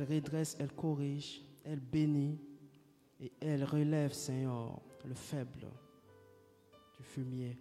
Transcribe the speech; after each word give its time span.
Elle 0.00 0.14
redresse, 0.14 0.56
elle 0.58 0.72
corrige, 0.72 1.42
elle 1.62 1.78
bénit 1.78 2.38
et 3.20 3.30
elle 3.38 3.64
relève, 3.64 4.14
Seigneur, 4.14 4.80
le 5.04 5.12
faible 5.12 5.66
du 6.96 7.02
fumier. 7.02 7.58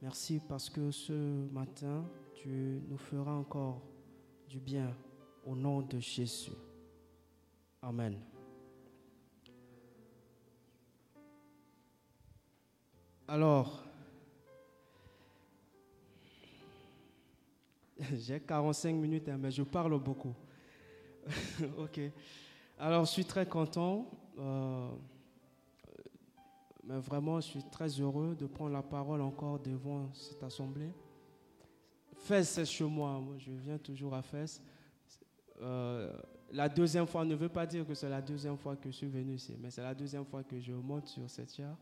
Merci 0.00 0.40
parce 0.48 0.70
que 0.70 0.92
ce 0.92 1.48
matin, 1.50 2.08
tu 2.32 2.80
nous 2.88 2.96
feras 2.96 3.32
encore 3.32 3.82
du 4.48 4.60
bien 4.60 4.96
au 5.44 5.56
nom 5.56 5.82
de 5.82 5.98
Jésus. 5.98 6.52
Amen. 7.82 8.16
Alors, 13.26 13.84
j'ai 18.14 18.38
45 18.38 18.94
minutes, 18.94 19.28
hein, 19.28 19.38
mais 19.40 19.50
je 19.50 19.64
parle 19.64 19.98
beaucoup. 19.98 20.36
ok. 21.78 22.00
Alors, 22.78 23.04
je 23.04 23.10
suis 23.10 23.24
très 23.24 23.46
content. 23.46 24.06
Euh, 24.38 24.90
mais 26.84 26.98
vraiment, 26.98 27.40
je 27.40 27.48
suis 27.48 27.62
très 27.64 27.88
heureux 28.00 28.34
de 28.34 28.46
prendre 28.46 28.72
la 28.72 28.82
parole 28.82 29.20
encore 29.20 29.58
devant 29.58 30.10
cette 30.14 30.42
assemblée. 30.42 30.90
Fès, 32.14 32.48
c'est 32.48 32.64
chez 32.64 32.84
moi. 32.84 33.22
Je 33.38 33.52
viens 33.52 33.78
toujours 33.78 34.14
à 34.14 34.22
Fès. 34.22 34.62
Euh, 35.60 36.12
la 36.50 36.68
deuxième 36.68 37.06
fois 37.06 37.24
ne 37.24 37.34
veut 37.34 37.48
pas 37.48 37.66
dire 37.66 37.86
que 37.86 37.92
c'est 37.92 38.08
la 38.08 38.22
deuxième 38.22 38.56
fois 38.56 38.74
que 38.76 38.90
je 38.90 38.96
suis 38.96 39.06
venu 39.06 39.34
ici, 39.34 39.54
mais 39.60 39.70
c'est 39.70 39.82
la 39.82 39.94
deuxième 39.94 40.24
fois 40.24 40.42
que 40.42 40.58
je 40.58 40.72
monte 40.72 41.08
sur 41.08 41.28
cette 41.28 41.54
chair. 41.54 41.76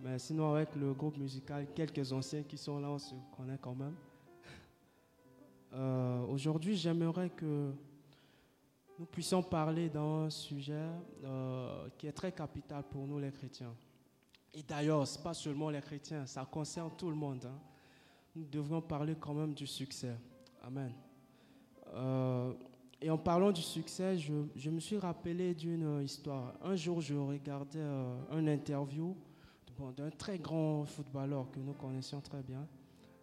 Mais 0.00 0.18
sinon, 0.18 0.54
avec 0.54 0.74
le 0.76 0.94
groupe 0.94 1.18
musical, 1.18 1.66
quelques 1.74 2.10
anciens 2.12 2.42
qui 2.42 2.56
sont 2.56 2.80
là, 2.80 2.88
on 2.88 2.98
se 2.98 3.14
connaît 3.36 3.58
quand 3.60 3.74
même. 3.74 3.94
Euh, 5.74 6.26
aujourd'hui, 6.26 6.76
j'aimerais 6.76 7.30
que 7.30 7.72
nous 9.02 9.06
puissions 9.06 9.42
parler 9.42 9.88
d'un 9.88 10.30
sujet 10.30 10.86
euh, 11.24 11.88
qui 11.98 12.06
est 12.06 12.12
très 12.12 12.30
capital 12.30 12.84
pour 12.88 13.04
nous 13.04 13.18
les 13.18 13.32
chrétiens. 13.32 13.74
Et 14.54 14.62
d'ailleurs, 14.62 15.08
ce 15.08 15.18
n'est 15.18 15.24
pas 15.24 15.34
seulement 15.34 15.70
les 15.70 15.80
chrétiens, 15.80 16.24
ça 16.24 16.44
concerne 16.44 16.92
tout 16.96 17.10
le 17.10 17.16
monde. 17.16 17.44
Hein. 17.44 17.58
Nous 18.36 18.44
devrions 18.44 18.80
parler 18.80 19.16
quand 19.18 19.34
même 19.34 19.54
du 19.54 19.66
succès. 19.66 20.14
Amen. 20.62 20.92
Euh, 21.88 22.52
et 23.00 23.10
en 23.10 23.18
parlant 23.18 23.50
du 23.50 23.60
succès, 23.60 24.16
je, 24.18 24.70
me 24.70 24.78
suis 24.78 24.98
rappelé 24.98 25.52
d'une 25.52 26.00
histoire. 26.04 26.54
Un 26.62 26.76
jour, 26.76 27.00
je 27.00 27.16
regardais 27.16 27.82
un 28.30 28.46
interview 28.46 29.16
d'un 29.96 30.10
très 30.10 30.38
grand 30.38 30.84
footballeur 30.84 31.50
que 31.50 31.58
nous 31.58 31.72
connaissions 31.72 32.20
très 32.20 32.44
bien. 32.44 32.68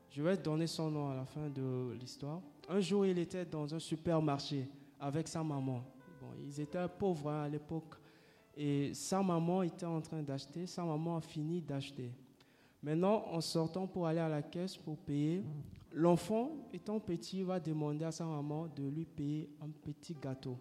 Je 0.09 0.21
vais 0.21 0.35
donner 0.35 0.67
son 0.67 0.91
nom 0.91 1.09
à 1.09 1.15
la 1.15 1.25
fin 1.25 1.47
de 1.47 1.95
l'histoire. 1.97 2.41
Un 2.67 2.81
jour, 2.81 3.05
il 3.05 3.17
était 3.17 3.45
dans 3.45 3.73
un 3.73 3.79
supermarché 3.79 4.67
avec 4.99 5.27
sa 5.27 5.43
maman. 5.43 5.81
Bon, 6.21 6.27
ils 6.45 6.59
étaient 6.59 6.87
pauvres 6.87 7.31
hein, 7.31 7.43
à 7.43 7.49
l'époque. 7.49 7.95
Et 8.55 8.93
sa 8.93 9.21
maman 9.23 9.63
était 9.63 9.85
en 9.85 10.01
train 10.01 10.21
d'acheter. 10.21 10.67
Sa 10.67 10.83
maman 10.83 11.17
a 11.17 11.21
fini 11.21 11.61
d'acheter. 11.61 12.11
Maintenant, 12.81 13.25
en 13.31 13.41
sortant 13.41 13.87
pour 13.87 14.07
aller 14.07 14.19
à 14.19 14.29
la 14.29 14.41
caisse 14.41 14.77
pour 14.77 14.97
payer, 14.97 15.43
l'enfant, 15.91 16.51
étant 16.73 16.99
petit, 16.99 17.43
va 17.43 17.59
demander 17.59 18.05
à 18.05 18.11
sa 18.11 18.25
maman 18.25 18.67
de 18.67 18.83
lui 18.87 19.05
payer 19.05 19.49
un 19.61 19.69
petit 19.69 20.15
gâteau. 20.15 20.57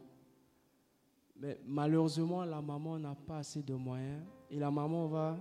Mais 1.41 1.61
malheureusement, 1.64 2.45
la 2.45 2.61
maman 2.61 2.98
n'a 2.98 3.14
pas 3.14 3.39
assez 3.39 3.62
de 3.62 3.75
moyens 3.75 4.20
et 4.50 4.58
la 4.58 4.70
maman 4.70 5.06
va 5.06 5.36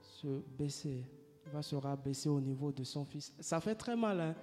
se 0.00 0.42
baisser, 0.58 1.04
va 1.52 1.62
se 1.62 1.74
rabaisser 1.76 2.28
au 2.28 2.40
niveau 2.40 2.70
de 2.70 2.84
son 2.84 3.04
fils. 3.04 3.34
Ça 3.40 3.58
fait 3.60 3.74
très 3.74 3.96
mal. 3.96 4.20
Hein? 4.20 4.34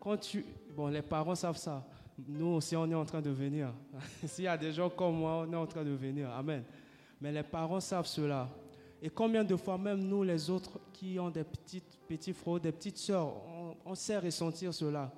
Quand 0.00 0.16
tu... 0.16 0.44
Bon, 0.76 0.88
les 0.88 1.02
parents 1.02 1.36
savent 1.36 1.56
ça. 1.56 1.86
Nous 2.28 2.46
aussi, 2.46 2.76
on 2.76 2.90
est 2.90 2.94
en 2.94 3.04
train 3.04 3.20
de 3.20 3.30
venir. 3.30 3.72
S'il 4.26 4.44
y 4.44 4.48
a 4.48 4.56
des 4.56 4.72
gens 4.72 4.90
comme 4.90 5.16
moi, 5.16 5.44
on 5.46 5.52
est 5.52 5.56
en 5.56 5.66
train 5.66 5.84
de 5.84 5.90
venir. 5.90 6.30
Amen. 6.30 6.64
Mais 7.20 7.32
les 7.32 7.42
parents 7.42 7.80
savent 7.80 8.06
cela. 8.06 8.48
Et 9.02 9.08
combien 9.08 9.44
de 9.44 9.56
fois 9.56 9.78
même 9.78 10.02
nous, 10.02 10.22
les 10.22 10.50
autres, 10.50 10.78
qui 10.92 11.18
ont 11.18 11.30
des 11.30 11.44
petites, 11.44 11.98
petits 12.06 12.32
frères, 12.32 12.60
des 12.60 12.72
petites 12.72 12.98
sœurs, 12.98 13.32
on, 13.84 13.94
sait 13.94 14.18
ressentir 14.18 14.74
cela. 14.74 15.10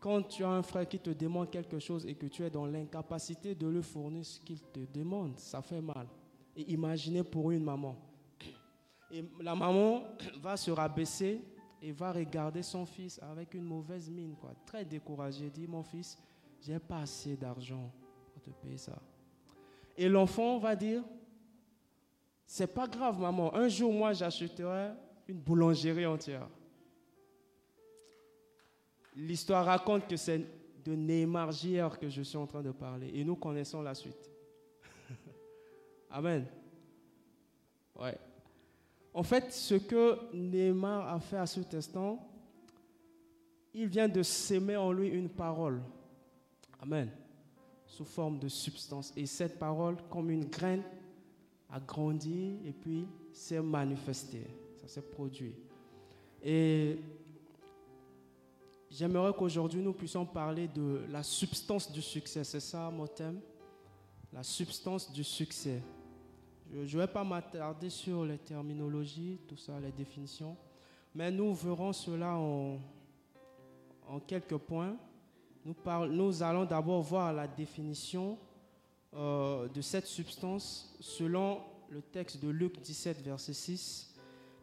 Quand 0.00 0.22
tu 0.22 0.44
as 0.44 0.48
un 0.48 0.62
frère 0.62 0.88
qui 0.88 0.98
te 0.98 1.10
demande 1.10 1.50
quelque 1.50 1.78
chose 1.78 2.06
et 2.06 2.14
que 2.14 2.26
tu 2.26 2.44
es 2.44 2.50
dans 2.50 2.66
l'incapacité 2.66 3.54
de 3.54 3.66
lui 3.66 3.82
fournir 3.82 4.24
ce 4.24 4.40
qu'il 4.40 4.60
te 4.60 4.80
demande, 4.92 5.38
ça 5.38 5.62
fait 5.62 5.80
mal. 5.80 6.06
Et 6.56 6.72
imaginez 6.72 7.22
pour 7.22 7.50
une 7.52 7.64
maman. 7.64 7.96
Et 9.10 9.24
la 9.40 9.54
maman 9.54 10.02
va 10.40 10.56
se 10.56 10.70
rabaisser 10.70 11.40
et 11.80 11.92
va 11.92 12.12
regarder 12.12 12.62
son 12.62 12.84
fils 12.84 13.20
avec 13.22 13.54
une 13.54 13.64
mauvaise 13.64 14.10
mine, 14.10 14.34
quoi, 14.40 14.52
très 14.66 14.84
découragée. 14.84 15.48
Dit 15.48 15.68
Mon 15.68 15.82
fils, 15.82 16.18
j'ai 16.60 16.78
pas 16.78 17.00
assez 17.00 17.36
d'argent 17.36 17.90
pour 18.32 18.42
te 18.42 18.50
payer 18.60 18.78
ça. 18.78 19.00
Et 19.96 20.08
l'enfant 20.08 20.58
va 20.58 20.76
dire 20.76 21.02
C'est 22.46 22.72
pas 22.72 22.86
grave, 22.86 23.18
maman. 23.18 23.54
Un 23.54 23.68
jour, 23.68 23.92
moi, 23.92 24.12
j'achèterai 24.12 24.92
une 25.26 25.38
boulangerie 25.38 26.06
entière. 26.06 26.48
L'histoire 29.14 29.64
raconte 29.64 30.06
que 30.06 30.16
c'est 30.16 30.40
de 30.84 30.94
Neymar 30.94 31.50
JR 31.52 31.98
que 31.98 32.08
je 32.08 32.22
suis 32.22 32.38
en 32.38 32.46
train 32.46 32.62
de 32.62 32.70
parler. 32.70 33.10
Et 33.12 33.24
nous 33.24 33.36
connaissons 33.36 33.82
la 33.82 33.94
suite. 33.94 34.30
Amen. 36.10 36.46
Ouais. 37.96 38.16
En 39.12 39.22
fait, 39.24 39.52
ce 39.52 39.74
que 39.74 40.32
Neymar 40.32 41.12
a 41.12 41.18
fait 41.18 41.36
à 41.36 41.46
ce 41.46 41.60
instant, 41.74 42.24
il 43.74 43.88
vient 43.88 44.08
de 44.08 44.22
s'aimer 44.22 44.76
en 44.76 44.92
lui 44.92 45.08
une 45.08 45.28
parole. 45.28 45.82
Amen. 46.80 47.10
Sous 47.86 48.04
forme 48.04 48.38
de 48.38 48.48
substance. 48.48 49.12
Et 49.16 49.26
cette 49.26 49.58
parole, 49.58 49.96
comme 50.10 50.30
une 50.30 50.44
graine, 50.44 50.82
a 51.70 51.80
grandi 51.80 52.58
et 52.64 52.72
puis 52.72 53.06
s'est 53.32 53.60
manifestée. 53.60 54.46
Ça 54.80 54.88
s'est 54.88 55.02
produit. 55.02 55.54
Et 56.42 56.98
j'aimerais 58.90 59.32
qu'aujourd'hui 59.36 59.82
nous 59.82 59.92
puissions 59.92 60.24
parler 60.24 60.68
de 60.68 61.04
la 61.10 61.22
substance 61.22 61.90
du 61.90 62.00
succès. 62.00 62.44
C'est 62.44 62.60
ça 62.60 62.90
mon 62.90 63.06
thème? 63.06 63.40
La 64.32 64.42
substance 64.42 65.12
du 65.12 65.24
succès. 65.24 65.82
Je 66.70 66.96
ne 66.96 67.02
vais 67.02 67.08
pas 67.08 67.24
m'attarder 67.24 67.88
sur 67.88 68.24
les 68.24 68.36
terminologies, 68.36 69.38
tout 69.48 69.56
ça, 69.56 69.80
les 69.80 69.90
définitions, 69.90 70.54
mais 71.14 71.30
nous 71.30 71.54
verrons 71.54 71.94
cela 71.94 72.36
en, 72.36 72.78
en 74.06 74.20
quelques 74.20 74.58
points. 74.58 74.94
Nous, 75.64 76.42
allons 76.42 76.64
d'abord 76.64 77.02
voir 77.02 77.32
la 77.32 77.46
définition 77.46 78.38
euh, 79.14 79.68
de 79.68 79.80
cette 79.80 80.06
substance 80.06 80.96
selon 81.00 81.60
le 81.90 82.02
texte 82.02 82.42
de 82.42 82.48
Luc 82.48 82.80
17, 82.80 83.22
verset 83.22 83.52
6. 83.52 84.14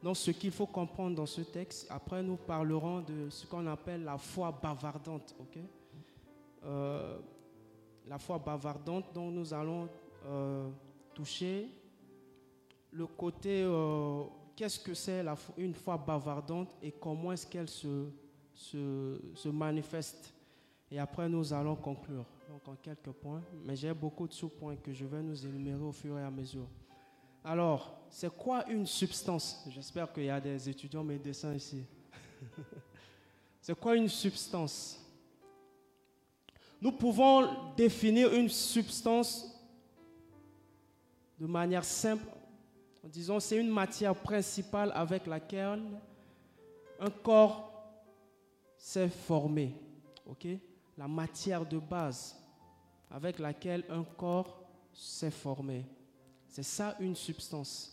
Donc 0.03 0.17
ce 0.17 0.31
qu'il 0.31 0.51
faut 0.51 0.67
comprendre 0.67 1.16
dans 1.16 1.25
ce 1.25 1.41
texte, 1.41 1.88
après 1.89 2.22
nous 2.22 2.38
parlerons 2.38 3.01
de 3.01 3.29
ce 3.29 3.45
qu'on 3.45 3.66
appelle 3.67 4.03
la 4.03 4.17
foi 4.17 4.51
bavardante. 4.51 5.35
euh, 6.63 7.17
la 8.07 8.19
foi 8.19 8.38
bavardante 8.38 9.06
dont 9.13 9.31
nous 9.31 9.53
allons 9.53 9.89
euh, 10.25 10.69
toucher 11.13 11.69
le 12.91 13.07
côté 13.07 13.66
qu'est-ce 14.56 14.79
que 14.79 14.94
c'est 14.94 15.23
une 15.57 15.73
foi 15.73 15.97
bavardante 15.97 16.75
et 16.81 16.91
comment 16.91 17.31
est-ce 17.31 17.45
qu'elle 17.45 17.67
se, 17.69 18.07
manifeste. 19.47 20.33
Et 20.91 21.00
après, 21.00 21.28
nous 21.28 21.53
allons 21.53 21.75
conclure. 21.75 22.25
Donc, 22.50 22.68
en 22.68 22.75
quelques 22.75 23.12
points. 23.12 23.41
Mais 23.63 23.75
j'ai 23.75 23.94
beaucoup 23.94 24.28
de 24.28 24.34
sous-points 24.34 24.75
que 24.78 24.94
je 24.94 25.06
vais 25.06 25.22
nous 25.22 25.46
énumérer 25.46 25.81
au 25.81 25.91
fur 25.91 26.18
et 26.18 26.23
à 26.23 26.29
mesure. 26.29 26.68
Alors, 27.44 28.00
c'est 28.09 28.35
quoi 28.35 28.68
une 28.69 28.85
substance? 28.85 29.66
J'espère 29.69 30.12
qu'il 30.12 30.25
y 30.25 30.29
a 30.29 30.40
des 30.40 30.69
étudiants 30.69 31.03
médecins 31.03 31.53
ici. 31.53 31.84
c'est 33.62 33.78
quoi 33.79 33.95
une 33.95 34.09
substance? 34.09 35.01
Nous 36.81 36.91
pouvons 36.91 37.74
définir 37.75 38.34
une 38.34 38.50
substance 38.50 39.51
de 41.39 41.45
manière 41.45 41.83
simple 41.83 42.25
Disons, 43.06 43.39
c'est 43.39 43.57
une 43.57 43.69
matière 43.69 44.15
principale 44.15 44.92
avec 44.95 45.27
laquelle 45.27 45.83
un 47.00 47.09
corps 47.09 47.71
s'est 48.77 49.09
formé. 49.09 49.75
ok? 50.25 50.48
La 50.97 51.07
matière 51.07 51.65
de 51.65 51.77
base 51.77 52.36
avec 53.12 53.39
laquelle 53.39 53.83
un 53.89 54.03
corps 54.03 54.63
s'est 54.94 55.31
formé. 55.31 55.86
C'est 56.47 56.63
ça 56.63 56.95
une 57.00 57.15
substance. 57.15 57.92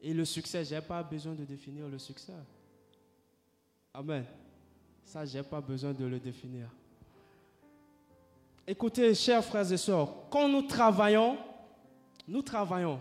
Et 0.00 0.14
le 0.14 0.24
succès, 0.24 0.64
je 0.64 0.74
n'ai 0.74 0.80
pas 0.80 1.02
besoin 1.02 1.34
de 1.34 1.44
définir 1.44 1.88
le 1.88 1.98
succès. 1.98 2.32
Amen. 3.92 4.24
Ça, 5.04 5.24
je 5.24 5.38
n'ai 5.38 5.42
pas 5.42 5.60
besoin 5.60 5.92
de 5.92 6.04
le 6.04 6.20
définir. 6.20 6.68
Écoutez, 8.66 9.14
chers 9.14 9.44
frères 9.44 9.70
et 9.70 9.76
sœurs, 9.76 10.28
quand 10.30 10.48
nous 10.48 10.62
travaillons, 10.62 11.38
nous 12.28 12.42
travaillons 12.42 13.00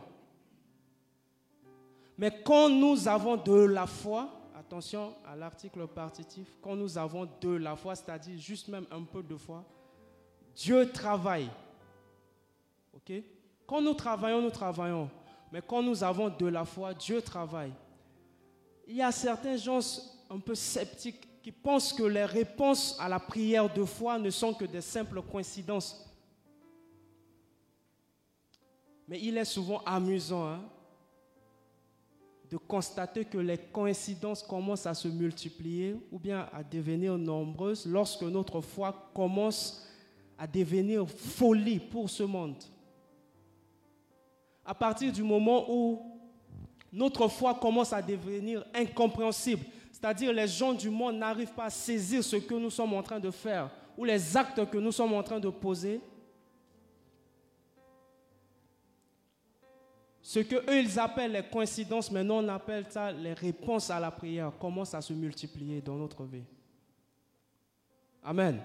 mais 2.18 2.32
quand 2.44 2.70
nous 2.70 3.08
avons 3.08 3.36
de 3.36 3.54
la 3.54 3.88
foi, 3.88 4.35
attention 4.66 5.14
à 5.26 5.36
l'article 5.36 5.88
partitif, 5.88 6.48
quand 6.62 6.76
nous 6.76 6.98
avons 6.98 7.30
de 7.42 7.50
la 7.50 7.76
foi, 7.76 7.96
c'est-à-dire 7.96 8.38
juste 8.38 8.68
même 8.68 8.86
un 8.92 9.04
peu 9.04 9.22
de 9.22 9.36
foi, 9.36 9.64
Dieu 10.56 10.92
travaille 10.92 11.50
Ok? 12.96 13.12
Quand 13.68 13.82
nous 13.82 13.94
travaillons, 13.94 14.42
nous 14.42 14.50
travaillons. 14.50 15.10
Mais 15.52 15.62
quand 15.62 15.82
nous 15.82 16.04
avons 16.04 16.30
de 16.30 16.48
la 16.48 16.66
foi, 16.66 16.94
Dieu 16.94 17.22
travaille. 17.22 17.74
Il 18.88 18.96
y 18.96 19.02
a 19.02 19.12
certains 19.12 19.58
gens 19.58 19.80
un 20.30 20.40
peu 20.40 20.56
sceptiques 20.56 21.42
qui 21.42 21.52
pensent 21.52 21.94
que 21.94 22.04
les 22.04 22.26
réponses 22.26 22.98
à 23.00 23.08
la 23.08 23.20
prière 23.20 23.72
de 23.72 23.84
foi 23.84 24.18
ne 24.18 24.30
sont 24.30 24.54
que 24.54 24.66
des 24.66 24.82
simples 24.82 25.22
coïncidences. 25.22 26.02
Mais 29.08 29.20
il 29.22 29.38
est 29.38 29.46
souvent 29.46 29.84
amusant 29.86 30.48
hein, 30.48 30.62
de 32.50 32.58
constater 32.58 33.26
que 33.26 33.38
les 33.38 33.58
coïncidences 33.58 34.44
commencent 34.44 34.86
à 34.86 34.94
se 34.94 35.08
multiplier 35.08 35.96
ou 36.12 36.20
bien 36.20 36.48
à 36.54 36.64
devenir 36.64 37.18
nombreuses 37.18 37.86
lorsque 37.86 38.24
notre 38.24 38.62
foi 38.62 39.12
commence 39.14 39.88
à 40.38 40.46
devenir 40.46 41.10
folie 41.10 41.80
pour 41.80 42.10
ce 42.10 42.24
monde. 42.24 42.62
À 44.66 44.74
partir 44.74 45.12
du 45.12 45.24
moment 45.24 45.66
où 45.70 46.20
notre 46.92 47.28
foi 47.28 47.54
commence 47.56 47.94
à 47.94 48.02
devenir 48.02 48.66
incompréhensible, 48.74 49.66
c'est-à-dire 49.92 50.34
les 50.34 50.48
gens 50.48 50.74
du 50.74 50.90
monde 50.90 51.18
n'arrivent 51.18 51.54
pas 51.54 51.66
à 51.66 51.70
saisir 51.70 52.24
ce 52.24 52.36
que 52.36 52.54
nous 52.54 52.70
sommes 52.70 52.94
en 52.94 53.04
train 53.04 53.20
de 53.20 53.32
faire 53.32 53.70
ou 53.98 54.04
les 54.04 54.36
actes 54.36 54.70
que 54.70 54.78
nous 54.78 54.92
sommes 54.92 55.14
en 55.14 55.24
train 55.24 55.40
de 55.40 55.50
poser, 55.50 56.02
Ce 60.28 60.40
que 60.40 60.56
eux 60.56 60.80
ils 60.80 61.00
appellent 61.00 61.34
les 61.34 61.44
coïncidences, 61.44 62.10
maintenant 62.10 62.44
on 62.44 62.48
appelle 62.48 62.84
ça 62.90 63.12
les 63.12 63.34
réponses 63.34 63.92
à 63.92 64.00
la 64.00 64.10
prière, 64.10 64.52
commencent 64.60 64.96
à 64.96 65.02
se 65.02 65.14
multiplier 65.14 65.82
dans 65.82 65.94
notre 65.98 66.24
vie? 66.24 66.42
Amen. 68.24 68.60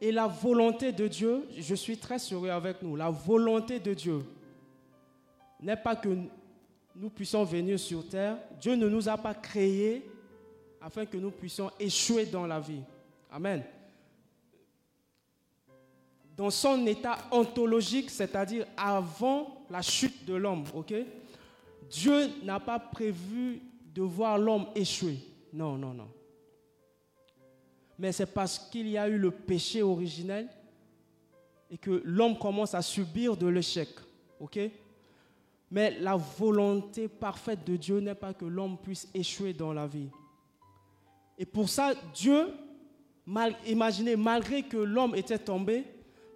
Et 0.00 0.10
la 0.10 0.26
volonté 0.26 0.90
de 0.90 1.06
Dieu, 1.06 1.46
je 1.54 1.74
suis 1.74 1.98
très 1.98 2.18
sérieux 2.18 2.50
avec 2.50 2.80
nous, 2.80 2.96
la 2.96 3.10
volonté 3.10 3.78
de 3.78 3.92
Dieu 3.92 4.24
n'est 5.60 5.76
pas 5.76 5.96
que 5.96 6.16
nous 6.96 7.10
puissions 7.10 7.44
venir 7.44 7.78
sur 7.78 8.08
terre. 8.08 8.38
Dieu 8.58 8.74
ne 8.74 8.88
nous 8.88 9.06
a 9.06 9.18
pas 9.18 9.34
créés 9.34 10.10
afin 10.80 11.04
que 11.04 11.18
nous 11.18 11.30
puissions 11.30 11.70
échouer 11.78 12.24
dans 12.24 12.46
la 12.46 12.58
vie. 12.58 12.80
Amen 13.30 13.62
dans 16.38 16.50
son 16.50 16.86
état 16.86 17.18
ontologique, 17.32 18.10
c'est-à-dire 18.10 18.64
avant 18.76 19.66
la 19.68 19.82
chute 19.82 20.24
de 20.24 20.34
l'homme. 20.34 20.64
ok? 20.72 20.94
Dieu 21.90 22.30
n'a 22.44 22.60
pas 22.60 22.78
prévu 22.78 23.60
de 23.92 24.02
voir 24.02 24.38
l'homme 24.38 24.66
échouer. 24.76 25.18
Non, 25.52 25.76
non, 25.76 25.92
non. 25.92 26.08
Mais 27.98 28.12
c'est 28.12 28.32
parce 28.32 28.56
qu'il 28.56 28.86
y 28.88 28.96
a 28.96 29.08
eu 29.08 29.18
le 29.18 29.32
péché 29.32 29.82
originel 29.82 30.48
et 31.72 31.76
que 31.76 32.02
l'homme 32.04 32.38
commence 32.38 32.72
à 32.72 32.82
subir 32.82 33.36
de 33.36 33.48
l'échec. 33.48 33.88
ok? 34.38 34.60
Mais 35.72 35.98
la 35.98 36.14
volonté 36.14 37.08
parfaite 37.08 37.64
de 37.64 37.74
Dieu 37.74 37.98
n'est 37.98 38.14
pas 38.14 38.32
que 38.32 38.44
l'homme 38.44 38.78
puisse 38.78 39.08
échouer 39.12 39.52
dans 39.52 39.72
la 39.72 39.88
vie. 39.88 40.08
Et 41.36 41.44
pour 41.44 41.68
ça, 41.68 41.94
Dieu, 42.14 42.54
imaginez, 43.66 44.14
malgré 44.14 44.62
que 44.62 44.76
l'homme 44.76 45.16
était 45.16 45.38
tombé, 45.38 45.84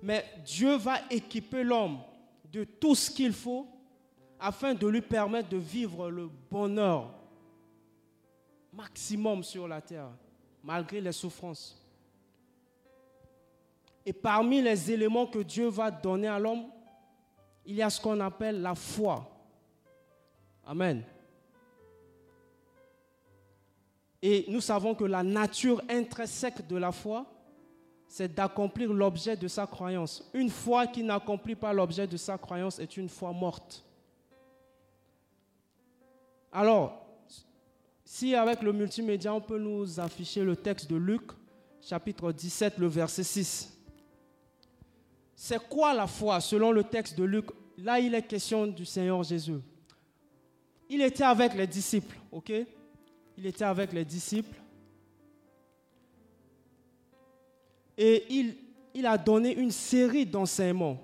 mais 0.02 0.24
Dieu 0.44 0.76
va 0.76 0.98
équiper 1.10 1.62
l'homme 1.62 2.00
de 2.50 2.64
tout 2.64 2.94
ce 2.94 3.10
qu'il 3.10 3.32
faut 3.32 3.66
afin 4.38 4.74
de 4.74 4.86
lui 4.86 5.00
permettre 5.00 5.48
de 5.48 5.56
vivre 5.56 6.10
le 6.10 6.28
bonheur 6.50 7.14
maximum 8.72 9.44
sur 9.44 9.68
la 9.68 9.80
terre, 9.80 10.08
malgré 10.62 11.00
les 11.00 11.12
souffrances. 11.12 11.78
Et 14.04 14.12
parmi 14.12 14.60
les 14.60 14.90
éléments 14.90 15.26
que 15.26 15.38
Dieu 15.38 15.68
va 15.68 15.90
donner 15.90 16.26
à 16.26 16.38
l'homme, 16.38 16.64
il 17.64 17.76
y 17.76 17.82
a 17.82 17.88
ce 17.88 18.00
qu'on 18.00 18.18
appelle 18.18 18.60
la 18.60 18.74
foi. 18.74 19.30
Amen. 20.66 21.04
Et 24.20 24.44
nous 24.48 24.60
savons 24.60 24.94
que 24.94 25.04
la 25.04 25.22
nature 25.22 25.82
intrinsèque 25.88 26.66
de 26.66 26.76
la 26.76 26.90
foi, 26.90 27.26
c'est 28.12 28.34
d'accomplir 28.34 28.92
l'objet 28.92 29.38
de 29.38 29.48
sa 29.48 29.66
croyance. 29.66 30.22
Une 30.34 30.50
foi 30.50 30.86
qui 30.86 31.02
n'accomplit 31.02 31.54
pas 31.54 31.72
l'objet 31.72 32.06
de 32.06 32.18
sa 32.18 32.36
croyance 32.36 32.78
est 32.78 32.98
une 32.98 33.08
foi 33.08 33.32
morte. 33.32 33.82
Alors, 36.52 37.06
si 38.04 38.34
avec 38.34 38.60
le 38.60 38.74
multimédia, 38.74 39.32
on 39.32 39.40
peut 39.40 39.58
nous 39.58 39.98
afficher 39.98 40.44
le 40.44 40.54
texte 40.54 40.90
de 40.90 40.96
Luc, 40.96 41.22
chapitre 41.80 42.32
17, 42.32 42.76
le 42.76 42.86
verset 42.86 43.24
6. 43.24 43.80
C'est 45.34 45.66
quoi 45.70 45.94
la 45.94 46.06
foi 46.06 46.38
selon 46.42 46.70
le 46.70 46.84
texte 46.84 47.16
de 47.16 47.24
Luc? 47.24 47.46
Là, 47.78 47.98
il 47.98 48.14
est 48.14 48.26
question 48.26 48.66
du 48.66 48.84
Seigneur 48.84 49.22
Jésus. 49.22 49.60
Il 50.90 51.00
était 51.00 51.24
avec 51.24 51.54
les 51.54 51.66
disciples, 51.66 52.18
ok? 52.30 52.52
Il 53.38 53.46
était 53.46 53.64
avec 53.64 53.90
les 53.94 54.04
disciples. 54.04 54.61
Et 57.96 58.24
il, 58.94 59.06
a 59.06 59.18
donné 59.18 59.54
une 59.54 59.70
série 59.70 60.26
d'enseignements. 60.26 60.98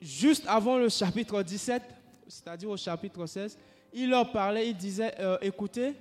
Juste 0.00 0.44
avant 0.46 0.78
le 0.78 0.88
chapitre 0.88 1.42
17, 1.42 1.82
c'est-à-dire 2.28 2.70
au 2.70 2.76
chapitre 2.76 3.26
16, 3.26 3.58
il 3.92 4.10
leur 4.10 4.30
parlait, 4.30 4.68
il 4.68 4.76
disait, 4.76 5.14
euh, 5.18 5.38
écoutez, 5.40 5.94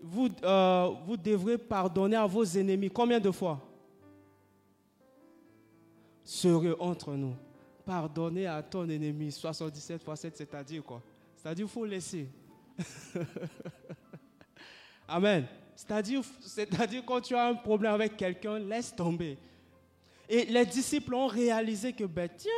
vous, 0.00 0.28
euh, 0.42 0.90
vous 1.06 1.16
devrez 1.16 1.58
pardonner 1.58 2.16
à 2.16 2.26
vos 2.26 2.44
ennemis. 2.44 2.90
Combien 2.90 3.18
de 3.18 3.30
fois? 3.30 3.60
Sérieux 6.22 6.80
entre 6.80 7.12
nous. 7.12 7.34
Pardonner 7.84 8.46
à 8.46 8.62
ton 8.62 8.88
ennemi 8.88 9.32
77 9.32 10.02
fois 10.02 10.16
7, 10.16 10.36
c'est-à-dire 10.36 10.84
quoi? 10.84 11.02
C'est-à-dire 11.36 11.66
qu'il 11.66 11.72
faut 11.72 11.84
laisser. 11.84 12.28
Amen. 15.08 15.46
C'est-à-dire, 15.80 16.20
c'est-à-dire 16.42 17.02
quand 17.06 17.22
tu 17.22 17.34
as 17.34 17.46
un 17.46 17.54
problème 17.54 17.94
avec 17.94 18.14
quelqu'un, 18.14 18.58
laisse 18.58 18.94
tomber. 18.94 19.38
Et 20.28 20.44
les 20.44 20.66
disciples 20.66 21.14
ont 21.14 21.26
réalisé 21.26 21.94
que, 21.94 22.04
ben 22.04 22.28
tiens, 22.36 22.52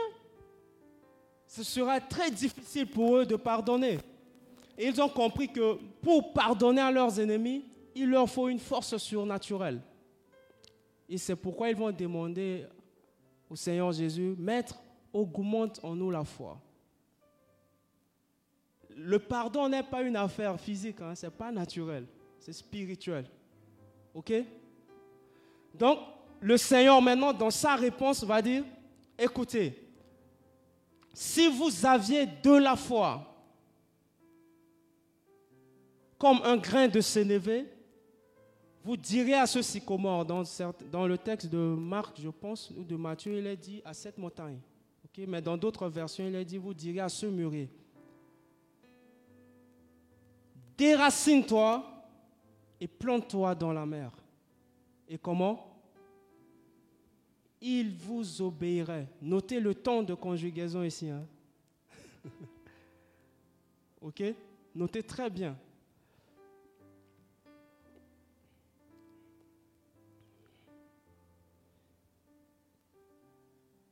ce 1.47 1.63
sera 1.63 2.01
très 2.01 2.33
difficile 2.33 2.89
pour 2.89 3.19
eux 3.19 3.25
de 3.25 3.37
pardonner. 3.37 3.99
Et 4.77 4.89
ils 4.89 5.01
ont 5.01 5.09
compris 5.09 5.53
que 5.53 5.75
pour 6.03 6.33
pardonner 6.33 6.81
à 6.81 6.91
leurs 6.91 7.21
ennemis, 7.21 7.65
il 7.95 8.11
leur 8.11 8.29
faut 8.29 8.49
une 8.49 8.59
force 8.59 8.97
surnaturelle. 8.97 9.81
Et 11.09 11.17
c'est 11.17 11.37
pourquoi 11.37 11.71
ils 11.71 11.77
vont 11.77 11.93
demander 11.93 12.67
au 13.49 13.55
Seigneur 13.55 13.93
Jésus, 13.93 14.35
Maître, 14.37 14.83
augmente 15.13 15.79
en 15.85 15.95
nous 15.95 16.11
la 16.11 16.25
foi. 16.25 16.61
Le 18.97 19.21
pardon 19.21 19.69
n'est 19.69 19.85
pas 19.85 20.03
une 20.03 20.17
affaire 20.17 20.59
physique, 20.59 21.01
hein, 21.01 21.15
ce 21.15 21.27
n'est 21.27 21.33
pas 21.33 21.53
naturel 21.53 22.05
c'est 22.43 22.53
spirituel. 22.53 23.25
OK? 24.13 24.33
Donc, 25.75 26.01
le 26.41 26.57
Seigneur 26.57 27.01
maintenant, 27.01 27.33
dans 27.33 27.51
sa 27.51 27.77
réponse, 27.77 28.25
va 28.25 28.43
dire, 28.43 28.65
écoutez, 29.17 29.79
si 31.15 31.49
vous 31.49 31.87
aviez 31.87 32.27
de 32.27 32.51
la 32.51 32.75
foi, 32.75 33.29
comme 36.19 36.41
un 36.43 36.57
grain 36.57 36.89
de 36.89 37.01
sénévé, 37.01 37.67
vous 38.85 38.97
direz 38.97 39.35
à 39.35 39.47
ce 39.47 39.63
sycomore, 39.63 40.25
dans, 40.25 41.07
le 41.07 41.17
texte 41.17 41.47
de 41.47 41.59
Marc, 41.59 42.21
je 42.21 42.29
pense, 42.29 42.73
ou 42.77 42.83
de 42.83 42.97
Matthieu, 42.97 43.39
il 43.39 43.47
est 43.47 43.57
dit 43.57 43.81
à 43.85 43.95
cette 43.95 44.19
montagne. 44.19 44.59
OK? 45.05 45.25
Mais 45.29 45.41
dans 45.41 45.57
d'autres 45.57 45.89
versions, 45.89 46.27
il 46.27 46.35
est 46.35 46.45
dit, 46.45 46.59
vous 46.59 46.75
direz 46.75 47.01
à 47.01 47.09
ce 47.09 47.27
mûrier, 47.27 47.71
déracine-toi 50.77 51.92
et 52.83 52.89
plante-toi 52.89 53.55
dans 53.55 53.73
la 53.73 53.87
mer. 53.87 54.11
Et 55.07 55.17
comment? 55.17 55.81
Il 57.61 57.95
vous 57.95 58.43
obéirait. 58.43 59.07
Notez 59.21 59.61
le 59.61 59.73
temps 59.73 60.03
de 60.03 60.15
conjugaison 60.15 60.83
ici. 60.83 61.09
Hein. 61.09 61.25
ok? 64.01 64.25
Notez 64.75 65.05
très 65.05 65.31
bien. 65.31 65.57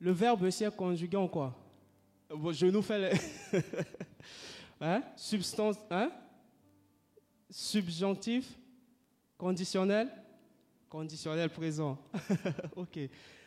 Le 0.00 0.10
verbe 0.10 0.48
ici 0.48 0.64
est 0.64 0.76
conjugué 0.76 1.16
en 1.16 1.28
quoi? 1.28 1.56
Je 2.28 2.66
nous 2.66 2.82
fais 2.82 2.98
les 2.98 3.60
hein? 4.80 5.00
Substance, 5.14 5.76
hein? 5.88 6.10
Subjonctif, 7.48 8.59
Conditionnel? 9.40 10.12
Conditionnel 10.90 11.48
présent. 11.48 11.96
ok. 12.76 12.98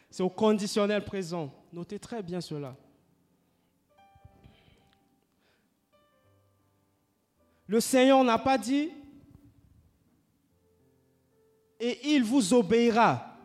C'est 0.09 0.23
au 0.23 0.29
conditionnel 0.29 1.05
présent. 1.05 1.53
Notez 1.71 1.99
très 1.99 2.23
bien 2.23 2.41
cela. 2.41 2.75
Le 7.67 7.79
Seigneur 7.79 8.23
n'a 8.23 8.39
pas 8.39 8.57
dit 8.57 8.89
et 11.79 12.15
il 12.15 12.23
vous 12.23 12.55
obéira. 12.55 13.37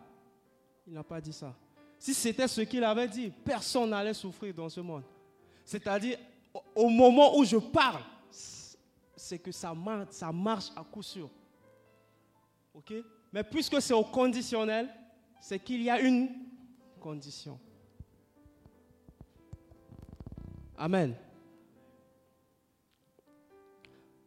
Il 0.86 0.94
n'a 0.94 1.04
pas 1.04 1.20
dit 1.20 1.34
ça. 1.34 1.54
Si 1.98 2.14
c'était 2.14 2.48
ce 2.48 2.62
qu'il 2.62 2.82
avait 2.82 3.08
dit, 3.08 3.30
personne 3.44 3.90
n'allait 3.90 4.14
souffrir 4.14 4.54
dans 4.54 4.70
ce 4.70 4.80
monde. 4.80 5.02
C'est-à-dire, 5.66 6.16
au 6.74 6.88
moment 6.88 7.36
où 7.36 7.44
je 7.44 7.58
parle, 7.58 8.00
c'est 8.30 9.38
que 9.38 9.52
ça 9.52 9.74
marche, 9.74 10.08
ça 10.12 10.32
marche 10.32 10.70
à 10.74 10.82
coup 10.82 11.02
sûr. 11.02 11.28
OK? 12.74 12.94
Mais 13.32 13.44
puisque 13.44 13.80
c'est 13.82 13.94
au 13.94 14.04
conditionnel, 14.04 14.88
c'est 15.40 15.58
qu'il 15.58 15.82
y 15.82 15.90
a 15.90 16.00
une 16.00 16.28
condition. 17.00 17.58
Amen. 20.76 21.14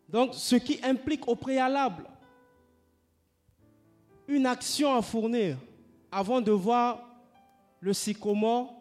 Donc, 0.10 0.36
ce 0.36 0.58
qui 0.58 0.80
implique 0.84 1.28
au 1.28 1.36
préalable 1.36 2.06
une 4.28 4.46
action 4.46 4.94
à 4.94 5.02
fournir 5.02 5.58
avant 6.12 6.42
de 6.42 6.52
voir 6.52 7.08
le 7.80 7.94
sycomore 7.94 8.76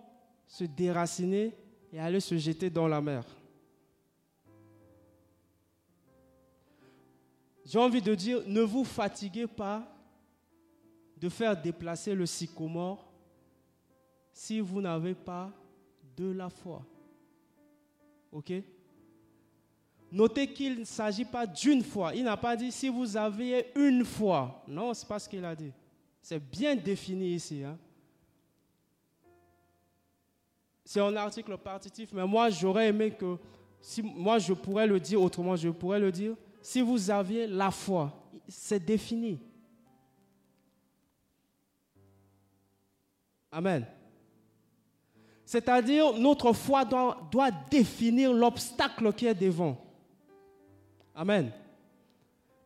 se 0.47 0.64
déraciner 0.64 1.57
et 1.93 2.00
aller 2.00 2.21
se 2.21 2.37
jeter 2.37 2.69
dans 2.71 2.88
la 2.88 3.00
mer. 3.00 3.25
J'ai 7.71 7.79
envie 7.79 8.03
de 8.03 8.17
dire, 8.17 8.43
ne 8.49 8.62
vous 8.62 8.83
fatiguez 8.83 9.47
pas 9.47 9.87
de 11.17 11.29
faire 11.29 11.57
déplacer 11.57 12.17
le 12.17 12.27
sycomore 12.27 13.09
si 14.33 14.59
vous 14.59 14.81
n'avez 14.81 15.15
pas 15.15 15.53
de 16.17 16.33
la 16.33 16.50
foi. 16.50 16.85
OK? 18.33 18.53
Notez 20.11 20.49
qu'il 20.53 20.81
ne 20.81 20.85
s'agit 20.85 21.25
pas 21.25 21.47
d'une 21.47 21.85
fois. 21.85 22.12
Il 22.12 22.25
n'a 22.25 22.37
pas 22.37 22.57
dit 22.57 22.73
si 22.73 22.89
vous 22.89 23.17
avez 23.17 23.71
une 23.77 24.05
fois. 24.05 24.65
Non, 24.67 24.93
ce 24.93 25.05
n'est 25.05 25.09
pas 25.09 25.21
ce 25.21 25.29
qu'il 25.29 25.45
a 25.45 25.55
dit. 25.55 25.71
C'est 26.21 26.41
bien 26.41 26.75
défini 26.75 27.35
ici. 27.37 27.62
Hein. 27.62 27.79
C'est 30.85 31.00
un 31.00 31.15
article 31.15 31.57
partitif, 31.57 32.12
mais 32.12 32.27
moi 32.27 32.50
j'aurais 32.50 32.89
aimé 32.89 33.12
que, 33.12 33.37
si, 33.81 34.03
moi 34.03 34.41
je 34.41 34.55
pourrais 34.55 34.89
le 34.89 34.99
dire 34.99 35.23
autrement, 35.23 35.55
je 35.55 35.69
pourrais 35.69 36.00
le 36.00 36.11
dire, 36.11 36.35
si 36.62 36.81
vous 36.81 37.11
aviez 37.11 37.47
la 37.47 37.71
foi, 37.71 38.12
c'est 38.49 38.85
défini. 38.85 39.40
Amen. 43.50 43.87
C'est-à-dire, 45.45 46.12
notre 46.12 46.52
foi 46.52 46.85
doit, 46.85 47.50
définir 47.71 48.33
l'obstacle 48.33 49.12
qui 49.12 49.26
est 49.26 49.35
devant. 49.35 49.76
Amen. 51.14 51.50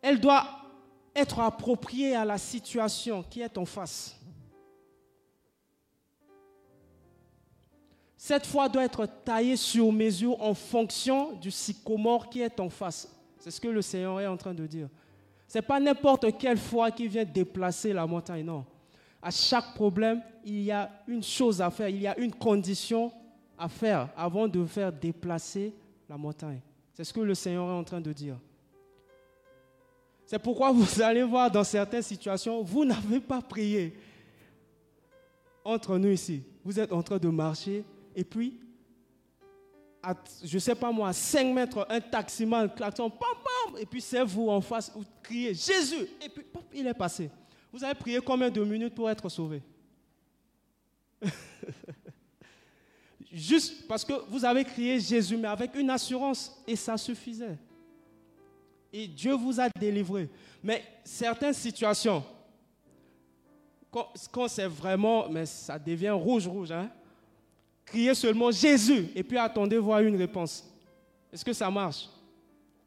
Elle 0.02 0.20
doit 0.20 0.46
être 1.16 1.40
appropriée 1.40 2.14
à 2.14 2.24
la 2.24 2.36
situation 2.36 3.22
qui 3.22 3.40
est 3.40 3.56
en 3.56 3.64
face. 3.64 4.20
Cette 8.18 8.46
foi 8.46 8.68
doit 8.68 8.84
être 8.84 9.06
taillée 9.06 9.56
sur 9.56 9.90
mesure 9.92 10.40
en 10.42 10.54
fonction 10.54 11.32
du 11.32 11.50
sycomore 11.50 12.28
qui 12.28 12.40
est 12.40 12.58
en 12.58 12.68
face. 12.68 13.13
C'est 13.44 13.50
ce 13.50 13.60
que 13.60 13.68
le 13.68 13.82
Seigneur 13.82 14.18
est 14.22 14.26
en 14.26 14.38
train 14.38 14.54
de 14.54 14.66
dire. 14.66 14.88
Ce 15.46 15.58
n'est 15.58 15.62
pas 15.62 15.78
n'importe 15.78 16.38
quelle 16.38 16.56
foi 16.56 16.90
qui 16.90 17.06
vient 17.06 17.26
déplacer 17.26 17.92
la 17.92 18.06
montagne, 18.06 18.42
non. 18.42 18.64
À 19.20 19.30
chaque 19.30 19.74
problème, 19.74 20.22
il 20.46 20.62
y 20.62 20.70
a 20.70 20.90
une 21.06 21.22
chose 21.22 21.60
à 21.60 21.68
faire, 21.68 21.90
il 21.90 22.00
y 22.00 22.06
a 22.06 22.18
une 22.18 22.32
condition 22.32 23.12
à 23.58 23.68
faire 23.68 24.08
avant 24.16 24.48
de 24.48 24.64
faire 24.64 24.90
déplacer 24.90 25.74
la 26.08 26.16
montagne. 26.16 26.62
C'est 26.94 27.04
ce 27.04 27.12
que 27.12 27.20
le 27.20 27.34
Seigneur 27.34 27.68
est 27.68 27.72
en 27.74 27.84
train 27.84 28.00
de 28.00 28.14
dire. 28.14 28.38
C'est 30.24 30.38
pourquoi 30.38 30.72
vous 30.72 31.02
allez 31.02 31.22
voir 31.22 31.50
dans 31.50 31.64
certaines 31.64 32.00
situations, 32.00 32.62
vous 32.62 32.86
n'avez 32.86 33.20
pas 33.20 33.42
prié. 33.42 33.94
Entre 35.62 35.98
nous 35.98 36.12
ici, 36.12 36.42
vous 36.64 36.80
êtes 36.80 36.94
en 36.94 37.02
train 37.02 37.18
de 37.18 37.28
marcher 37.28 37.84
et 38.16 38.24
puis, 38.24 38.58
je 40.42 40.54
ne 40.54 40.58
sais 40.58 40.74
pas 40.74 40.90
moi, 40.92 41.08
à 41.08 41.12
5 41.12 41.54
mètres, 41.54 41.86
un 41.88 42.00
taximan, 42.00 42.68
klaxon, 42.68 43.10
pam, 43.10 43.28
pam, 43.42 43.78
et 43.78 43.86
puis 43.86 44.00
c'est 44.00 44.22
vous 44.22 44.48
en 44.48 44.60
face, 44.60 44.90
vous 44.94 45.04
criez 45.22 45.54
Jésus, 45.54 46.06
et 46.22 46.28
puis 46.28 46.44
il 46.74 46.86
est 46.86 46.94
passé. 46.94 47.30
Vous 47.72 47.82
avez 47.82 47.94
prié 47.94 48.20
combien 48.20 48.50
de 48.50 48.62
minutes 48.62 48.94
pour 48.94 49.10
être 49.10 49.28
sauvé? 49.28 49.62
Juste 53.32 53.88
parce 53.88 54.04
que 54.04 54.12
vous 54.28 54.44
avez 54.44 54.64
crié 54.64 55.00
Jésus, 55.00 55.36
mais 55.36 55.48
avec 55.48 55.74
une 55.74 55.90
assurance, 55.90 56.56
et 56.66 56.76
ça 56.76 56.96
suffisait. 56.96 57.58
Et 58.92 59.08
Dieu 59.08 59.32
vous 59.32 59.60
a 59.60 59.68
délivré. 59.76 60.28
Mais 60.62 60.84
certaines 61.02 61.52
situations, 61.52 62.22
quand, 64.30 64.48
c'est 64.48 64.66
vraiment, 64.66 65.28
mais 65.28 65.46
ça 65.46 65.78
devient 65.78 66.10
rouge, 66.10 66.46
rouge, 66.46 66.70
hein? 66.70 66.90
Criez 67.84 68.14
seulement 68.14 68.50
Jésus 68.50 69.08
et 69.14 69.22
puis 69.22 69.38
attendez 69.38 69.78
voir 69.78 70.00
une 70.00 70.16
réponse. 70.16 70.64
Est-ce 71.32 71.44
que 71.44 71.52
ça 71.52 71.70
marche? 71.70 72.08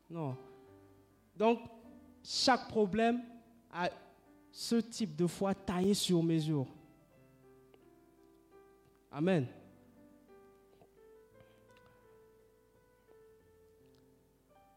Non. 0.09 0.35
Donc, 1.35 1.59
chaque 2.23 2.67
problème 2.67 3.21
a 3.71 3.89
ce 4.51 4.77
type 4.77 5.15
de 5.15 5.27
foi 5.27 5.53
taillé 5.53 5.93
sur 5.93 6.23
mesure. 6.23 6.65
Amen. 9.11 9.47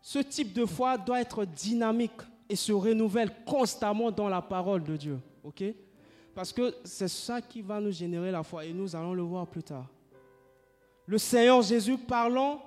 Ce 0.02 0.18
type 0.18 0.52
de 0.52 0.66
foi 0.66 0.98
doit 0.98 1.20
être 1.20 1.44
dynamique 1.44 2.20
et 2.48 2.56
se 2.56 2.72
renouvelle 2.72 3.32
constamment 3.44 4.10
dans 4.10 4.28
la 4.28 4.42
parole 4.42 4.82
de 4.82 4.96
Dieu. 4.96 5.20
Parce 6.34 6.52
que 6.52 6.74
c'est 6.84 7.08
ça 7.08 7.40
qui 7.40 7.62
va 7.62 7.80
nous 7.80 7.92
générer 7.92 8.32
la 8.32 8.42
foi 8.42 8.64
et 8.64 8.72
nous 8.72 8.96
allons 8.96 9.14
le 9.14 9.22
voir 9.22 9.46
plus 9.46 9.62
tard. 9.62 9.86
Le 11.10 11.18
Seigneur 11.18 11.60
Jésus 11.60 11.98
parlant 11.98 12.62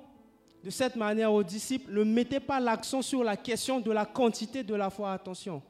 de 0.65 0.69
cette 0.69 0.97
manière 0.97 1.31
aux 1.31 1.43
disciples 1.43 1.93
ne 1.93 2.03
mettait 2.03 2.41
pas 2.41 2.59
l'accent 2.59 3.01
sur 3.01 3.23
la 3.23 3.37
question 3.37 3.79
de 3.79 3.89
la 3.89 4.05
quantité 4.05 4.63
de 4.63 4.75
la 4.75 4.89
foi. 4.89 5.13
Attention, 5.13 5.61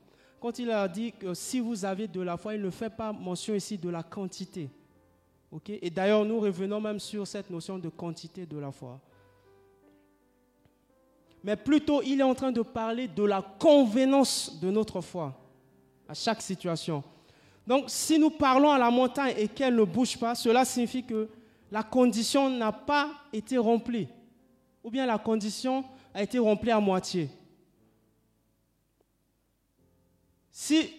quand 0.41 0.57
il 0.57 0.71
a 0.71 0.87
dit 0.87 1.11
que 1.11 1.35
si 1.35 1.59
vous 1.59 1.85
avez 1.85 2.07
de 2.07 2.19
la 2.19 2.35
foi, 2.35 2.55
il 2.55 2.63
ne 2.63 2.71
fait 2.71 2.89
pas 2.89 3.13
mention 3.13 3.53
ici 3.53 3.77
de 3.77 3.89
la 3.89 4.01
quantité. 4.01 4.71
ok? 5.51 5.69
Et 5.69 5.91
d'ailleurs, 5.91 6.25
nous 6.25 6.39
revenons 6.39 6.81
même 6.81 6.99
sur 6.99 7.27
cette 7.27 7.47
notion 7.51 7.77
de 7.77 7.89
quantité 7.89 8.47
de 8.47 8.57
la 8.57 8.71
foi. 8.71 8.99
Mais 11.43 11.55
plutôt, 11.55 12.01
il 12.01 12.21
est 12.21 12.23
en 12.23 12.33
train 12.33 12.51
de 12.51 12.63
parler 12.63 13.07
de 13.07 13.23
la 13.23 13.43
convenance 13.59 14.59
de 14.59 14.71
notre 14.71 14.99
foi 14.99 15.31
à 16.09 16.15
chaque 16.15 16.41
situation. 16.41 17.03
Donc, 17.67 17.83
si 17.91 18.17
nous 18.17 18.31
parlons 18.31 18.71
à 18.71 18.79
la 18.79 18.89
montagne 18.89 19.35
et 19.37 19.47
qu'elle 19.47 19.75
ne 19.75 19.83
bouge 19.83 20.17
pas, 20.17 20.33
cela 20.33 20.65
signifie 20.65 21.03
que 21.03 21.29
la 21.73 21.81
condition 21.81 22.51
n'a 22.51 22.71
pas 22.71 23.09
été 23.33 23.57
remplie. 23.57 24.07
Ou 24.83 24.91
bien 24.91 25.07
la 25.07 25.17
condition 25.17 25.83
a 26.13 26.21
été 26.21 26.37
remplie 26.37 26.69
à 26.69 26.79
moitié. 26.79 27.31
Si 30.51 30.91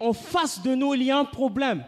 en 0.00 0.14
face 0.14 0.62
de 0.62 0.74
nous, 0.74 0.94
il 0.94 1.02
y 1.02 1.10
a 1.10 1.18
un 1.18 1.26
problème, 1.26 1.84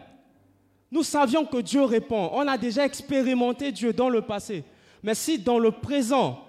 nous 0.91 1.01
savions 1.01 1.43
que 1.43 1.57
Dieu 1.57 1.83
répond. 1.83 2.29
On 2.31 2.47
a 2.47 2.55
déjà 2.55 2.85
expérimenté 2.85 3.71
Dieu 3.71 3.93
dans 3.93 4.09
le 4.09 4.21
passé. 4.21 4.63
Mais 5.01 5.15
si 5.15 5.39
dans 5.39 5.57
le 5.57 5.71
présent, 5.71 6.45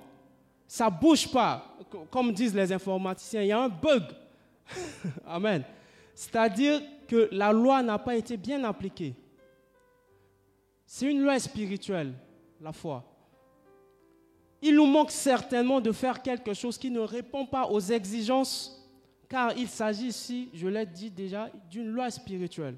ça 0.68 0.90
ne 0.90 1.00
bouge 1.00 1.32
pas, 1.32 1.78
comme 2.10 2.34
disent 2.34 2.54
les 2.54 2.70
informaticiens, 2.74 3.40
il 3.40 3.48
y 3.48 3.52
a 3.52 3.58
un 3.58 3.70
bug. 3.70 4.02
Amen. 5.26 5.64
C'est-à-dire 6.14 6.82
que 7.08 7.30
la 7.32 7.52
loi 7.54 7.82
n'a 7.82 7.98
pas 7.98 8.16
été 8.16 8.36
bien 8.36 8.64
appliquée. 8.64 9.14
C'est 10.92 11.08
une 11.08 11.22
loi 11.22 11.38
spirituelle, 11.38 12.12
la 12.60 12.72
foi. 12.72 13.04
Il 14.60 14.74
nous 14.74 14.86
manque 14.86 15.12
certainement 15.12 15.80
de 15.80 15.92
faire 15.92 16.20
quelque 16.20 16.52
chose 16.52 16.76
qui 16.76 16.90
ne 16.90 16.98
répond 16.98 17.46
pas 17.46 17.68
aux 17.68 17.78
exigences, 17.78 18.76
car 19.28 19.56
il 19.56 19.68
s'agit 19.68 20.08
ici, 20.08 20.50
je 20.52 20.66
l'ai 20.66 20.84
dit 20.84 21.08
déjà, 21.08 21.48
d'une 21.70 21.92
loi 21.92 22.10
spirituelle. 22.10 22.76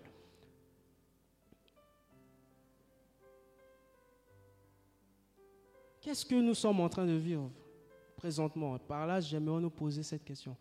Qu'est-ce 6.03 6.27
que 6.27 6.35
nous 6.35 6.55
sommes 6.55 6.81
en 6.81 6.91
train 6.91 7.07
de 7.07 7.13
vivre 7.13 7.51
présentement? 8.15 8.79
Par 8.79 9.07
là, 9.07 9.21
j'aimerais 9.21 9.63
nous 9.63 9.71
poser 9.71 10.03
cette 10.03 10.23
question. 10.23 10.55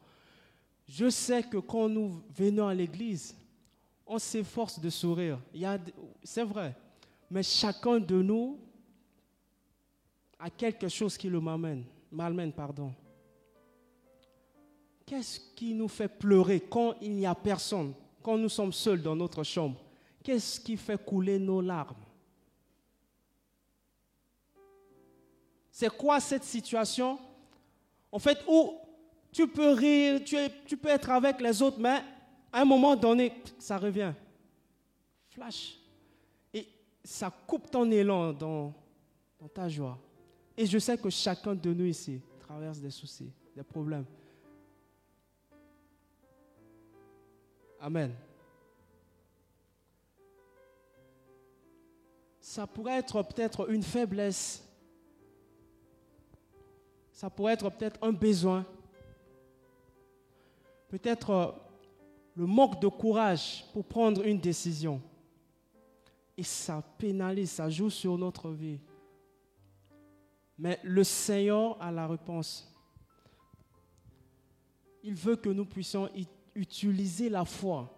Je 0.87 1.09
sais 1.09 1.43
que 1.43 1.57
quand 1.57 1.89
nous 1.89 2.23
venons 2.33 2.69
à 2.69 2.73
l'église, 2.73 3.35
on 4.07 4.19
s'efforce 4.19 4.79
de 4.79 4.89
sourire. 4.89 5.37
C'est 6.23 6.45
vrai. 6.45 6.73
Mais 7.31 7.43
chacun 7.43 7.97
de 7.97 8.21
nous 8.21 8.59
a 10.37 10.49
quelque 10.49 10.89
chose 10.89 11.17
qui 11.17 11.29
le 11.29 11.39
malmène 11.39 12.51
pardon. 12.51 12.93
Qu'est-ce 15.05 15.39
qui 15.55 15.73
nous 15.73 15.87
fait 15.87 16.09
pleurer 16.09 16.59
quand 16.59 16.95
il 17.01 17.15
n'y 17.15 17.25
a 17.25 17.33
personne, 17.33 17.93
quand 18.21 18.37
nous 18.37 18.49
sommes 18.49 18.73
seuls 18.73 19.01
dans 19.01 19.15
notre 19.15 19.43
chambre? 19.43 19.81
Qu'est-ce 20.21 20.59
qui 20.59 20.75
fait 20.75 21.03
couler 21.03 21.39
nos 21.39 21.61
larmes? 21.61 22.03
C'est 25.71 25.89
quoi 25.89 26.19
cette 26.19 26.43
situation? 26.43 27.17
En 28.11 28.19
fait, 28.19 28.39
où 28.45 28.73
tu 29.31 29.47
peux 29.47 29.71
rire, 29.71 30.21
tu 30.65 30.75
peux 30.75 30.89
être 30.89 31.09
avec 31.09 31.39
les 31.39 31.61
autres, 31.61 31.79
mais 31.79 32.03
à 32.51 32.61
un 32.61 32.65
moment 32.65 32.95
donné, 32.97 33.31
ça 33.57 33.77
revient. 33.77 34.11
Flash 35.29 35.77
ça 37.03 37.31
coupe 37.47 37.69
ton 37.69 37.89
élan 37.89 38.33
dans, 38.33 38.73
dans 39.39 39.47
ta 39.47 39.67
joie. 39.67 39.97
Et 40.57 40.65
je 40.65 40.77
sais 40.77 40.97
que 40.97 41.09
chacun 41.09 41.55
de 41.55 41.73
nous 41.73 41.85
ici 41.85 42.21
traverse 42.39 42.79
des 42.79 42.91
soucis, 42.91 43.31
des 43.55 43.63
problèmes. 43.63 44.05
Amen. 47.79 48.13
Ça 52.39 52.67
pourrait 52.67 52.97
être 52.97 53.23
peut-être 53.23 53.71
une 53.71 53.81
faiblesse. 53.81 54.63
Ça 57.11 57.29
pourrait 57.29 57.53
être 57.53 57.69
peut-être 57.69 57.97
un 58.03 58.11
besoin. 58.11 58.65
Peut-être 60.89 61.29
euh, 61.29 61.51
le 62.35 62.45
manque 62.45 62.81
de 62.81 62.87
courage 62.87 63.65
pour 63.71 63.85
prendre 63.85 64.23
une 64.25 64.39
décision. 64.39 65.01
Et 66.41 66.43
ça 66.43 66.81
pénalise, 66.97 67.51
ça 67.51 67.69
joue 67.69 67.91
sur 67.91 68.17
notre 68.17 68.49
vie. 68.49 68.79
Mais 70.57 70.79
le 70.81 71.03
Seigneur 71.03 71.79
a 71.79 71.91
la 71.91 72.07
réponse. 72.07 72.67
Il 75.03 75.13
veut 75.13 75.35
que 75.35 75.49
nous 75.49 75.65
puissions 75.65 76.09
utiliser 76.55 77.29
la 77.29 77.45
foi. 77.45 77.95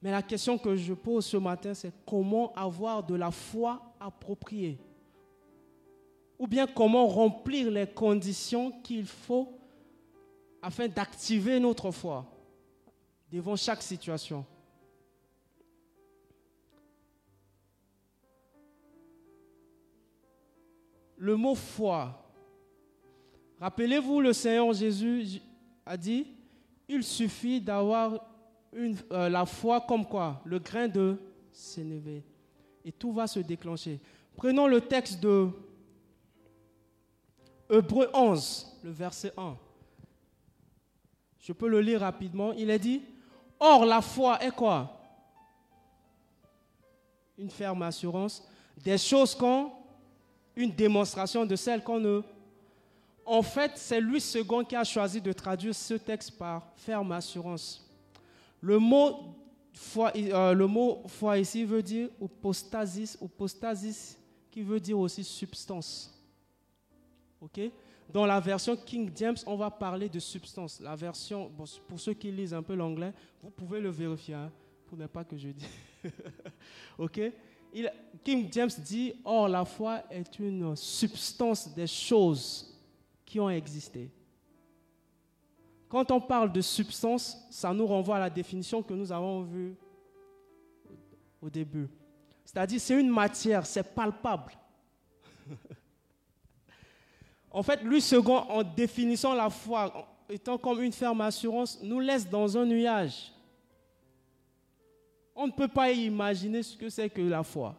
Mais 0.00 0.10
la 0.10 0.22
question 0.22 0.56
que 0.56 0.74
je 0.74 0.94
pose 0.94 1.26
ce 1.26 1.36
matin, 1.36 1.74
c'est 1.74 1.92
comment 2.06 2.50
avoir 2.54 3.04
de 3.04 3.14
la 3.14 3.30
foi 3.30 3.94
appropriée? 4.00 4.78
Ou 6.38 6.46
bien 6.46 6.66
comment 6.66 7.06
remplir 7.06 7.70
les 7.70 7.86
conditions 7.86 8.72
qu'il 8.80 9.04
faut 9.04 9.52
afin 10.62 10.88
d'activer 10.88 11.60
notre 11.60 11.90
foi 11.90 12.24
devant 13.30 13.54
chaque 13.54 13.82
situation? 13.82 14.46
Le 21.18 21.36
mot 21.36 21.54
foi. 21.54 22.24
Rappelez-vous, 23.60 24.20
le 24.20 24.32
Seigneur 24.32 24.72
Jésus 24.72 25.40
a 25.84 25.96
dit, 25.96 26.26
il 26.88 27.02
suffit 27.02 27.60
d'avoir 27.60 28.24
euh, 28.74 29.28
la 29.28 29.44
foi 29.44 29.80
comme 29.80 30.06
quoi? 30.06 30.40
Le 30.44 30.58
grain 30.58 30.88
de 30.88 31.16
sénévé. 31.50 32.24
Et 32.84 32.92
tout 32.92 33.12
va 33.12 33.26
se 33.26 33.40
déclencher. 33.40 34.00
Prenons 34.36 34.66
le 34.68 34.80
texte 34.80 35.20
de 35.20 35.48
Hébreu 37.68 38.08
11, 38.14 38.78
le 38.84 38.90
verset 38.90 39.32
1. 39.36 39.56
Je 41.40 41.52
peux 41.52 41.68
le 41.68 41.80
lire 41.80 42.00
rapidement. 42.00 42.52
Il 42.52 42.70
est 42.70 42.78
dit, 42.78 43.02
Or 43.60 43.84
la 43.84 44.00
foi 44.00 44.42
est 44.42 44.50
quoi? 44.50 44.94
Une 47.36 47.50
ferme 47.50 47.82
assurance 47.82 48.46
des 48.76 48.98
choses 48.98 49.34
qu'on, 49.34 49.72
une 50.58 50.72
démonstration 50.72 51.46
de 51.46 51.54
celles 51.54 51.84
qu'on 51.84 52.00
ne. 52.00 52.20
En 53.24 53.42
fait, 53.42 53.72
c'est 53.76 54.00
Louis 54.00 54.22
II 54.34 54.66
qui 54.68 54.74
a 54.74 54.82
choisi 54.82 55.20
de 55.20 55.32
traduire 55.32 55.74
ce 55.74 55.94
texte 55.94 56.32
par 56.36 56.66
ferme 56.74 57.12
assurance. 57.12 57.88
Le 58.60 58.78
mot 58.78 59.36
foi, 59.72 60.12
euh, 60.16 61.38
ici 61.38 61.64
veut 61.64 61.82
dire 61.82 62.08
apostasis, 62.20 63.16
apostasis 63.22 64.18
qui 64.50 64.62
veut 64.62 64.80
dire 64.80 64.98
aussi 64.98 65.22
substance. 65.22 66.12
OK? 67.40 67.60
Dans 68.12 68.26
la 68.26 68.40
version 68.40 68.76
King 68.76 69.12
James, 69.14 69.36
on 69.46 69.54
va 69.54 69.70
parler 69.70 70.08
de 70.08 70.18
substance. 70.18 70.80
La 70.80 70.96
version, 70.96 71.52
pour 71.86 72.00
ceux 72.00 72.14
qui 72.14 72.32
lisent 72.32 72.54
un 72.54 72.62
peu 72.64 72.74
l'anglais, 72.74 73.12
vous 73.40 73.50
pouvez 73.50 73.78
le 73.80 73.90
vérifier, 73.90 74.34
hein, 74.34 74.50
pour 74.86 74.98
ne 74.98 75.06
pas 75.06 75.22
que 75.22 75.36
je 75.36 75.50
dise. 75.50 75.68
ok? 76.98 77.20
King 78.24 78.48
James 78.52 78.70
dit 78.78 79.14
Or, 79.24 79.48
la 79.48 79.64
foi 79.64 80.02
est 80.10 80.38
une 80.38 80.74
substance 80.76 81.72
des 81.74 81.86
choses 81.86 82.78
qui 83.24 83.38
ont 83.40 83.50
existé. 83.50 84.10
Quand 85.88 86.10
on 86.10 86.20
parle 86.20 86.52
de 86.52 86.60
substance, 86.60 87.36
ça 87.50 87.72
nous 87.72 87.86
renvoie 87.86 88.16
à 88.16 88.20
la 88.20 88.30
définition 88.30 88.82
que 88.82 88.92
nous 88.92 89.10
avons 89.10 89.42
vue 89.42 89.74
au 91.40 91.48
début. 91.48 91.88
C'est-à-dire, 92.44 92.80
c'est 92.80 92.98
une 92.98 93.10
matière, 93.10 93.66
c'est 93.66 93.82
palpable. 93.82 94.52
En 97.50 97.62
fait, 97.62 97.82
lui 97.82 98.02
second, 98.02 98.36
en 98.36 98.62
définissant 98.62 99.34
la 99.34 99.48
foi 99.48 100.06
étant 100.28 100.58
comme 100.58 100.82
une 100.82 100.92
ferme 100.92 101.22
assurance, 101.22 101.80
nous 101.82 101.98
laisse 101.98 102.28
dans 102.28 102.56
un 102.58 102.66
nuage. 102.66 103.32
On 105.40 105.46
ne 105.46 105.52
peut 105.52 105.68
pas 105.68 105.92
imaginer 105.92 106.64
ce 106.64 106.76
que 106.76 106.88
c'est 106.88 107.08
que 107.08 107.22
la 107.22 107.44
foi. 107.44 107.76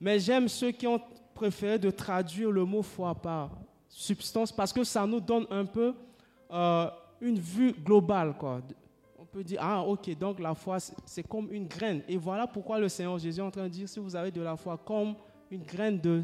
Mais 0.00 0.18
j'aime 0.18 0.48
ceux 0.48 0.70
qui 0.70 0.86
ont 0.86 0.98
préféré 1.34 1.78
de 1.78 1.90
traduire 1.90 2.50
le 2.50 2.64
mot 2.64 2.80
foi 2.80 3.14
par 3.14 3.50
substance 3.86 4.50
parce 4.50 4.72
que 4.72 4.82
ça 4.82 5.06
nous 5.06 5.20
donne 5.20 5.46
un 5.50 5.66
peu 5.66 5.94
euh, 6.50 6.88
une 7.20 7.38
vue 7.38 7.72
globale. 7.72 8.34
On 9.18 9.26
peut 9.26 9.44
dire, 9.44 9.58
ah 9.60 9.82
ok, 9.82 10.16
donc 10.16 10.40
la 10.40 10.54
foi, 10.54 10.78
c'est 11.04 11.22
comme 11.22 11.52
une 11.52 11.66
graine. 11.66 12.00
Et 12.08 12.16
voilà 12.16 12.46
pourquoi 12.46 12.78
le 12.78 12.88
Seigneur 12.88 13.18
Jésus 13.18 13.40
est 13.40 13.44
en 13.44 13.50
train 13.50 13.64
de 13.64 13.68
dire, 13.68 13.86
si 13.86 13.98
vous 13.98 14.16
avez 14.16 14.30
de 14.30 14.40
la 14.40 14.56
foi 14.56 14.78
comme 14.78 15.16
une 15.50 15.64
graine 15.64 16.00
de 16.00 16.22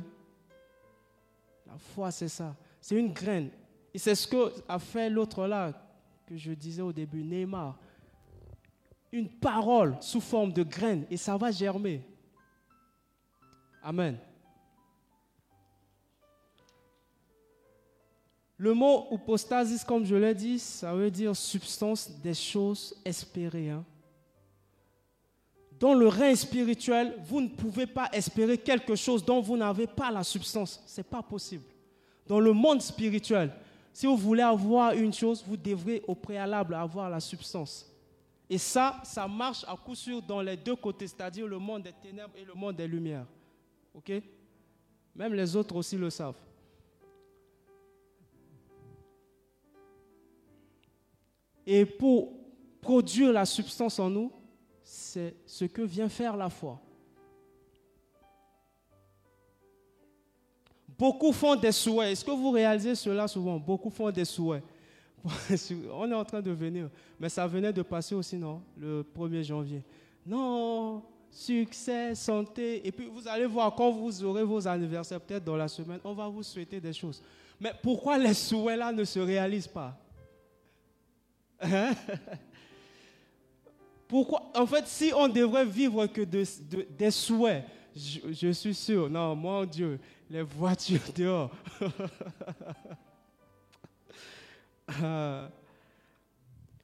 la 1.66 1.76
foi, 1.76 2.10
c'est 2.10 2.28
ça. 2.28 2.56
C'est 2.80 2.96
une 2.96 3.12
graine. 3.12 3.50
Et 3.92 3.98
c'est 3.98 4.14
ce 4.14 4.26
que 4.26 4.54
a 4.66 4.78
fait 4.78 5.10
l'autre 5.10 5.46
là, 5.46 5.70
que 6.26 6.34
je 6.34 6.52
disais 6.52 6.80
au 6.80 6.94
début, 6.94 7.22
Neymar. 7.22 7.78
Une 9.12 9.28
parole 9.28 9.96
sous 10.00 10.20
forme 10.20 10.52
de 10.52 10.62
graine 10.62 11.06
et 11.10 11.18
ça 11.18 11.36
va 11.36 11.50
germer. 11.50 12.02
Amen. 13.82 14.18
Le 18.56 18.74
mot 18.74 19.08
hypostasis, 19.10 19.82
comme 19.82 20.04
je 20.04 20.14
l'ai 20.14 20.34
dit, 20.34 20.58
ça 20.58 20.94
veut 20.94 21.10
dire 21.10 21.36
substance 21.36 22.10
des 22.22 22.32
choses 22.32 22.94
espérées. 23.04 23.70
Hein. 23.70 23.84
Dans 25.80 25.94
le 25.94 26.06
règne 26.06 26.36
spirituel, 26.36 27.16
vous 27.24 27.40
ne 27.40 27.48
pouvez 27.48 27.86
pas 27.86 28.08
espérer 28.12 28.56
quelque 28.56 28.94
chose 28.94 29.24
dont 29.24 29.40
vous 29.40 29.56
n'avez 29.56 29.88
pas 29.88 30.12
la 30.12 30.22
substance. 30.22 30.80
Ce 30.86 31.00
n'est 31.00 31.04
pas 31.04 31.22
possible. 31.22 31.64
Dans 32.24 32.38
le 32.38 32.52
monde 32.52 32.80
spirituel, 32.80 33.52
si 33.92 34.06
vous 34.06 34.16
voulez 34.16 34.42
avoir 34.42 34.92
une 34.92 35.12
chose, 35.12 35.44
vous 35.44 35.56
devrez 35.56 36.00
au 36.06 36.14
préalable 36.14 36.74
avoir 36.74 37.10
la 37.10 37.18
substance. 37.18 37.91
Et 38.52 38.58
ça, 38.58 39.00
ça 39.02 39.26
marche 39.26 39.64
à 39.66 39.74
coup 39.74 39.94
sûr 39.94 40.20
dans 40.20 40.42
les 40.42 40.58
deux 40.58 40.76
côtés, 40.76 41.06
c'est-à-dire 41.06 41.46
le 41.46 41.58
monde 41.58 41.84
des 41.84 41.92
ténèbres 41.94 42.34
et 42.36 42.44
le 42.44 42.52
monde 42.52 42.76
des 42.76 42.86
lumières. 42.86 43.24
OK? 43.94 44.12
Même 45.16 45.32
les 45.32 45.56
autres 45.56 45.74
aussi 45.74 45.96
le 45.96 46.10
savent. 46.10 46.36
Et 51.66 51.86
pour 51.86 52.34
produire 52.82 53.32
la 53.32 53.46
substance 53.46 53.98
en 53.98 54.10
nous, 54.10 54.30
c'est 54.82 55.34
ce 55.46 55.64
que 55.64 55.80
vient 55.80 56.10
faire 56.10 56.36
la 56.36 56.50
foi. 56.50 56.78
Beaucoup 60.86 61.32
font 61.32 61.56
des 61.56 61.72
souhaits. 61.72 62.12
Est-ce 62.12 62.24
que 62.26 62.30
vous 62.30 62.50
réalisez 62.50 62.96
cela 62.96 63.26
souvent? 63.26 63.58
Beaucoup 63.58 63.88
font 63.88 64.10
des 64.10 64.26
souhaits. 64.26 64.62
On 65.92 66.10
est 66.10 66.14
en 66.14 66.24
train 66.24 66.40
de 66.40 66.50
venir. 66.50 66.88
Mais 67.18 67.28
ça 67.28 67.46
venait 67.46 67.72
de 67.72 67.82
passer 67.82 68.14
aussi, 68.14 68.36
non 68.36 68.62
Le 68.76 69.04
1er 69.16 69.42
janvier. 69.42 69.82
Non, 70.26 71.02
succès, 71.30 72.14
santé. 72.14 72.86
Et 72.86 72.92
puis 72.92 73.06
vous 73.06 73.26
allez 73.26 73.46
voir, 73.46 73.74
quand 73.74 73.90
vous 73.90 74.22
aurez 74.24 74.44
vos 74.44 74.66
anniversaires, 74.66 75.20
peut-être 75.20 75.44
dans 75.44 75.56
la 75.56 75.68
semaine, 75.68 76.00
on 76.04 76.12
va 76.12 76.28
vous 76.28 76.42
souhaiter 76.42 76.80
des 76.80 76.92
choses. 76.92 77.22
Mais 77.60 77.72
pourquoi 77.82 78.18
les 78.18 78.34
souhaits-là 78.34 78.92
ne 78.92 79.04
se 79.04 79.18
réalisent 79.20 79.68
pas? 79.68 79.96
Hein? 81.60 81.94
Pourquoi 84.08 84.50
En 84.54 84.66
fait, 84.66 84.86
si 84.86 85.10
on 85.16 85.26
devrait 85.26 85.64
vivre 85.64 86.06
que 86.06 86.20
de, 86.20 86.44
des 86.98 87.10
souhaits, 87.10 87.64
je, 87.96 88.52
suis 88.52 88.74
sûr, 88.74 89.08
non, 89.08 89.34
mon 89.34 89.64
Dieu, 89.64 89.98
les 90.28 90.42
voitures 90.42 91.00
dehors. 91.16 91.50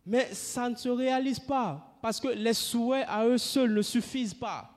Mais 0.06 0.32
ça 0.32 0.70
ne 0.70 0.76
se 0.76 0.88
réalise 0.88 1.38
pas 1.40 1.98
parce 2.00 2.20
que 2.20 2.28
les 2.28 2.54
souhaits 2.54 3.06
à 3.08 3.26
eux 3.26 3.38
seuls 3.38 3.74
ne 3.74 3.82
suffisent 3.82 4.34
pas. 4.34 4.70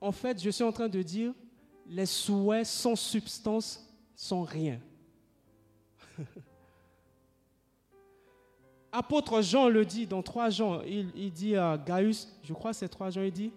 En 0.00 0.12
fait, 0.12 0.42
je 0.42 0.50
suis 0.50 0.64
en 0.64 0.72
train 0.72 0.88
de 0.88 1.02
dire, 1.02 1.32
les 1.86 2.06
souhaits 2.06 2.66
sans 2.66 2.96
substance 2.96 3.88
sont 4.14 4.42
rien. 4.42 4.80
Apôtre 8.92 9.42
Jean 9.42 9.68
le 9.68 9.84
dit 9.84 10.06
dans 10.06 10.22
3 10.22 10.50
Jean, 10.50 10.82
il, 10.82 11.32
dit 11.32 11.56
à 11.56 11.76
Gaius, 11.76 12.28
je 12.42 12.52
crois 12.52 12.72
c'est 12.72 12.88
3 12.88 13.10
Jean, 13.10 13.22
il 13.22 13.32
dit, 13.32 13.52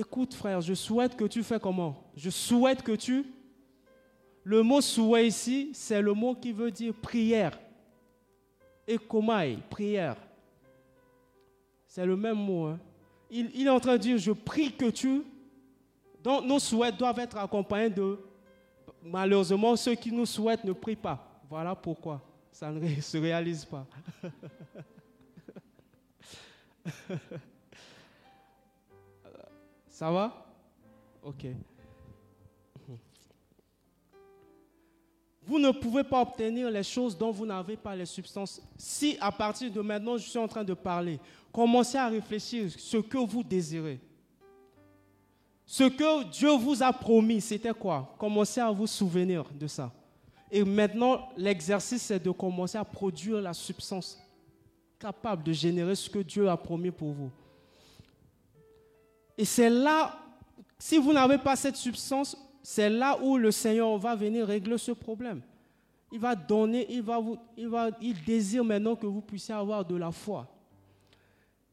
écoute 0.00 0.34
frère, 0.34 0.60
je 0.60 0.74
souhaite 0.74 1.16
que 1.16 1.24
tu 1.24 1.42
fais 1.42 1.60
comment? 1.60 2.10
Je 2.16 2.30
souhaite 2.30 2.82
que 2.82 2.92
tu... 2.92 3.24
Le 4.42 4.62
mot 4.62 4.80
souhait 4.80 5.28
ici, 5.28 5.70
c'est 5.74 6.00
le 6.00 6.14
mot 6.14 6.34
qui 6.34 6.52
veut 6.52 6.70
dire 6.70 6.94
prière. 6.94 7.58
Ekomai, 8.88 9.58
prière. 9.68 10.16
C'est 11.86 12.06
le 12.06 12.16
même 12.16 12.38
mot. 12.38 12.66
Hein. 12.66 12.78
Il, 13.30 13.50
il, 13.54 13.66
est 13.66 13.70
en 13.70 13.78
train 13.78 13.92
de 13.92 13.98
dire, 13.98 14.16
je 14.18 14.32
prie 14.32 14.72
que 14.72 14.90
tu... 14.90 15.22
Donc 16.24 16.44
nos 16.44 16.58
souhaits 16.58 16.96
doivent 16.96 17.18
être 17.18 17.36
accompagnés 17.36 17.90
de... 17.90 18.18
Malheureusement, 19.02 19.76
ceux 19.76 19.94
qui 19.94 20.10
nous 20.10 20.26
souhaitent 20.26 20.64
ne 20.64 20.72
prient 20.72 20.96
pas. 20.96 21.42
Voilà 21.48 21.74
pourquoi 21.74 22.22
ça 22.52 22.70
ne 22.70 23.00
se 23.00 23.18
réalise 23.18 23.64
pas. 23.64 23.86
ça 30.00 30.10
va? 30.10 30.32
Ok. 31.22 31.44
Vous 35.42 35.58
ne 35.58 35.70
pouvez 35.72 36.02
pas 36.04 36.22
obtenir 36.22 36.70
les 36.70 36.82
choses 36.82 37.18
dont 37.18 37.30
vous 37.30 37.44
n'avez 37.44 37.76
pas 37.76 37.94
les 37.94 38.06
substances. 38.06 38.62
Si 38.78 39.18
à 39.20 39.30
partir 39.30 39.70
de 39.70 39.82
maintenant, 39.82 40.16
je 40.16 40.26
suis 40.26 40.38
en 40.38 40.48
train 40.48 40.64
de 40.64 40.72
parler, 40.72 41.20
commencez 41.52 41.98
à 41.98 42.08
réfléchir 42.08 42.70
ce 42.78 42.96
que 42.96 43.18
vous 43.18 43.42
désirez. 43.42 44.00
Ce 45.66 45.84
que 45.84 46.24
Dieu 46.30 46.56
vous 46.56 46.82
a 46.82 46.94
promis, 46.94 47.42
c'était 47.42 47.74
quoi? 47.74 48.14
Commencez 48.18 48.62
à 48.62 48.70
vous 48.70 48.86
souvenir 48.86 49.44
de 49.52 49.66
ça. 49.66 49.92
Et 50.50 50.64
maintenant, 50.64 51.28
l'exercice, 51.36 52.04
c'est 52.04 52.24
de 52.24 52.30
commencer 52.30 52.78
à 52.78 52.86
produire 52.86 53.42
la 53.42 53.52
substance 53.52 54.18
capable 54.98 55.42
de 55.42 55.52
générer 55.52 55.94
ce 55.94 56.08
que 56.08 56.20
Dieu 56.20 56.48
a 56.48 56.56
promis 56.56 56.90
pour 56.90 57.12
vous. 57.12 57.30
Et 59.40 59.46
c'est 59.46 59.70
là, 59.70 60.18
si 60.78 60.98
vous 60.98 61.14
n'avez 61.14 61.38
pas 61.38 61.56
cette 61.56 61.76
substance, 61.76 62.36
c'est 62.62 62.90
là 62.90 63.18
où 63.22 63.38
le 63.38 63.50
Seigneur 63.50 63.96
va 63.96 64.14
venir 64.14 64.46
régler 64.46 64.76
ce 64.76 64.92
problème. 64.92 65.40
Il 66.12 66.20
va 66.20 66.34
donner, 66.34 66.86
il, 66.90 67.00
va 67.00 67.18
vous, 67.18 67.38
il, 67.56 67.66
va, 67.66 67.88
il 68.02 68.22
désire 68.22 68.62
maintenant 68.62 68.94
que 68.94 69.06
vous 69.06 69.22
puissiez 69.22 69.54
avoir 69.54 69.82
de 69.82 69.96
la 69.96 70.12
foi. 70.12 70.46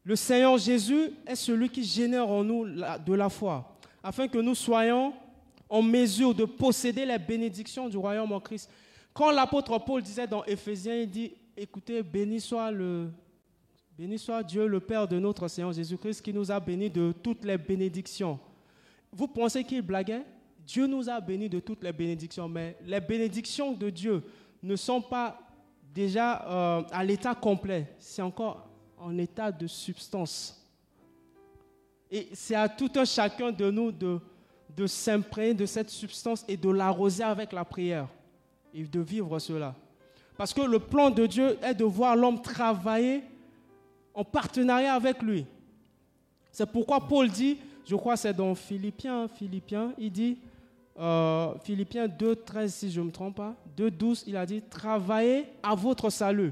Le 0.06 0.16
Seigneur 0.16 0.58
Jésus 0.58 1.12
est 1.26 1.36
celui 1.36 1.68
qui 1.68 1.84
génère 1.84 2.30
en 2.30 2.42
nous 2.42 2.66
de 2.66 3.14
la 3.14 3.28
foi, 3.28 3.78
afin 4.02 4.30
que 4.30 4.38
nous 4.38 4.56
soyons 4.56 5.12
en 5.68 5.82
mesure 5.82 6.34
de 6.34 6.46
posséder 6.46 7.06
les 7.06 7.20
bénédictions 7.20 7.90
du 7.90 7.98
royaume 7.98 8.32
en 8.32 8.40
Christ. 8.40 8.70
Quand 9.14 9.32
l'apôtre 9.32 9.78
Paul 9.80 10.02
disait 10.02 10.26
dans 10.26 10.46
Éphésiens, 10.46 10.96
il 10.96 11.10
dit, 11.10 11.34
écoutez, 11.58 12.02
béni 12.02 12.40
soit, 12.40 12.72
le, 12.72 13.10
béni 13.98 14.20
soit 14.20 14.44
Dieu, 14.44 14.68
le 14.68 14.80
Père 14.80 15.08
de 15.08 15.18
notre 15.18 15.48
Seigneur 15.48 15.74
Jésus-Christ, 15.74 16.22
qui 16.22 16.32
nous 16.32 16.52
a 16.52 16.60
bénis 16.60 16.90
de 16.90 17.14
toutes 17.24 17.44
les 17.44 17.58
bénédictions. 17.58 18.40
Vous 19.12 19.28
pensez 19.28 19.64
qu'il 19.64 19.82
blaguait? 19.82 20.24
Dieu 20.68 20.86
nous 20.86 21.10
a 21.10 21.20
bénis 21.20 21.50
de 21.50 21.60
toutes 21.60 21.84
les 21.84 21.92
bénédictions, 21.92 22.48
mais 22.48 22.78
les 22.86 23.00
bénédictions 23.00 23.72
de 23.72 23.90
Dieu 23.90 24.22
ne 24.62 24.76
sont 24.76 25.02
pas 25.02 25.40
déjà 25.96 26.46
euh, 26.46 26.84
à 26.92 27.04
l'état 27.04 27.34
complet, 27.34 27.88
c'est 27.98 28.22
encore 28.22 28.70
en 29.00 29.18
état 29.18 29.52
de 29.52 29.66
substance. 29.66 30.64
Et 32.12 32.30
c'est 32.34 32.56
à 32.56 32.70
tout 32.70 32.92
un 32.98 33.06
chacun 33.06 33.52
de 33.52 33.72
nous 33.72 33.92
de, 33.92 34.20
de 34.76 34.86
s'imprégner 34.86 35.56
de 35.56 35.66
cette 35.66 35.90
substance 35.90 36.46
et 36.48 36.56
de 36.56 36.70
l'arroser 36.70 37.24
avec 37.24 37.52
la 37.52 37.66
prière 37.66 38.08
et 38.74 38.84
de 38.84 39.00
vivre 39.00 39.40
cela. 39.40 39.74
Parce 40.38 40.54
que 40.54 40.62
le 40.62 40.78
plan 40.78 41.10
de 41.10 41.26
Dieu 41.26 41.58
est 41.64 41.74
de 41.74 41.84
voir 41.84 42.16
l'homme 42.16 42.42
travailler 42.42 43.24
en 44.18 44.24
partenariat 44.24 44.96
avec 44.96 45.22
lui. 45.22 45.46
C'est 46.52 46.66
pourquoi 46.66 47.08
Paul 47.08 47.30
dit, 47.30 47.58
je 47.86 47.96
crois 47.96 48.18
c'est 48.18 48.34
dans 48.34 48.56
Philippiens, 48.56 49.28
Philippiens, 49.28 49.94
il 50.00 50.12
dit, 50.12 50.40
euh, 51.00 51.54
Philippiens 51.64 52.08
2, 52.08 52.36
13, 52.38 52.74
si 52.74 52.92
je 52.92 53.00
ne 53.00 53.06
me 53.06 53.12
trompe 53.12 53.36
pas, 53.36 53.56
2, 53.78 53.92
12, 53.92 54.24
il 54.26 54.36
a 54.36 54.44
dit 54.48 54.64
travaillez 54.68 55.46
à 55.62 55.76
votre 55.76 56.10
salut. 56.10 56.52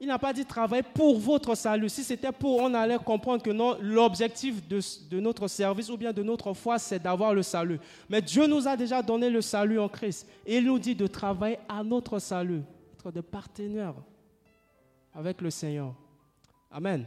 Il 0.00 0.08
n'a 0.08 0.18
pas 0.18 0.32
dit 0.32 0.44
travailler 0.44 0.82
pour 0.82 1.20
votre 1.20 1.54
salut. 1.54 1.88
Si 1.88 2.02
c'était 2.02 2.32
pour, 2.32 2.58
on 2.58 2.74
allait 2.74 2.98
comprendre 2.98 3.40
que 3.40 3.50
l'objectif 3.80 4.66
de, 4.66 4.80
de, 5.08 5.20
notre 5.20 5.46
service 5.46 5.88
ou 5.88 5.96
bien 5.96 6.12
de 6.12 6.24
notre 6.24 6.52
foi, 6.54 6.80
c'est 6.80 6.98
d'avoir 7.00 7.32
le 7.32 7.44
salut. 7.44 7.78
Mais 8.08 8.20
Dieu 8.20 8.48
nous 8.48 8.66
a 8.66 8.76
déjà 8.76 9.00
donné 9.00 9.30
le 9.30 9.40
salut 9.40 9.78
en 9.78 9.88
Christ. 9.88 10.28
Et 10.44 10.56
il 10.56 10.64
nous 10.64 10.80
dit 10.80 10.96
de 10.96 11.06
travailler 11.06 11.60
à 11.68 11.84
notre 11.84 12.18
salut, 12.18 12.62
être 12.94 13.12
des 13.12 13.22
partenaires 13.22 13.94
avec 15.14 15.40
le 15.40 15.50
Seigneur. 15.50 15.94
Amen. 16.72 17.06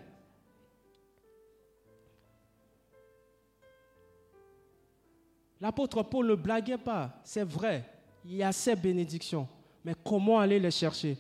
L'apôtre 5.59 6.03
Paul 6.03 6.27
ne 6.27 6.35
blaguait 6.35 6.77
pas, 6.77 7.19
c'est 7.23 7.43
vrai, 7.43 7.89
il 8.23 8.35
y 8.35 8.43
a 8.43 8.51
ces 8.51 8.75
bénédictions, 8.75 9.47
mais 9.83 9.95
comment 10.03 10.39
aller 10.39 10.59
les 10.59 10.69
chercher? 10.69 11.17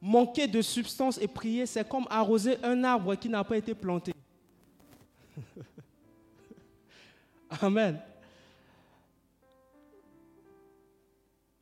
Manquer 0.00 0.46
de 0.46 0.62
substance 0.62 1.20
et 1.20 1.26
prier, 1.26 1.66
c'est 1.66 1.88
comme 1.88 2.06
arroser 2.08 2.56
un 2.62 2.84
arbre 2.84 3.16
qui 3.16 3.28
n'a 3.28 3.42
pas 3.42 3.56
été 3.56 3.74
planté. 3.74 4.12
Amen. 7.60 8.00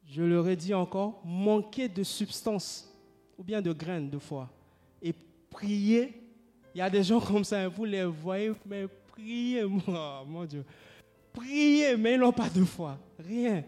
Je 0.04 0.22
le 0.22 0.40
redis 0.40 0.74
encore, 0.74 1.22
manquer 1.24 1.88
de 1.88 2.02
substance 2.02 2.92
ou 3.38 3.42
bien 3.42 3.62
de 3.62 3.72
graines 3.72 4.10
de 4.10 4.18
foi. 4.18 4.50
Prier, 5.54 6.20
il 6.74 6.78
y 6.78 6.82
a 6.82 6.90
des 6.90 7.02
gens 7.02 7.20
comme 7.20 7.44
ça, 7.44 7.66
vous 7.68 7.84
les 7.84 8.04
voyez, 8.04 8.52
mais 8.66 8.86
priez, 9.08 9.64
moi, 9.64 10.24
mon 10.26 10.44
Dieu 10.44 10.64
prier, 11.34 11.96
mais 11.96 12.14
ils 12.14 12.20
n'ont 12.20 12.32
pas 12.32 12.48
de 12.48 12.64
foi. 12.64 12.96
Rien. 13.18 13.64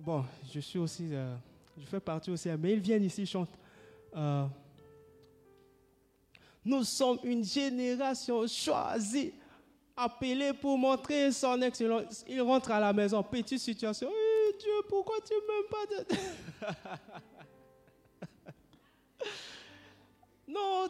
bon, 0.00 0.24
je 0.52 0.60
suis 0.60 0.78
aussi, 0.78 1.08
euh, 1.12 1.36
je 1.78 1.84
fais 1.86 2.00
partie 2.00 2.30
aussi, 2.30 2.48
mais 2.58 2.72
ils 2.72 2.80
viennent 2.80 3.04
ici, 3.04 3.26
chantent. 3.26 3.56
Euh, 4.16 4.46
nous 6.64 6.82
sommes 6.84 7.18
une 7.22 7.44
génération 7.44 8.46
choisie, 8.46 9.32
appelée 9.96 10.52
pour 10.54 10.78
montrer 10.78 11.30
son 11.30 11.60
excellence. 11.60 12.24
Ils 12.26 12.40
rentrent 12.40 12.70
à 12.70 12.80
la 12.80 12.92
maison, 12.92 13.22
petite 13.22 13.58
situation. 13.58 14.08
Dieu, 14.58 14.70
pourquoi 14.88 15.16
tu 15.26 15.34
m'aimes 15.34 15.68
pas. 15.70 16.70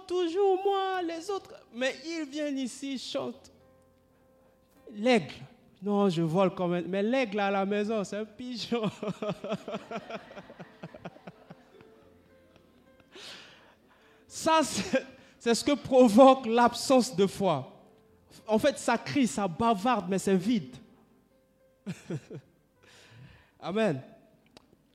toujours 0.06 0.62
moi, 0.62 1.02
les 1.02 1.30
autres. 1.30 1.54
Mais 1.74 1.94
ils 2.04 2.24
viennent 2.24 2.58
ici, 2.58 2.98
chantent 2.98 3.50
l'aigle. 4.94 5.34
Non, 5.82 6.08
je 6.08 6.22
vole 6.22 6.54
quand 6.54 6.68
même. 6.68 6.86
Mais 6.86 7.02
l'aigle 7.02 7.40
à 7.40 7.50
la 7.50 7.66
maison, 7.66 8.04
c'est 8.04 8.18
un 8.18 8.24
pigeon. 8.24 8.88
ça, 14.28 14.60
c'est 15.38 15.54
ce 15.54 15.64
que 15.64 15.72
provoque 15.72 16.46
l'absence 16.46 17.16
de 17.16 17.26
foi. 17.26 17.68
En 18.46 18.58
fait, 18.58 18.78
ça 18.78 18.96
crie, 18.96 19.26
ça 19.26 19.48
bavarde, 19.48 20.06
mais 20.08 20.18
c'est 20.18 20.36
vide. 20.36 20.76
Amen. 23.60 24.00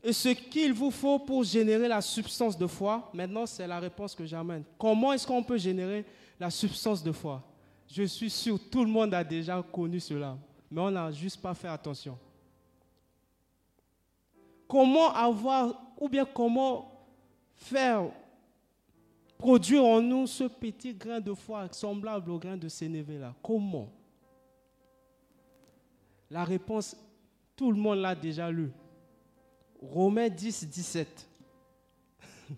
Et 0.07 0.13
ce 0.13 0.29
qu'il 0.29 0.71
vous 0.71 0.89
faut 0.89 1.19
pour 1.19 1.43
générer 1.43 1.89
la 1.89 1.99
substance 1.99 2.57
de 2.57 2.65
foi, 2.65 3.11
maintenant 3.13 3.45
c'est 3.45 3.67
la 3.67 3.77
réponse 3.77 4.15
que 4.15 4.25
j'amène. 4.25 4.63
Comment 4.79 5.11
est-ce 5.11 5.27
qu'on 5.27 5.43
peut 5.43 5.57
générer 5.57 6.05
la 6.39 6.49
substance 6.49 7.03
de 7.03 7.11
foi? 7.11 7.43
Je 7.89 8.03
suis 8.03 8.29
sûr, 8.29 8.57
tout 8.69 8.85
le 8.85 8.89
monde 8.89 9.13
a 9.13 9.21
déjà 9.21 9.61
connu 9.61 9.99
cela, 9.99 10.37
mais 10.71 10.79
on 10.79 10.91
n'a 10.91 11.11
juste 11.11 11.41
pas 11.41 11.53
fait 11.53 11.67
attention. 11.67 12.17
Comment 14.65 15.13
avoir, 15.13 15.77
ou 15.99 16.07
bien 16.07 16.23
comment 16.23 16.89
faire 17.57 18.05
produire 19.37 19.83
en 19.83 20.01
nous 20.01 20.25
ce 20.25 20.45
petit 20.45 20.93
grain 20.93 21.19
de 21.19 21.33
foi 21.33 21.67
semblable 21.73 22.31
au 22.31 22.39
grain 22.39 22.55
de 22.55 22.69
Sénévé 22.69 23.17
là? 23.17 23.35
Comment? 23.43 23.89
La 26.31 26.45
réponse, 26.45 26.95
tout 27.57 27.73
le 27.73 27.77
monde 27.77 27.99
l'a 27.99 28.15
déjà 28.15 28.49
lu. 28.49 28.71
Romains 29.81 30.29
10, 30.29 30.67
17. 30.67 31.27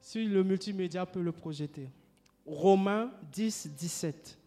si 0.00 0.24
le 0.24 0.44
multimédia 0.44 1.06
peut 1.06 1.22
le 1.22 1.32
projeter. 1.32 1.88
Romains 2.46 3.10
10, 3.32 3.68
17. 3.68 4.38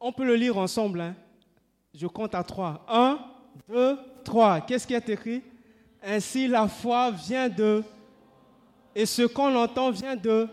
On 0.00 0.12
peut 0.12 0.24
le 0.24 0.34
lire 0.34 0.56
ensemble. 0.56 1.02
Hein? 1.02 1.14
Je 1.94 2.06
compte 2.06 2.34
à 2.34 2.42
trois. 2.42 2.84
Un, 2.88 3.18
deux, 3.68 3.98
trois. 4.24 4.62
Qu'est-ce 4.62 4.86
qui 4.86 4.94
est 4.94 5.08
écrit? 5.10 5.42
Ainsi 6.02 6.48
la 6.48 6.66
foi 6.66 7.10
vient 7.10 7.48
de... 7.48 7.84
Et 8.94 9.04
ce 9.04 9.22
qu'on 9.22 9.54
entend 9.54 9.90
vient 9.90 10.16
de... 10.16 10.48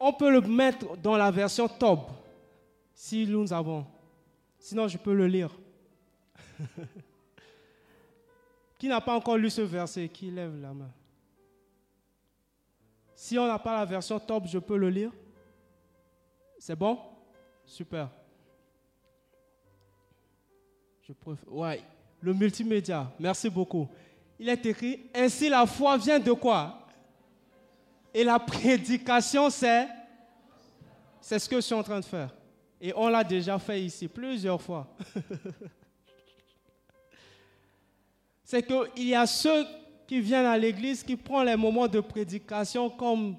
On 0.00 0.12
peut 0.12 0.30
le 0.30 0.40
mettre 0.40 0.96
dans 0.96 1.16
la 1.16 1.30
version 1.30 1.68
Tob, 1.68 2.00
si 2.98 3.24
nous 3.28 3.52
avons. 3.52 3.86
Sinon, 4.58 4.88
je 4.88 4.98
peux 4.98 5.14
le 5.14 5.28
lire. 5.28 5.56
Qui 8.76 8.88
n'a 8.88 9.00
pas 9.00 9.14
encore 9.14 9.36
lu 9.36 9.48
ce 9.48 9.60
verset 9.60 10.08
Qui 10.08 10.32
lève 10.32 10.60
la 10.60 10.74
main? 10.74 10.90
Si 13.14 13.38
on 13.38 13.46
n'a 13.46 13.58
pas 13.60 13.78
la 13.78 13.84
version 13.84 14.18
top, 14.18 14.46
je 14.46 14.58
peux 14.58 14.76
le 14.76 14.90
lire 14.90 15.12
C'est 16.58 16.74
bon? 16.74 16.98
Super. 17.64 18.10
Je 21.02 21.12
préfère. 21.12 21.52
Ouais, 21.52 21.80
le 22.20 22.34
multimédia. 22.34 23.12
Merci 23.20 23.48
beaucoup. 23.48 23.88
Il 24.40 24.48
est 24.48 24.66
écrit 24.66 25.08
Ainsi 25.14 25.48
la 25.48 25.66
foi 25.66 25.96
vient 25.98 26.18
de 26.18 26.32
quoi? 26.32 26.84
Et 28.12 28.24
la 28.24 28.40
prédication, 28.40 29.50
c'est. 29.50 29.86
C'est 31.20 31.38
ce 31.38 31.48
que 31.48 31.56
je 31.56 31.60
suis 31.60 31.74
en 31.74 31.84
train 31.84 32.00
de 32.00 32.04
faire. 32.04 32.34
Et 32.80 32.92
on 32.94 33.08
l'a 33.08 33.24
déjà 33.24 33.58
fait 33.58 33.82
ici 33.82 34.06
plusieurs 34.08 34.60
fois. 34.62 34.86
c'est 38.44 38.62
qu'il 38.62 39.08
y 39.08 39.14
a 39.14 39.26
ceux 39.26 39.64
qui 40.06 40.20
viennent 40.20 40.46
à 40.46 40.56
l'église 40.56 41.02
qui 41.02 41.16
prennent 41.16 41.46
les 41.46 41.56
moments 41.56 41.88
de 41.88 42.00
prédication 42.00 42.88
comme, 42.88 43.36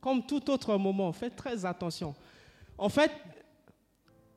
comme 0.00 0.24
tout 0.24 0.50
autre 0.50 0.76
moment. 0.76 1.12
Faites 1.12 1.36
très 1.36 1.64
attention. 1.64 2.14
En 2.76 2.88
fait, 2.88 3.12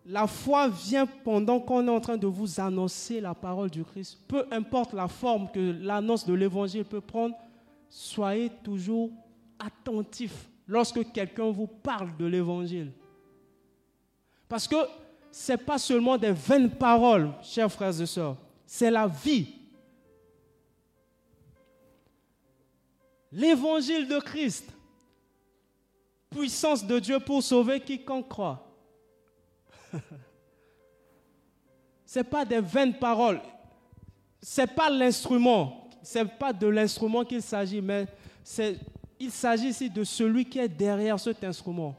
la 0.06 0.28
foi 0.28 0.68
vient 0.68 1.06
pendant 1.06 1.60
qu'on 1.60 1.88
est 1.88 1.92
en 1.92 2.00
train 2.00 2.18
de 2.18 2.28
vous 2.28 2.60
annoncer 2.60 3.20
la 3.20 3.34
parole 3.34 3.70
du 3.70 3.84
Christ. 3.84 4.20
Peu 4.28 4.46
importe 4.52 4.94
la 4.94 5.08
forme 5.08 5.50
que 5.52 5.76
l'annonce 5.82 6.26
de 6.26 6.34
l'évangile 6.34 6.86
peut 6.86 7.02
prendre, 7.02 7.36
soyez 7.90 8.50
toujours 8.64 9.10
attentifs 9.60 10.50
lorsque 10.68 11.12
quelqu'un 11.12 11.50
vous 11.52 11.68
parle 11.68 12.16
de 12.18 12.26
l'évangile. 12.26 12.92
Parce 14.48 14.68
que 14.68 14.76
ce 15.32 15.52
n'est 15.52 15.58
pas 15.58 15.78
seulement 15.78 16.18
des 16.18 16.32
vaines 16.32 16.72
paroles, 16.72 17.32
chers 17.44 17.72
frères 17.72 18.00
et 18.02 18.06
sœurs, 18.06 18.38
c'est 18.66 18.92
la 18.92 19.08
vie. 19.08 19.54
L'évangile 23.32 24.08
de 24.08 24.20
Christ, 24.20 24.70
puissance 26.30 26.86
de 26.86 27.00
Dieu 27.00 27.20
pour 27.20 27.44
sauver 27.44 27.80
quiconque 27.82 28.30
croit. 28.30 28.64
Ce 32.06 32.20
n'est 32.20 32.24
pas 32.24 32.46
des 32.46 32.62
vaines 32.62 32.98
paroles. 32.98 33.42
Ce 34.42 34.62
n'est 34.62 34.68
pas 34.68 34.90
l'instrument. 34.90 35.90
Ce 36.02 36.20
n'est 36.20 36.26
pas 36.26 36.54
de 36.54 36.68
l'instrument 36.68 37.26
qu'il 37.26 37.42
s'agit, 37.42 37.82
mais 37.82 38.08
il 39.20 39.30
s'agit 39.30 39.68
ici 39.68 39.90
de 39.90 40.06
celui 40.06 40.46
qui 40.46 40.60
est 40.60 40.70
derrière 40.70 41.20
cet 41.20 41.44
instrument. 41.44 41.96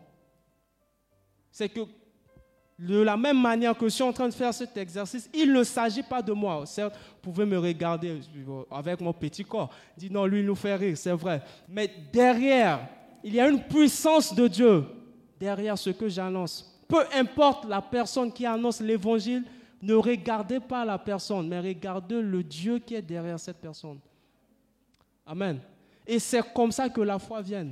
C'est 1.50 1.68
que 1.68 1.80
de 2.78 3.00
la 3.00 3.16
même 3.16 3.40
manière 3.40 3.76
que 3.76 3.86
je 3.86 3.94
suis 3.94 4.04
en 4.04 4.12
train 4.12 4.28
de 4.28 4.34
faire 4.34 4.54
cet 4.54 4.76
exercice, 4.76 5.28
il 5.34 5.52
ne 5.52 5.64
s'agit 5.64 6.02
pas 6.02 6.22
de 6.22 6.32
moi. 6.32 6.64
Certes, 6.64 6.94
vous 6.94 7.32
pouvez 7.32 7.44
me 7.44 7.58
regarder 7.58 8.20
avec 8.70 9.00
mon 9.00 9.12
petit 9.12 9.44
corps. 9.44 9.70
Dit 9.96 10.10
non, 10.10 10.26
lui, 10.26 10.40
il 10.40 10.46
nous 10.46 10.54
fait 10.54 10.76
rire, 10.76 10.96
c'est 10.96 11.12
vrai. 11.12 11.42
Mais 11.68 11.90
derrière, 12.12 12.88
il 13.24 13.34
y 13.34 13.40
a 13.40 13.48
une 13.48 13.62
puissance 13.64 14.32
de 14.32 14.46
Dieu 14.46 14.84
derrière 15.40 15.76
ce 15.76 15.90
que 15.90 16.08
j'annonce. 16.08 16.72
Peu 16.86 17.04
importe 17.14 17.64
la 17.66 17.82
personne 17.82 18.32
qui 18.32 18.46
annonce 18.46 18.80
l'évangile, 18.80 19.44
ne 19.82 19.94
regardez 19.94 20.60
pas 20.60 20.84
la 20.84 20.98
personne, 20.98 21.48
mais 21.48 21.58
regardez 21.58 22.20
le 22.22 22.42
Dieu 22.42 22.78
qui 22.78 22.94
est 22.94 23.02
derrière 23.02 23.40
cette 23.40 23.58
personne. 23.58 23.98
Amen. 25.26 25.60
Et 26.06 26.18
c'est 26.18 26.42
comme 26.54 26.72
ça 26.72 26.88
que 26.88 27.00
la 27.00 27.18
foi 27.18 27.42
vient. 27.42 27.68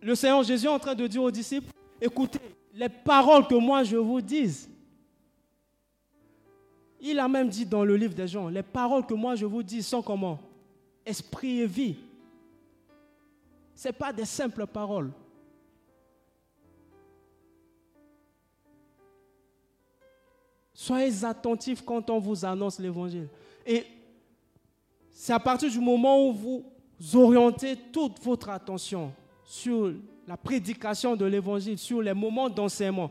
Le 0.00 0.14
Seigneur 0.14 0.44
Jésus 0.44 0.66
est 0.66 0.70
en 0.70 0.78
train 0.78 0.94
de 0.94 1.06
dire 1.06 1.22
aux 1.22 1.30
disciples, 1.30 1.70
écoutez, 2.00 2.40
les 2.74 2.88
paroles 2.88 3.46
que 3.46 3.54
moi 3.54 3.82
je 3.82 3.96
vous 3.96 4.20
dis, 4.20 4.68
il 7.00 7.18
a 7.18 7.28
même 7.28 7.48
dit 7.48 7.64
dans 7.64 7.84
le 7.84 7.96
livre 7.96 8.14
des 8.14 8.28
gens, 8.28 8.48
les 8.48 8.62
paroles 8.62 9.06
que 9.06 9.14
moi 9.14 9.34
je 9.34 9.46
vous 9.46 9.62
dis 9.62 9.82
sont 9.82 10.02
comment? 10.02 10.38
Esprit 11.04 11.60
et 11.60 11.66
vie. 11.66 11.96
Ce 13.74 13.88
pas 13.90 14.12
des 14.12 14.24
simples 14.24 14.66
paroles. 14.66 15.12
Soyez 20.74 21.24
attentifs 21.24 21.82
quand 21.84 22.08
on 22.10 22.18
vous 22.18 22.44
annonce 22.44 22.78
l'évangile. 22.78 23.28
Et 23.66 23.84
c'est 25.10 25.32
à 25.32 25.40
partir 25.40 25.70
du 25.70 25.80
moment 25.80 26.28
où 26.28 26.32
vous 26.32 26.64
orientez 27.14 27.76
toute 27.92 28.22
votre 28.22 28.48
attention 28.48 29.12
sur 29.44 29.92
la 30.28 30.36
prédication 30.36 31.16
de 31.16 31.24
l'évangile, 31.24 31.78
sur 31.78 32.02
les 32.02 32.12
moments 32.12 32.50
d'enseignement. 32.50 33.10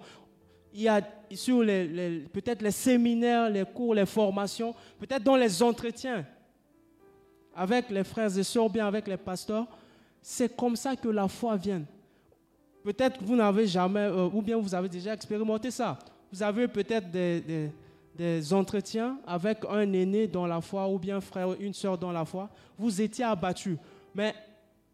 Il 0.71 0.81
y 0.81 0.87
a 0.87 1.01
sur 1.31 1.63
les, 1.63 2.25
peut-être 2.31 2.61
les 2.61 2.69
séminaires, 2.71 3.49
les 3.49 3.65
cours, 3.65 3.95
les 3.95 4.05
formations, 4.05 4.75
peut-être 4.99 5.23
dans 5.23 5.35
les 5.35 5.63
entretiens 5.63 6.23
avec 7.55 7.89
les 7.89 8.03
frères 8.03 8.37
et 8.37 8.43
sœurs, 8.43 8.69
bien 8.69 8.85
avec 8.85 9.07
les 9.07 9.17
pasteurs. 9.17 9.65
C'est 10.21 10.55
comme 10.55 10.75
ça 10.75 10.95
que 10.95 11.07
la 11.09 11.27
foi 11.27 11.55
vient. 11.55 11.81
Peut-être 12.83 13.23
vous 13.23 13.35
n'avez 13.35 13.65
jamais, 13.65 14.01
euh, 14.01 14.29
ou 14.31 14.43
bien 14.43 14.57
vous 14.57 14.75
avez 14.75 14.87
déjà 14.87 15.15
expérimenté 15.15 15.71
ça. 15.71 15.97
Vous 16.31 16.43
avez 16.43 16.67
peut-être 16.67 17.09
des, 17.09 17.71
des, 18.15 18.53
entretiens 18.53 19.17
avec 19.25 19.65
un 19.67 19.91
aîné 19.91 20.27
dans 20.27 20.45
la 20.45 20.61
foi, 20.61 20.87
ou 20.87 20.99
bien 20.99 21.19
frère, 21.19 21.59
une 21.59 21.73
sœur 21.73 21.97
dans 21.97 22.11
la 22.11 22.25
foi. 22.25 22.47
Vous 22.77 23.01
étiez 23.01 23.25
abattu. 23.25 23.75
Mais 24.13 24.35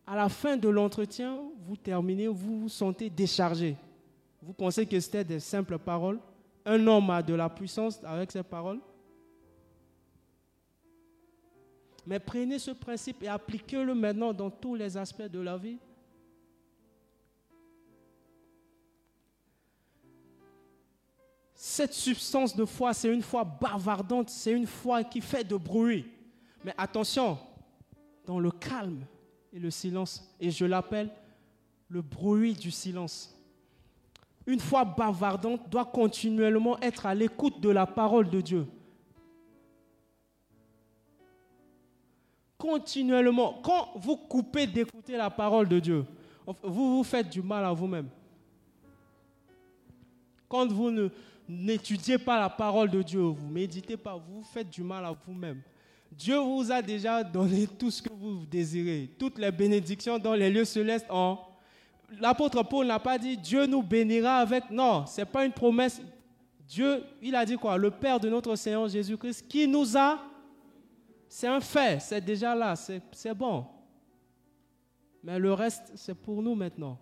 à 0.05 0.15
la 0.15 0.29
fin 0.29 0.57
de 0.57 0.67
l'entretien, 0.67 1.39
vous 1.65 1.77
terminez, 1.77 2.27
vous 2.27 2.61
vous 2.61 2.69
sentez 2.69 3.09
déchargé. 3.09 3.77
Vous 4.41 4.53
pensez 4.53 4.85
que 4.85 4.99
c'était 4.99 5.23
des 5.23 5.39
simples 5.39 5.77
paroles. 5.77 6.19
Un 6.65 6.85
homme 6.87 7.09
a 7.09 7.23
de 7.23 7.33
la 7.33 7.49
puissance 7.49 8.03
avec 8.03 8.31
ses 8.31 8.43
paroles. 8.43 8.79
Mais 12.05 12.19
prenez 12.19 12.59
ce 12.59 12.71
principe 12.71 13.23
et 13.23 13.29
appliquez-le 13.29 13.95
maintenant 13.95 14.33
dans 14.33 14.49
tous 14.49 14.75
les 14.75 14.97
aspects 14.97 15.21
de 15.21 15.39
la 15.39 15.57
vie. 15.57 15.77
Cette 21.55 21.93
substance 21.93 22.53
de 22.53 22.65
foi, 22.65 22.93
c'est 22.93 23.13
une 23.13 23.21
foi 23.21 23.45
bavardante, 23.45 24.29
c'est 24.29 24.51
une 24.51 24.67
foi 24.67 25.01
qui 25.05 25.21
fait 25.21 25.45
de 25.45 25.55
bruit. 25.55 26.05
Mais 26.65 26.73
attention, 26.77 27.37
dans 28.25 28.37
le 28.37 28.51
calme, 28.51 29.05
et 29.53 29.59
le 29.59 29.71
silence. 29.71 30.35
Et 30.39 30.51
je 30.51 30.65
l'appelle 30.65 31.09
le 31.87 32.01
bruit 32.01 32.53
du 32.53 32.71
silence. 32.71 33.33
Une 34.45 34.59
foi 34.59 34.83
bavardante 34.83 35.69
doit 35.69 35.85
continuellement 35.85 36.77
être 36.81 37.05
à 37.05 37.15
l'écoute 37.15 37.61
de 37.61 37.69
la 37.69 37.85
parole 37.85 38.29
de 38.29 38.41
Dieu. 38.41 38.67
Continuellement. 42.57 43.61
Quand 43.63 43.91
vous 43.95 44.17
coupez 44.17 44.67
d'écouter 44.67 45.15
la 45.15 45.29
parole 45.29 45.69
de 45.69 45.79
Dieu, 45.79 46.05
vous 46.63 46.97
vous 46.97 47.03
faites 47.03 47.29
du 47.29 47.41
mal 47.41 47.63
à 47.63 47.71
vous-même. 47.71 48.09
Quand 50.49 50.69
vous 50.71 51.09
n'étudiez 51.47 52.17
pas 52.17 52.39
la 52.39 52.49
parole 52.49 52.89
de 52.89 53.01
Dieu, 53.01 53.21
vous 53.21 53.47
méditez 53.47 53.97
pas, 53.97 54.15
vous 54.15 54.41
vous 54.41 54.43
faites 54.43 54.69
du 54.69 54.83
mal 54.83 55.05
à 55.05 55.11
vous-même. 55.11 55.61
Dieu 56.17 56.37
vous 56.37 56.71
a 56.71 56.81
déjà 56.81 57.23
donné 57.23 57.67
tout 57.67 57.89
ce 57.89 58.01
que 58.01 58.13
vous 58.13 58.45
désirez, 58.45 59.09
toutes 59.17 59.37
les 59.39 59.51
bénédictions 59.51 60.19
dans 60.19 60.33
les 60.33 60.49
lieux 60.49 60.65
célestes. 60.65 61.07
L'apôtre 62.19 62.61
Paul 62.63 62.87
n'a 62.87 62.99
pas 62.99 63.17
dit 63.17 63.37
Dieu 63.37 63.65
nous 63.65 63.81
bénira 63.81 64.37
avec. 64.37 64.69
Non, 64.69 65.05
ce 65.05 65.21
n'est 65.21 65.25
pas 65.25 65.45
une 65.45 65.51
promesse. 65.51 66.01
Dieu, 66.67 67.03
il 67.21 67.35
a 67.35 67.45
dit 67.45 67.55
quoi? 67.55 67.77
Le 67.77 67.91
Père 67.91 68.19
de 68.19 68.29
notre 68.29 68.55
Seigneur 68.55 68.87
Jésus-Christ 68.87 69.47
qui 69.47 69.67
nous 69.67 69.97
a. 69.97 70.19
C'est 71.27 71.47
un 71.47 71.59
fait, 71.59 71.99
c'est 71.99 72.21
déjà 72.23 72.53
là, 72.53 72.75
c'est 72.75 73.33
bon. 73.33 73.65
Mais 75.23 75.39
le 75.39 75.53
reste, 75.53 75.91
c'est 75.95 76.13
pour 76.13 76.43
nous 76.43 76.53
maintenant. 76.53 76.99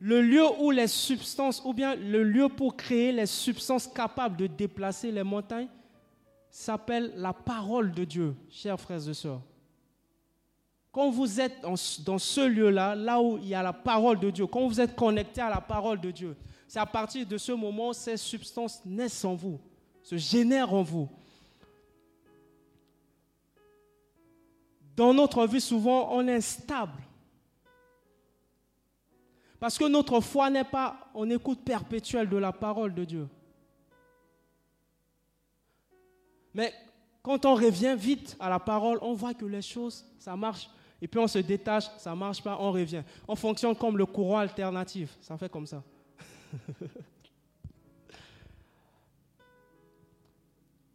Le 0.00 0.22
lieu 0.22 0.44
où 0.58 0.70
les 0.70 0.88
substances, 0.88 1.62
ou 1.64 1.74
bien 1.74 1.94
le 1.94 2.24
lieu 2.24 2.48
pour 2.48 2.74
créer 2.74 3.12
les 3.12 3.26
substances 3.26 3.86
capables 3.86 4.36
de 4.36 4.46
déplacer 4.46 5.12
les 5.12 5.22
montagnes, 5.22 5.68
s'appelle 6.48 7.12
la 7.16 7.34
parole 7.34 7.92
de 7.92 8.04
Dieu, 8.04 8.34
chers 8.48 8.80
frères 8.80 9.06
et 9.06 9.14
sœurs. 9.14 9.42
Quand 10.90 11.10
vous 11.10 11.40
êtes 11.40 11.60
dans 11.60 12.18
ce 12.18 12.40
lieu-là, 12.40 12.96
là 12.96 13.20
où 13.20 13.38
il 13.38 13.48
y 13.48 13.54
a 13.54 13.62
la 13.62 13.74
parole 13.74 14.18
de 14.18 14.30
Dieu, 14.30 14.46
quand 14.46 14.66
vous 14.66 14.80
êtes 14.80 14.96
connecté 14.96 15.40
à 15.40 15.50
la 15.50 15.60
parole 15.60 16.00
de 16.00 16.10
Dieu, 16.10 16.36
c'est 16.66 16.80
à 16.80 16.86
partir 16.86 17.26
de 17.26 17.36
ce 17.36 17.52
moment 17.52 17.92
ces 17.92 18.16
substances 18.16 18.80
naissent 18.84 19.24
en 19.24 19.34
vous, 19.34 19.60
se 20.02 20.16
génèrent 20.16 20.72
en 20.72 20.82
vous. 20.82 21.08
Dans 24.96 25.12
notre 25.14 25.46
vie, 25.46 25.60
souvent, 25.60 26.08
on 26.10 26.26
est 26.26 26.40
stable. 26.40 27.02
Parce 29.60 29.78
que 29.78 29.84
notre 29.84 30.20
foi 30.20 30.48
n'est 30.48 30.64
pas 30.64 31.10
en 31.12 31.28
écoute 31.28 31.62
perpétuelle 31.62 32.28
de 32.30 32.38
la 32.38 32.50
parole 32.50 32.94
de 32.94 33.04
Dieu. 33.04 33.28
Mais 36.54 36.72
quand 37.22 37.44
on 37.44 37.54
revient 37.54 37.94
vite 37.96 38.36
à 38.40 38.48
la 38.48 38.58
parole, 38.58 38.98
on 39.02 39.12
voit 39.12 39.34
que 39.34 39.44
les 39.44 39.60
choses, 39.60 40.06
ça 40.18 40.34
marche. 40.34 40.70
Et 41.02 41.06
puis 41.06 41.20
on 41.20 41.28
se 41.28 41.38
détache, 41.38 41.84
ça 41.98 42.10
ne 42.12 42.16
marche 42.16 42.42
pas, 42.42 42.56
on 42.58 42.72
revient. 42.72 43.02
On 43.28 43.36
fonctionne 43.36 43.76
comme 43.76 43.98
le 43.98 44.06
courant 44.06 44.38
alternatif. 44.38 45.18
Ça 45.20 45.36
fait 45.36 45.50
comme 45.50 45.66
ça. 45.66 45.82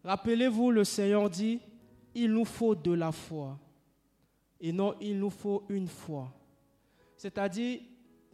Rappelez-vous, 0.04 0.72
le 0.72 0.84
Seigneur 0.84 1.30
dit, 1.30 1.60
il 2.16 2.32
nous 2.32 2.46
faut 2.46 2.74
de 2.74 2.94
la 2.94 3.12
foi. 3.12 3.60
Et 4.60 4.72
non, 4.72 4.96
il 5.00 5.20
nous 5.20 5.30
faut 5.30 5.66
une 5.70 5.88
foi. 5.88 6.32
C'est-à-dire, 7.16 7.80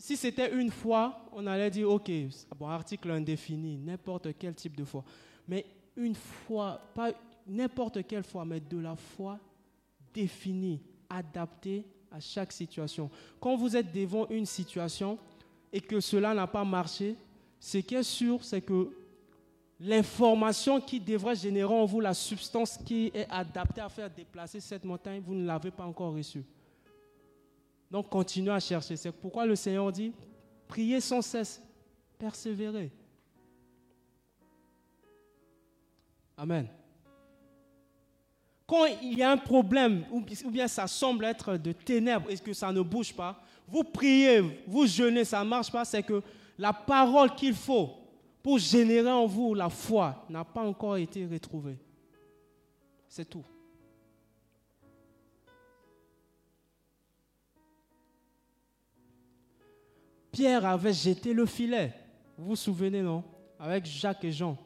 si 0.02 0.18
c'était 0.18 0.52
une 0.60 0.72
fois, 0.72 1.30
on 1.32 1.46
allait 1.46 1.70
dire, 1.70 1.88
OK, 1.88 2.10
article 2.60 3.12
indéfini, 3.12 3.78
n'importe 3.78 4.30
quel 4.40 4.56
type 4.56 4.76
de 4.76 4.84
foi. 4.84 5.04
Mais 5.48 5.64
une 5.96 6.16
fois, 6.16 6.82
pas 6.96 7.12
n'importe 7.46 8.08
quelle 8.08 8.24
foi, 8.24 8.44
mais 8.44 8.60
de 8.60 8.80
la 8.80 8.96
foi 8.96 9.38
définie, 10.12 10.82
adaptée 11.08 11.86
à 12.12 12.20
chaque 12.20 12.52
situation. 12.52 13.12
Quand 13.40 13.56
vous 13.56 13.78
êtes 13.78 13.94
devant 13.94 14.28
une 14.30 14.48
situation 14.48 15.20
et 15.72 15.80
que 15.80 16.00
cela 16.00 16.34
n'a 16.34 16.48
pas 16.48 16.66
marché, 16.66 17.16
ce 17.60 17.78
qui 17.78 17.94
est 17.94 18.02
sûr, 18.02 18.44
c'est 18.44 18.62
que 18.62 18.90
l'information 19.80 20.82
qui 20.82 21.00
devrait 21.00 21.36
générer 21.36 21.76
en 21.76 21.86
vous 21.86 22.00
la 22.00 22.16
substance 22.16 22.76
qui 22.76 23.12
est 23.14 23.30
adaptée 23.30 23.82
à 23.82 23.90
faire 23.90 24.10
déplacer 24.10 24.62
cette 24.62 24.84
montagne, 24.84 25.22
vous 25.24 25.36
ne 25.36 25.46
l'avez 25.46 25.70
pas 25.70 25.86
encore 25.86 26.16
reçue. 26.16 26.44
Donc 27.92 28.10
continuez 28.10 28.54
à 28.54 28.60
chercher. 28.60 28.96
C'est 28.96 29.12
pourquoi 29.12 29.46
le 29.46 29.56
Seigneur 29.56 29.92
dit, 29.92 30.14
priez 30.68 31.02
sans 31.02 31.22
cesse, 31.22 31.62
persévérez. 32.18 32.90
Amen. 36.38 36.68
Quand 38.66 38.86
il 39.02 39.18
y 39.18 39.22
a 39.22 39.32
un 39.32 39.38
problème, 39.38 40.06
ou 40.10 40.50
bien 40.50 40.70
ça 40.70 40.88
semble 40.88 41.26
être 41.26 41.58
de 41.58 41.74
ténèbres 41.74 42.32
et 42.32 42.38
que 42.38 42.54
ça 42.54 42.72
ne 42.72 42.82
bouge 42.82 43.14
pas, 43.14 43.44
vous 43.68 43.84
priez, 43.84 44.40
vous 44.66 44.88
jeûnez, 44.88 45.26
ça 45.26 45.44
ne 45.44 45.50
marche 45.50 45.70
pas, 45.70 45.84
c'est 45.84 46.04
que 46.04 46.24
la 46.58 46.72
parole 46.72 47.36
qu'il 47.36 47.54
faut 47.54 47.90
pour 48.42 48.58
générer 48.58 49.12
en 49.12 49.26
vous 49.26 49.54
la 49.54 49.70
foi 49.70 50.26
n'a 50.30 50.46
pas 50.46 50.62
encore 50.62 50.96
été 50.96 51.26
retrouvée. 51.26 51.78
C'est 53.10 53.30
tout. 53.30 53.46
Pierre 60.32 60.66
avait 60.66 60.94
jeté 60.94 61.34
le 61.34 61.46
filet. 61.46 61.94
Vous 62.38 62.50
vous 62.50 62.56
souvenez, 62.56 63.02
non? 63.02 63.24
Avec 63.60 63.86
Jacques 63.86 64.24
et 64.24 64.32
Jean. 64.32 64.58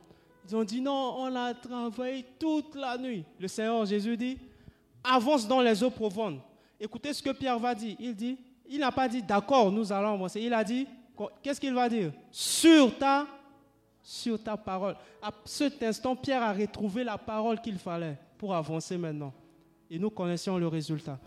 Ils 0.47 0.55
ont 0.55 0.63
dit 0.63 0.79
non, 0.79 1.15
on 1.17 1.35
a 1.35 1.53
travaillé 1.53 2.25
toute 2.39 2.75
la 2.75 2.97
nuit. 2.97 3.25
Le 3.39 3.47
Seigneur 3.47 3.83
Jésus 3.85 4.15
dit, 4.15 4.37
avance 5.03 5.47
dans 5.47 5.61
les 5.61 5.83
eaux 5.83 5.89
profondes. 5.89 6.39
Écoutez 6.79 7.13
ce 7.13 7.23
que 7.23 7.31
Pierre 7.31 7.57
va 7.57 7.73
dire. 7.73 7.95
Il 7.99 8.15
dit, 8.15 8.37
il 8.67 8.79
n'a 8.79 8.91
pas 8.91 9.07
dit 9.07 9.23
d'accord, 9.23 9.71
nous 9.71 9.91
allons 9.91 10.13
avancer. 10.13 10.41
Il 10.41 10.53
a 10.53 10.63
dit, 10.63 10.87
qu'est-ce 11.41 11.59
qu'il 11.59 11.73
va 11.73 11.89
dire? 11.89 12.11
Sur 12.31 12.95
ta, 12.97 13.25
sur 14.03 14.41
ta 14.41 14.55
parole. 14.55 14.95
À 15.21 15.31
cet 15.45 15.81
instant, 15.81 16.15
Pierre 16.15 16.43
a 16.43 16.53
retrouvé 16.53 17.03
la 17.03 17.17
parole 17.17 17.59
qu'il 17.59 17.79
fallait 17.79 18.17
pour 18.37 18.53
avancer 18.53 18.97
maintenant. 18.97 19.33
Et 19.89 19.97
nous 19.97 20.11
connaissions 20.11 20.57
le 20.57 20.67
résultat. 20.67 21.17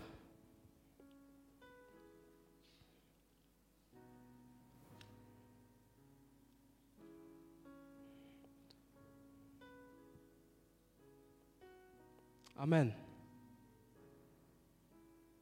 Amen. 12.58 12.92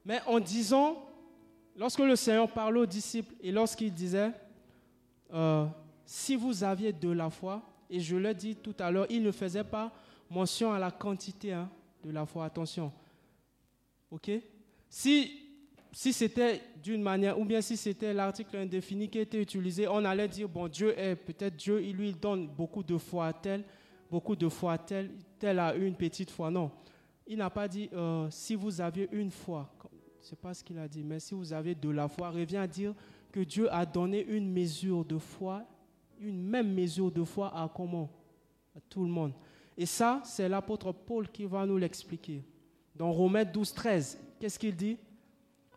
Mais 0.05 0.21
en 0.27 0.39
disant, 0.39 1.03
lorsque 1.75 1.99
le 1.99 2.15
Seigneur 2.15 2.49
parlait 2.49 2.79
aux 2.79 2.85
disciples 2.85 3.33
et 3.41 3.51
lorsqu'il 3.51 3.91
disait, 3.91 4.31
euh, 5.33 5.65
si 6.05 6.35
vous 6.35 6.63
aviez 6.63 6.93
de 6.93 7.09
la 7.09 7.29
foi, 7.29 7.61
et 7.89 7.99
je 7.99 8.15
l'ai 8.15 8.35
dit 8.35 8.55
tout 8.55 8.75
à 8.79 8.91
l'heure, 8.91 9.07
il 9.09 9.23
ne 9.23 9.31
faisait 9.31 9.63
pas 9.63 9.91
mention 10.29 10.71
à 10.71 10.79
la 10.79 10.91
quantité 10.91 11.53
hein, 11.53 11.69
de 12.03 12.11
la 12.11 12.25
foi, 12.25 12.45
attention. 12.45 12.93
OK? 14.11 14.29
Si, 14.87 15.41
si 15.91 16.13
c'était 16.13 16.61
d'une 16.83 17.01
manière, 17.01 17.39
ou 17.39 17.45
bien 17.45 17.61
si 17.61 17.75
c'était 17.75 18.13
l'article 18.13 18.57
indéfini 18.57 19.09
qui 19.09 19.19
était 19.19 19.41
utilisé, 19.41 19.87
on 19.87 20.05
allait 20.05 20.27
dire, 20.27 20.47
bon, 20.47 20.67
Dieu 20.67 20.97
est, 20.97 21.15
peut-être 21.15 21.55
Dieu, 21.55 21.81
il 21.83 21.95
lui 21.95 22.13
donne 22.13 22.47
beaucoup 22.47 22.83
de 22.83 22.97
foi 22.97 23.27
à 23.27 23.33
tel, 23.33 23.63
beaucoup 24.11 24.35
de 24.35 24.47
foi 24.47 24.73
à 24.73 24.77
tel, 24.77 25.11
tel 25.39 25.57
a 25.59 25.73
une 25.73 25.95
petite 25.95 26.29
foi. 26.29 26.51
Non 26.51 26.71
il 27.27 27.37
n'a 27.37 27.49
pas 27.49 27.67
dit 27.67 27.89
euh, 27.93 28.29
si 28.29 28.55
vous 28.55 28.81
aviez 28.81 29.07
une 29.11 29.31
foi, 29.31 29.69
ce 30.21 30.31
n'est 30.31 30.37
pas 30.41 30.53
ce 30.53 30.63
qu'il 30.63 30.77
a 30.79 30.87
dit, 30.87 31.03
mais 31.03 31.19
si 31.19 31.33
vous 31.33 31.53
avez 31.53 31.75
de 31.75 31.89
la 31.89 32.07
foi, 32.07 32.29
revient 32.29 32.57
à 32.57 32.67
dire 32.67 32.93
que 33.31 33.39
Dieu 33.41 33.71
a 33.73 33.85
donné 33.85 34.23
une 34.25 34.51
mesure 34.51 35.05
de 35.05 35.17
foi, 35.17 35.63
une 36.19 36.41
même 36.41 36.73
mesure 36.73 37.11
de 37.11 37.23
foi 37.23 37.47
à 37.55 37.69
comment? 37.73 38.09
À 38.75 38.79
tout 38.89 39.03
le 39.03 39.09
monde. 39.09 39.33
Et 39.77 39.85
ça, 39.85 40.21
c'est 40.23 40.49
l'apôtre 40.49 40.91
Paul 40.91 41.29
qui 41.29 41.45
va 41.45 41.65
nous 41.65 41.77
l'expliquer. 41.77 42.43
Dans 42.95 43.11
Romains 43.11 43.45
12, 43.45 43.73
13, 43.73 44.19
qu'est-ce 44.39 44.57
qu'il 44.57 44.75
dit? 44.75 44.97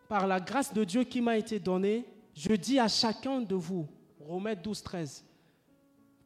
Par 0.09 0.27
la 0.27 0.41
grâce 0.41 0.73
de 0.73 0.83
Dieu 0.85 1.05
qui 1.05 1.21
m'a 1.21 1.37
été 1.37 1.61
donnée, 1.61 2.07
je 2.35 2.53
dis 2.55 2.79
à 2.79 2.89
chacun 2.89 3.41
de 3.41 3.55
vous, 3.55 3.87
Romains 4.19 4.55
12, 4.55 4.83
13, 4.83 5.25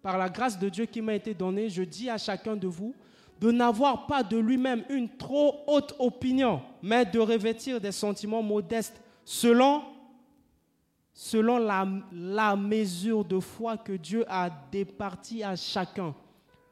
par 0.01 0.19
la 0.19 0.29
grâce 0.29 0.59
de 0.59 0.69
Dieu 0.69 0.87
qui 0.87 1.01
m'a 1.01 1.15
été 1.15 1.35
donnée, 1.35 1.69
je 1.69 1.83
dis 1.83 2.09
à 2.09 2.19
chacun 2.19 2.57
de 2.57 2.69
vous, 2.69 2.95
de 3.45 3.51
n'avoir 3.51 4.07
pas 4.07 4.23
de 4.23 4.39
lui-même 4.39 4.87
une 4.89 5.07
trop 5.07 5.65
haute 5.67 5.95
opinion, 5.99 6.63
mais 6.83 7.05
de 7.05 7.19
revêtir 7.19 7.79
des 7.79 7.93
sentiments 7.93 8.43
modestes 8.43 8.99
selon, 9.23 9.83
la, 11.59 11.87
la 12.11 12.57
mesure 12.57 13.23
de 13.23 13.39
foi 13.39 13.77
que 13.77 13.93
Dieu 13.93 14.25
a 14.29 14.49
départie 14.73 15.43
à 15.43 15.57
chacun. 15.57 16.15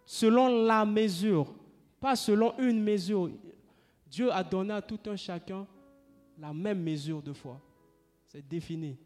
Selon 0.06 0.64
la 0.64 0.86
mesure, 0.86 1.52
pas 2.00 2.16
selon 2.16 2.54
une 2.58 2.82
mesure. 2.82 3.28
Dieu 4.06 4.32
a 4.32 4.42
donné 4.42 4.72
à 4.72 4.80
tout 4.80 5.00
un 5.10 5.16
chacun 5.16 5.66
la 6.38 6.54
même 6.54 6.82
mesure 6.82 7.20
de 7.20 7.34
foi. 7.34 7.60
C'est 8.28 8.48
défini. 8.48 8.96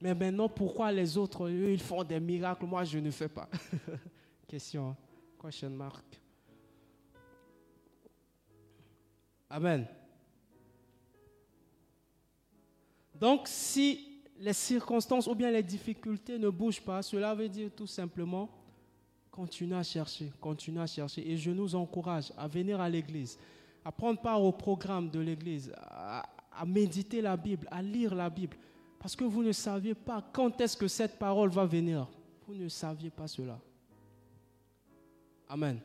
Mais 0.00 0.14
maintenant, 0.14 0.48
pourquoi 0.48 0.92
les 0.92 1.16
autres, 1.16 1.48
eux, 1.48 1.72
ils 1.72 1.80
font 1.80 2.04
des 2.04 2.20
miracles, 2.20 2.66
moi, 2.66 2.84
je 2.84 2.98
ne 2.98 3.10
fais 3.10 3.28
pas 3.28 3.48
Question. 4.46 4.96
Question 5.40 5.70
mark. 5.70 6.04
Amen. 9.50 9.86
Donc, 13.14 13.48
si 13.48 14.20
les 14.38 14.52
circonstances 14.52 15.26
ou 15.26 15.34
bien 15.34 15.50
les 15.50 15.62
difficultés 15.62 16.38
ne 16.38 16.48
bougent 16.48 16.80
pas, 16.80 17.02
cela 17.02 17.34
veut 17.34 17.48
dire 17.48 17.70
tout 17.74 17.86
simplement, 17.86 18.48
continuez 19.30 19.76
à 19.76 19.82
chercher, 19.82 20.30
continuez 20.40 20.82
à 20.82 20.86
chercher. 20.86 21.28
Et 21.28 21.36
je 21.36 21.50
nous 21.50 21.74
encourage 21.74 22.32
à 22.36 22.46
venir 22.46 22.80
à 22.80 22.88
l'église, 22.88 23.38
à 23.84 23.90
prendre 23.90 24.20
part 24.20 24.42
au 24.42 24.52
programme 24.52 25.10
de 25.10 25.18
l'église, 25.18 25.72
à 25.76 26.64
méditer 26.64 27.20
la 27.20 27.36
Bible, 27.36 27.66
à 27.70 27.82
lire 27.82 28.14
la 28.14 28.30
Bible. 28.30 28.56
Parce 28.98 29.14
que 29.14 29.24
vous 29.24 29.42
ne 29.42 29.52
saviez 29.52 29.94
pas 29.94 30.22
quand 30.32 30.60
est-ce 30.60 30.76
que 30.76 30.88
cette 30.88 31.18
parole 31.18 31.50
va 31.50 31.64
venir. 31.64 32.08
Vous 32.46 32.54
ne 32.54 32.68
saviez 32.68 33.10
pas 33.10 33.28
cela. 33.28 33.58
Amen. 35.48 35.80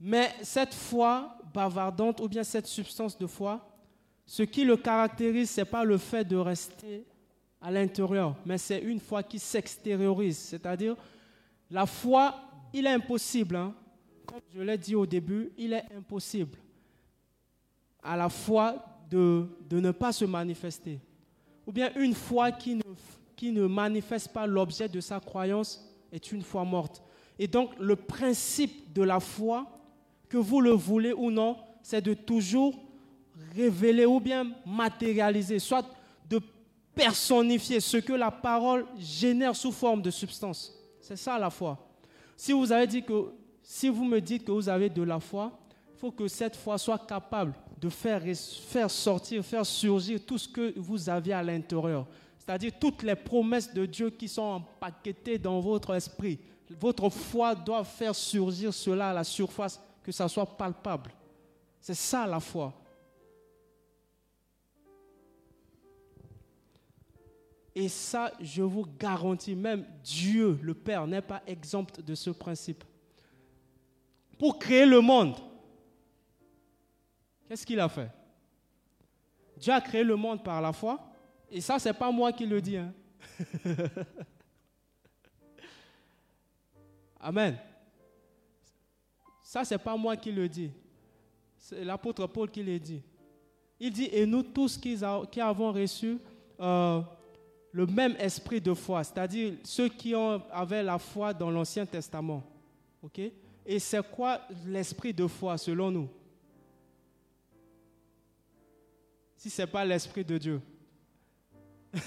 Mais 0.00 0.34
cette 0.42 0.74
foi 0.74 1.38
bavardante 1.54 2.20
ou 2.20 2.28
bien 2.28 2.42
cette 2.42 2.66
substance 2.66 3.16
de 3.16 3.26
foi, 3.26 3.68
ce 4.26 4.42
qui 4.42 4.64
le 4.64 4.76
caractérise, 4.76 5.50
ce 5.50 5.60
n'est 5.60 5.64
pas 5.64 5.84
le 5.84 5.98
fait 5.98 6.24
de 6.24 6.36
rester 6.36 7.04
à 7.60 7.70
l'intérieur, 7.70 8.34
mais 8.44 8.58
c'est 8.58 8.80
une 8.80 8.98
foi 8.98 9.22
qui 9.22 9.38
s'extériorise. 9.38 10.38
C'est-à-dire, 10.38 10.96
la 11.70 11.86
foi, 11.86 12.34
il 12.72 12.86
est 12.86 12.90
impossible, 12.90 13.54
hein. 13.54 13.74
comme 14.26 14.40
je 14.52 14.60
l'ai 14.60 14.78
dit 14.78 14.96
au 14.96 15.06
début, 15.06 15.52
il 15.56 15.72
est 15.72 15.84
impossible 15.96 16.58
à 18.02 18.16
la 18.16 18.28
foi 18.28 18.84
de, 19.10 19.46
de 19.68 19.80
ne 19.80 19.90
pas 19.90 20.12
se 20.12 20.24
manifester. 20.24 21.00
Ou 21.66 21.72
bien 21.72 21.92
une 21.96 22.14
foi 22.14 22.50
qui 22.50 22.74
ne, 22.74 22.82
qui 23.36 23.52
ne 23.52 23.66
manifeste 23.66 24.28
pas 24.32 24.46
l'objet 24.46 24.88
de 24.88 25.00
sa 25.00 25.20
croyance 25.20 25.88
est 26.10 26.32
une 26.32 26.42
foi 26.42 26.64
morte. 26.64 27.02
Et 27.38 27.46
donc 27.46 27.70
le 27.78 27.96
principe 27.96 28.92
de 28.92 29.02
la 29.02 29.20
foi, 29.20 29.66
que 30.28 30.36
vous 30.36 30.60
le 30.60 30.70
voulez 30.70 31.12
ou 31.12 31.30
non, 31.30 31.56
c'est 31.82 32.02
de 32.02 32.14
toujours 32.14 32.74
révéler 33.54 34.06
ou 34.06 34.20
bien 34.20 34.52
matérialiser, 34.64 35.58
soit 35.58 35.86
de 36.28 36.40
personnifier 36.94 37.80
ce 37.80 37.98
que 37.98 38.12
la 38.12 38.30
parole 38.30 38.86
génère 38.98 39.56
sous 39.56 39.72
forme 39.72 40.02
de 40.02 40.10
substance. 40.10 40.74
C'est 41.00 41.16
ça 41.16 41.38
la 41.38 41.50
foi. 41.50 41.78
Si 42.36 42.52
vous 42.52 42.70
avez 42.72 42.86
dit 42.86 43.02
que, 43.02 43.32
si 43.62 43.88
vous 43.88 44.04
me 44.04 44.20
dites 44.20 44.44
que 44.44 44.52
vous 44.52 44.68
avez 44.68 44.88
de 44.88 45.02
la 45.02 45.20
foi, 45.20 45.52
il 45.94 45.98
faut 45.98 46.10
que 46.10 46.28
cette 46.28 46.56
foi 46.56 46.78
soit 46.78 47.06
capable 47.06 47.54
de 47.82 47.88
faire, 47.88 48.22
sortir, 48.88 49.44
faire 49.44 49.66
surgir 49.66 50.24
tout 50.24 50.38
ce 50.38 50.48
que 50.48 50.72
vous 50.78 51.10
avez 51.10 51.32
à 51.32 51.42
l'intérieur. 51.42 52.06
C'est-à-dire 52.38 52.70
toutes 52.78 53.02
les 53.02 53.16
promesses 53.16 53.74
de 53.74 53.84
Dieu 53.86 54.10
qui 54.10 54.28
sont 54.28 54.42
empaquetées 54.42 55.36
dans 55.36 55.58
votre 55.58 55.92
esprit. 55.92 56.38
Votre 56.80 57.10
foi 57.10 57.56
doit 57.56 57.82
faire 57.82 58.14
surgir 58.14 58.72
cela 58.72 59.10
à 59.10 59.12
la 59.12 59.24
surface, 59.24 59.80
que 60.04 60.12
ça 60.12 60.28
soit 60.28 60.46
palpable. 60.46 61.10
C'est 61.80 61.94
ça 61.94 62.24
la 62.24 62.38
foi. 62.38 62.72
Et 67.74 67.88
ça, 67.88 68.30
je 68.40 68.62
vous 68.62 68.86
garantis, 68.96 69.56
même 69.56 69.84
Dieu, 70.04 70.56
le 70.62 70.74
Père, 70.74 71.04
n'est 71.08 71.20
pas 71.20 71.42
exempt 71.48 72.00
de 72.00 72.14
ce 72.14 72.30
principe. 72.30 72.84
Pour 74.38 74.60
créer 74.60 74.86
le 74.86 75.00
monde, 75.00 75.34
qu'est-ce 77.52 77.66
qu'il 77.66 77.80
a 77.80 77.88
fait? 77.90 78.08
Dieu 79.58 79.74
a 79.74 79.80
créé 79.82 80.02
le 80.02 80.16
monde 80.16 80.42
par 80.42 80.58
la 80.62 80.72
foi. 80.72 80.98
Et 81.50 81.60
ça, 81.60 81.78
ce 81.78 81.90
n'est 81.90 81.94
pas 81.94 82.10
moi 82.10 82.32
qui 82.32 82.46
le 82.46 82.62
dis. 82.62 82.78
Hein. 82.78 82.94
Amen. 87.20 87.58
Ça, 89.42 89.66
ce 89.66 89.74
n'est 89.74 89.78
pas 89.78 89.94
moi 89.98 90.16
qui 90.16 90.32
le 90.32 90.48
dis. 90.48 90.70
C'est 91.58 91.84
l'apôtre 91.84 92.26
Paul 92.26 92.50
qui 92.50 92.62
le 92.62 92.78
dit. 92.78 93.02
Il 93.78 93.92
dit, 93.92 94.08
et 94.10 94.24
nous 94.24 94.44
tous 94.44 94.78
qui, 94.78 94.96
avons 95.42 95.72
reçu 95.72 96.16
euh, 96.58 97.02
le 97.70 97.84
même 97.84 98.16
esprit 98.18 98.62
de 98.62 98.72
foi, 98.72 99.04
c'est-à-dire 99.04 99.56
ceux 99.62 99.90
qui 99.90 100.14
avaient 100.50 100.82
la 100.82 100.98
foi 100.98 101.34
dans 101.34 101.50
l'Ancien 101.50 101.84
Testament. 101.84 102.42
Et 103.66 103.78
c'est 103.78 104.10
quoi 104.10 104.40
l'esprit 104.64 105.12
de 105.12 105.26
foi 105.26 105.58
selon 105.58 105.90
nous? 105.90 106.08
Si 109.42 109.50
ce 109.50 109.62
n'est 109.62 109.66
pas 109.66 109.84
l'esprit 109.84 110.24
de 110.24 110.38
Dieu. 110.38 110.60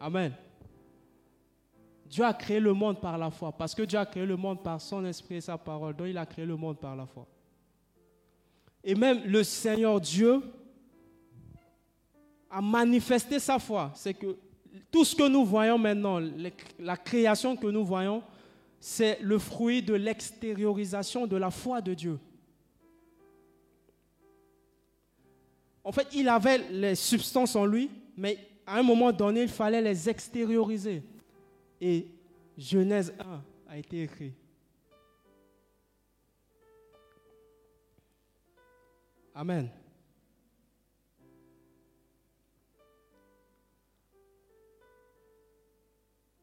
Amen. 0.00 0.32
Dieu 2.06 2.24
a 2.24 2.34
créé 2.34 2.58
le 2.58 2.72
monde 2.72 3.00
par 3.00 3.16
la 3.16 3.30
foi, 3.30 3.52
parce 3.52 3.72
que 3.72 3.82
Dieu 3.82 3.96
a 3.96 4.04
créé 4.04 4.26
le 4.26 4.36
monde 4.36 4.64
par 4.64 4.80
son 4.80 5.04
esprit 5.04 5.36
et 5.36 5.40
sa 5.40 5.56
parole. 5.56 5.94
Donc 5.94 6.08
il 6.08 6.18
a 6.18 6.26
créé 6.26 6.44
le 6.44 6.56
monde 6.56 6.80
par 6.80 6.96
la 6.96 7.06
foi. 7.06 7.28
Et 8.82 8.96
même 8.96 9.22
le 9.26 9.44
Seigneur 9.44 10.00
Dieu 10.00 10.42
a 12.50 12.60
manifesté 12.60 13.38
sa 13.38 13.60
foi. 13.60 13.92
C'est 13.94 14.14
que 14.14 14.36
tout 14.90 15.04
ce 15.04 15.14
que 15.14 15.28
nous 15.28 15.44
voyons 15.44 15.78
maintenant, 15.78 16.20
la 16.80 16.96
création 16.96 17.54
que 17.54 17.68
nous 17.68 17.84
voyons, 17.84 18.24
c'est 18.80 19.20
le 19.20 19.38
fruit 19.38 19.84
de 19.84 19.94
l'extériorisation 19.94 21.28
de 21.28 21.36
la 21.36 21.52
foi 21.52 21.80
de 21.80 21.94
Dieu. 21.94 22.18
En 25.84 25.92
fait, 25.92 26.08
il 26.14 26.28
avait 26.28 26.58
les 26.70 26.94
substances 26.94 27.54
en 27.54 27.66
lui, 27.66 27.90
mais 28.16 28.38
à 28.66 28.78
un 28.78 28.82
moment 28.82 29.12
donné, 29.12 29.42
il 29.42 29.48
fallait 29.48 29.82
les 29.82 30.08
extérioriser. 30.08 31.02
Et 31.78 32.06
Genèse 32.56 33.12
1 33.20 33.42
a 33.68 33.76
été 33.76 34.02
écrit. 34.02 34.32
Amen. 39.34 39.68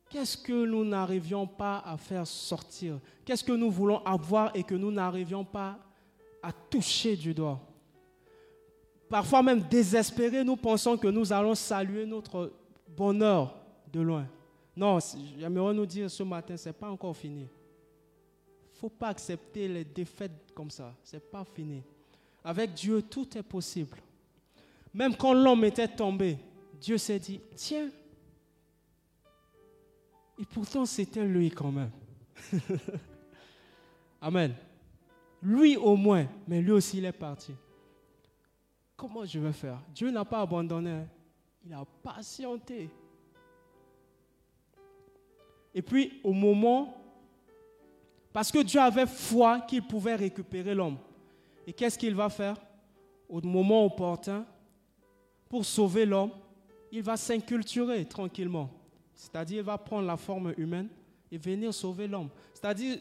Qu'est-ce 0.10 0.38
que 0.38 0.66
nous 0.66 0.84
n'arrivions 0.84 1.48
pas 1.48 1.80
à 1.80 1.96
faire 1.98 2.28
sortir? 2.28 3.00
Qu'est-ce 3.24 3.46
que 3.46 3.54
nous 3.54 3.72
voulons 3.72 4.06
avoir 4.06 4.54
et 4.54 4.64
que 4.64 4.76
nous 4.76 4.92
n'arrivions 4.92 5.46
pas 5.46 5.80
à 6.44 6.52
toucher 6.52 7.16
du 7.16 7.34
doigt? 7.34 7.71
Parfois 9.12 9.44
même 9.44 9.60
désespérés, 9.60 10.42
nous 10.42 10.56
pensons 10.56 10.96
que 10.96 11.10
nous 11.10 11.34
allons 11.34 11.54
saluer 11.54 12.06
notre 12.06 12.54
bonheur 12.96 13.54
de 13.92 14.00
loin. 14.00 14.26
Non, 14.74 15.00
j'aimerais 15.38 15.74
nous 15.74 15.86
dire 15.86 16.10
ce 16.10 16.24
matin, 16.24 16.56
ce 16.56 16.70
n'est 16.70 16.74
pas 16.74 16.90
encore 16.90 17.18
fini. 17.18 17.42
Il 17.42 18.74
ne 18.74 18.80
faut 18.80 18.90
pas 18.90 19.10
accepter 19.10 19.68
les 19.68 19.84
défaites 19.84 20.54
comme 20.56 20.72
ça. 20.72 20.94
Ce 21.04 21.18
n'est 21.18 21.20
pas 21.20 21.44
fini. 21.44 21.84
Avec 22.42 22.74
Dieu, 22.74 23.02
tout 23.02 23.38
est 23.38 23.44
possible. 23.44 23.98
Même 24.94 25.14
quand 25.18 25.34
l'homme 25.34 25.66
était 25.66 25.90
tombé, 25.90 26.38
Dieu 26.80 26.98
s'est 26.98 27.20
dit, 27.20 27.42
tiens, 27.54 27.90
et 30.40 30.46
pourtant, 30.46 30.86
c'était 30.86 31.26
lui 31.26 31.52
quand 31.52 31.72
même. 31.74 31.92
Amen. 34.22 34.56
Lui 35.44 35.76
au 35.76 35.98
moins, 35.98 36.28
mais 36.48 36.62
lui 36.62 36.72
aussi, 36.72 37.00
il 37.00 37.06
est 37.06 37.12
parti. 37.12 37.54
Comment 39.02 39.26
je 39.26 39.40
vais 39.40 39.52
faire 39.52 39.80
Dieu 39.96 40.12
n'a 40.12 40.24
pas 40.24 40.42
abandonné. 40.42 40.92
Hein. 40.92 41.08
Il 41.66 41.74
a 41.74 41.84
patienté. 42.04 42.88
Et 45.74 45.82
puis, 45.82 46.20
au 46.24 46.34
moment, 46.34 46.96
parce 48.32 48.52
que 48.52 48.60
Dieu 48.60 48.80
avait 48.80 49.08
foi 49.08 49.62
qu'il 49.62 49.82
pouvait 49.82 50.14
récupérer 50.14 50.76
l'homme. 50.76 51.00
Et 51.66 51.74
qu'est-ce 51.74 51.98
qu'il 51.98 52.14
va 52.14 52.30
faire? 52.30 52.58
Au 53.28 53.42
moment 53.42 53.86
opportun, 53.86 54.46
pour 55.50 55.66
sauver 55.66 56.06
l'homme, 56.06 56.30
il 56.92 57.02
va 57.02 57.18
s'inculturer 57.18 58.06
tranquillement. 58.06 58.70
C'est-à-dire, 59.16 59.58
il 59.62 59.66
va 59.66 59.80
prendre 59.80 60.06
la 60.06 60.18
forme 60.18 60.54
humaine 60.58 60.90
et 61.32 61.40
venir 61.40 61.74
sauver 61.74 62.08
l'homme. 62.08 62.30
C'est-à-dire, 62.54 63.00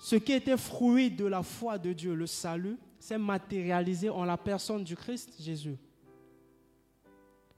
ce 0.00 0.16
qui 0.16 0.32
était 0.32 0.56
fruit 0.56 1.08
de 1.08 1.26
la 1.26 1.44
foi 1.44 1.78
de 1.78 1.92
Dieu, 1.92 2.14
le 2.14 2.26
salut, 2.26 2.78
s'est 3.00 3.18
matérialisé 3.18 4.10
en 4.10 4.24
la 4.24 4.36
personne 4.36 4.84
du 4.84 4.94
Christ 4.94 5.34
Jésus. 5.40 5.76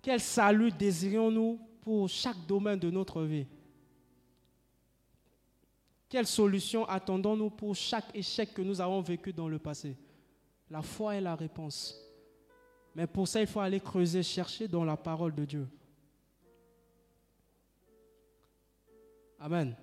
Quel 0.00 0.20
salut 0.20 0.70
désirions-nous 0.70 1.60
pour 1.82 2.08
chaque 2.08 2.46
domaine 2.46 2.78
de 2.78 2.90
notre 2.90 3.22
vie? 3.22 3.46
Quelle 6.08 6.26
solution 6.26 6.84
attendons-nous 6.86 7.50
pour 7.50 7.74
chaque 7.74 8.14
échec 8.14 8.54
que 8.54 8.62
nous 8.62 8.80
avons 8.80 9.00
vécu 9.00 9.32
dans 9.32 9.48
le 9.48 9.58
passé? 9.58 9.96
La 10.70 10.80
foi 10.80 11.16
est 11.16 11.20
la 11.20 11.34
réponse. 11.34 11.98
Mais 12.94 13.06
pour 13.06 13.26
ça, 13.26 13.40
il 13.40 13.46
faut 13.46 13.60
aller 13.60 13.80
creuser, 13.80 14.22
chercher 14.22 14.68
dans 14.68 14.84
la 14.84 14.96
parole 14.96 15.34
de 15.34 15.44
Dieu. 15.44 15.68
Amen. 19.40 19.74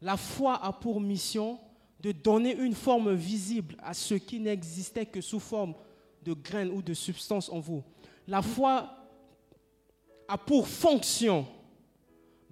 La 0.00 0.16
foi 0.16 0.56
a 0.62 0.72
pour 0.72 1.00
mission 1.00 1.60
de 2.06 2.12
donner 2.12 2.54
une 2.54 2.76
forme 2.76 3.14
visible 3.14 3.74
à 3.82 3.92
ce 3.92 4.14
qui 4.14 4.38
n'existait 4.38 5.06
que 5.06 5.20
sous 5.20 5.40
forme 5.40 5.74
de 6.22 6.34
graines 6.34 6.70
ou 6.70 6.80
de 6.80 6.94
substances 6.94 7.48
en 7.48 7.58
vous. 7.58 7.82
La 8.28 8.42
foi 8.42 8.88
a 10.28 10.38
pour 10.38 10.68
fonction 10.68 11.48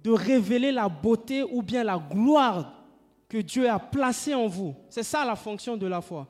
de 0.03 0.11
révéler 0.11 0.73
la 0.73 0.89
beauté 0.89 1.41
ou 1.41 1.61
bien 1.61 1.85
la 1.85 1.97
gloire 1.97 2.83
que 3.29 3.37
Dieu 3.37 3.69
a 3.69 3.79
placée 3.79 4.35
en 4.35 4.47
vous. 4.47 4.75
C'est 4.89 5.03
ça 5.03 5.23
la 5.23 5.37
fonction 5.37 5.77
de 5.77 5.87
la 5.87 6.01
foi. 6.01 6.27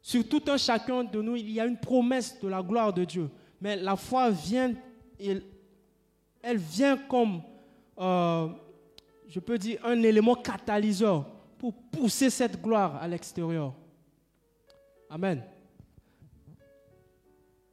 Sur 0.00 0.26
tout 0.26 0.44
un 0.46 0.56
chacun 0.56 1.04
de 1.04 1.20
nous, 1.20 1.36
il 1.36 1.50
y 1.50 1.60
a 1.60 1.66
une 1.66 1.78
promesse 1.78 2.40
de 2.40 2.48
la 2.48 2.62
gloire 2.62 2.94
de 2.94 3.04
Dieu. 3.04 3.28
Mais 3.60 3.76
la 3.76 3.96
foi 3.96 4.30
vient 4.30 4.72
elle 5.20 6.56
vient 6.56 6.96
comme, 6.96 7.42
euh, 7.98 8.48
je 9.28 9.40
peux 9.40 9.58
dire, 9.58 9.80
un 9.84 10.02
élément 10.02 10.34
catalyseur 10.34 11.26
pour 11.58 11.74
pousser 11.74 12.30
cette 12.30 12.60
gloire 12.60 12.96
à 12.96 13.08
l'extérieur. 13.08 13.74
Amen. 15.08 15.42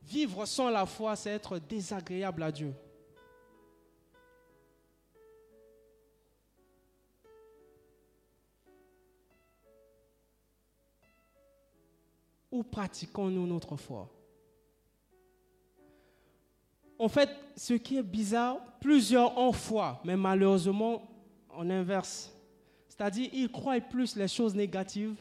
Vivre 0.04 0.46
sans 0.46 0.70
la 0.70 0.86
foi, 0.86 1.16
c'est 1.16 1.32
être 1.32 1.60
désagréable 1.60 2.44
à 2.44 2.52
Dieu. 2.52 2.74
Où 12.52 12.64
pratiquons-nous 12.64 13.48
notre 13.48 13.78
foi? 13.78 14.10
En 17.00 17.08
fait, 17.08 17.30
ce 17.56 17.74
qui 17.74 17.98
est 17.98 18.04
bizarre, 18.04 18.58
plusieurs 18.80 19.38
ont 19.38 19.54
foi, 19.54 20.02
mais 20.04 20.18
malheureusement, 20.18 21.02
on 21.56 21.70
inverse. 21.70 22.34
C'est-à-dire, 22.88 23.30
ils 23.34 23.52
croient 23.52 23.80
plus 23.80 24.16
les 24.16 24.28
choses 24.28 24.54
négatives 24.54 25.16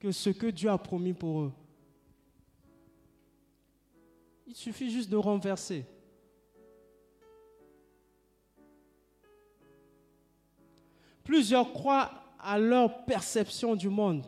que, 0.00 0.12
ce 0.12 0.30
que 0.30 0.46
Dieu 0.46 0.70
a 0.70 0.78
promis 0.78 1.12
pour 1.12 1.42
eux. 1.42 1.52
Il 4.46 4.54
suffit 4.54 4.90
juste 4.90 5.10
de 5.10 5.16
renverser. 5.16 5.84
Plusieurs 11.24 11.72
croient 11.72 12.10
à 12.38 12.58
leur 12.58 13.04
perception 13.04 13.74
du 13.74 13.88
monde. 13.88 14.24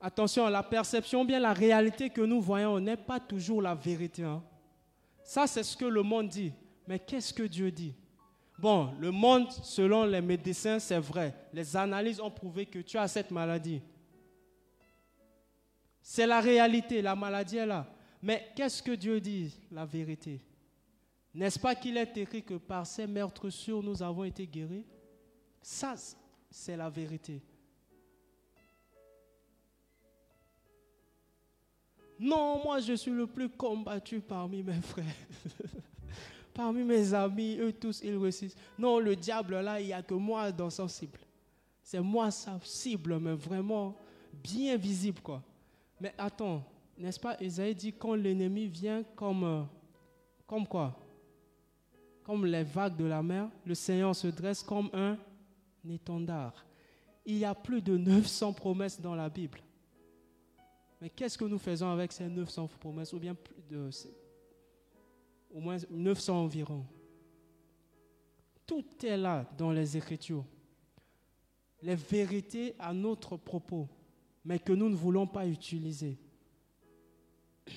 Attention, 0.00 0.48
la 0.48 0.62
perception, 0.62 1.24
bien 1.24 1.40
la 1.40 1.52
réalité 1.52 2.10
que 2.10 2.20
nous 2.20 2.40
voyons 2.40 2.78
n'est 2.78 2.96
pas 2.96 3.18
toujours 3.18 3.62
la 3.62 3.74
vérité. 3.74 4.24
Hein. 4.24 4.42
Ça, 5.22 5.46
c'est 5.46 5.62
ce 5.62 5.76
que 5.76 5.84
le 5.84 6.02
monde 6.02 6.28
dit. 6.28 6.52
Mais 6.86 6.98
qu'est-ce 6.98 7.32
que 7.32 7.42
Dieu 7.42 7.70
dit? 7.70 7.94
Bon, 8.58 8.94
le 8.98 9.10
monde, 9.10 9.50
selon 9.50 10.04
les 10.04 10.20
médecins, 10.20 10.78
c'est 10.78 10.98
vrai. 10.98 11.34
Les 11.52 11.76
analyses 11.76 12.20
ont 12.20 12.30
prouvé 12.30 12.64
que 12.66 12.78
tu 12.78 12.96
as 12.96 13.08
cette 13.08 13.30
maladie. 13.30 13.82
C'est 16.00 16.26
la 16.26 16.40
réalité, 16.40 17.02
la 17.02 17.14
maladie 17.14 17.58
est 17.58 17.66
là. 17.66 17.86
Mais 18.22 18.48
qu'est-ce 18.54 18.82
que 18.82 18.92
Dieu 18.92 19.20
dit 19.20 19.52
La 19.70 19.84
vérité? 19.84 20.40
N'est-ce 21.34 21.58
pas 21.58 21.74
qu'il 21.74 21.98
est 21.98 22.16
écrit 22.16 22.42
que 22.42 22.54
par 22.54 22.86
ces 22.86 23.06
meurtres 23.06 23.50
sûrs, 23.50 23.82
nous 23.82 24.02
avons 24.02 24.24
été 24.24 24.46
guéris? 24.46 24.86
Ça, 25.60 25.94
c'est 26.50 26.76
la 26.76 26.88
vérité. 26.88 27.42
Non, 32.18 32.62
moi 32.64 32.80
je 32.80 32.94
suis 32.94 33.10
le 33.10 33.26
plus 33.26 33.50
combattu 33.50 34.20
parmi 34.20 34.62
mes 34.62 34.80
frères. 34.80 35.04
parmi 36.56 36.82
mes 36.82 37.12
amis, 37.12 37.58
eux 37.60 37.72
tous, 37.72 38.00
ils 38.02 38.16
réussissent. 38.16 38.56
Non, 38.78 38.98
le 38.98 39.14
diable 39.14 39.60
là, 39.60 39.78
il 39.78 39.86
n'y 39.88 39.92
a 39.92 40.02
que 40.02 40.14
moi 40.14 40.50
dans 40.50 40.70
son 40.70 40.88
cible. 40.88 41.20
C'est 41.82 42.00
moi 42.00 42.30
sa 42.30 42.58
cible, 42.62 43.18
mais 43.20 43.34
vraiment 43.34 43.94
bien 44.32 44.76
visible 44.76 45.20
quoi. 45.20 45.42
Mais 46.00 46.14
attends, 46.16 46.64
n'est-ce 46.96 47.20
pas, 47.20 47.36
Isaïe 47.40 47.74
dit 47.74 47.92
quand 47.92 48.14
l'ennemi 48.14 48.66
vient 48.66 49.02
comme, 49.14 49.44
euh, 49.44 49.62
comme 50.46 50.66
quoi? 50.66 50.98
Comme 52.24 52.46
les 52.46 52.64
vagues 52.64 52.96
de 52.96 53.04
la 53.04 53.22
mer, 53.22 53.48
le 53.64 53.74
Seigneur 53.74 54.16
se 54.16 54.28
dresse 54.28 54.62
comme 54.62 54.88
un 54.94 55.16
étendard. 55.88 56.64
Il 57.24 57.36
y 57.36 57.44
a 57.44 57.54
plus 57.54 57.82
de 57.82 57.96
900 57.96 58.54
promesses 58.54 59.00
dans 59.00 59.14
la 59.14 59.28
Bible. 59.28 59.60
Mais 61.00 61.10
qu'est-ce 61.10 61.36
que 61.36 61.44
nous 61.44 61.58
faisons 61.58 61.90
avec 61.90 62.12
ces 62.12 62.28
900 62.28 62.68
promesses 62.80 63.12
Ou 63.12 63.18
bien 63.18 63.34
plus 63.34 63.62
de. 63.70 63.90
Au 65.56 65.60
moins 65.60 65.78
900 65.88 66.44
environ. 66.44 66.84
Tout 68.66 68.84
est 69.02 69.16
là 69.16 69.50
dans 69.56 69.72
les 69.72 69.96
Écritures. 69.96 70.44
Les 71.80 71.94
vérités 71.94 72.74
à 72.78 72.92
notre 72.92 73.38
propos, 73.38 73.88
mais 74.44 74.58
que 74.58 74.74
nous 74.74 74.90
ne 74.90 74.94
voulons 74.94 75.26
pas 75.26 75.46
utiliser. 75.46 76.18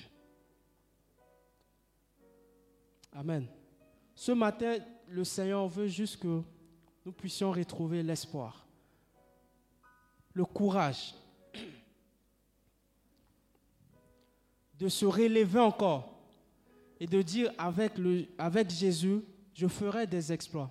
Amen. 3.12 3.46
Ce 4.14 4.32
matin, 4.32 4.76
le 5.08 5.24
Seigneur 5.24 5.66
veut 5.66 5.88
juste 5.88 6.18
que 6.18 6.42
nous 7.06 7.12
puissions 7.12 7.50
retrouver 7.50 8.02
l'espoir, 8.02 8.66
le 10.34 10.44
courage 10.44 11.14
de 14.78 14.88
se 14.88 15.06
relever 15.06 15.60
encore 15.60 16.09
et 17.00 17.06
de 17.06 17.22
dire 17.22 17.50
avec, 17.56 17.96
le, 17.96 18.26
avec 18.38 18.70
Jésus, 18.70 19.22
je 19.54 19.66
ferai 19.66 20.06
des 20.06 20.30
exploits. 20.30 20.70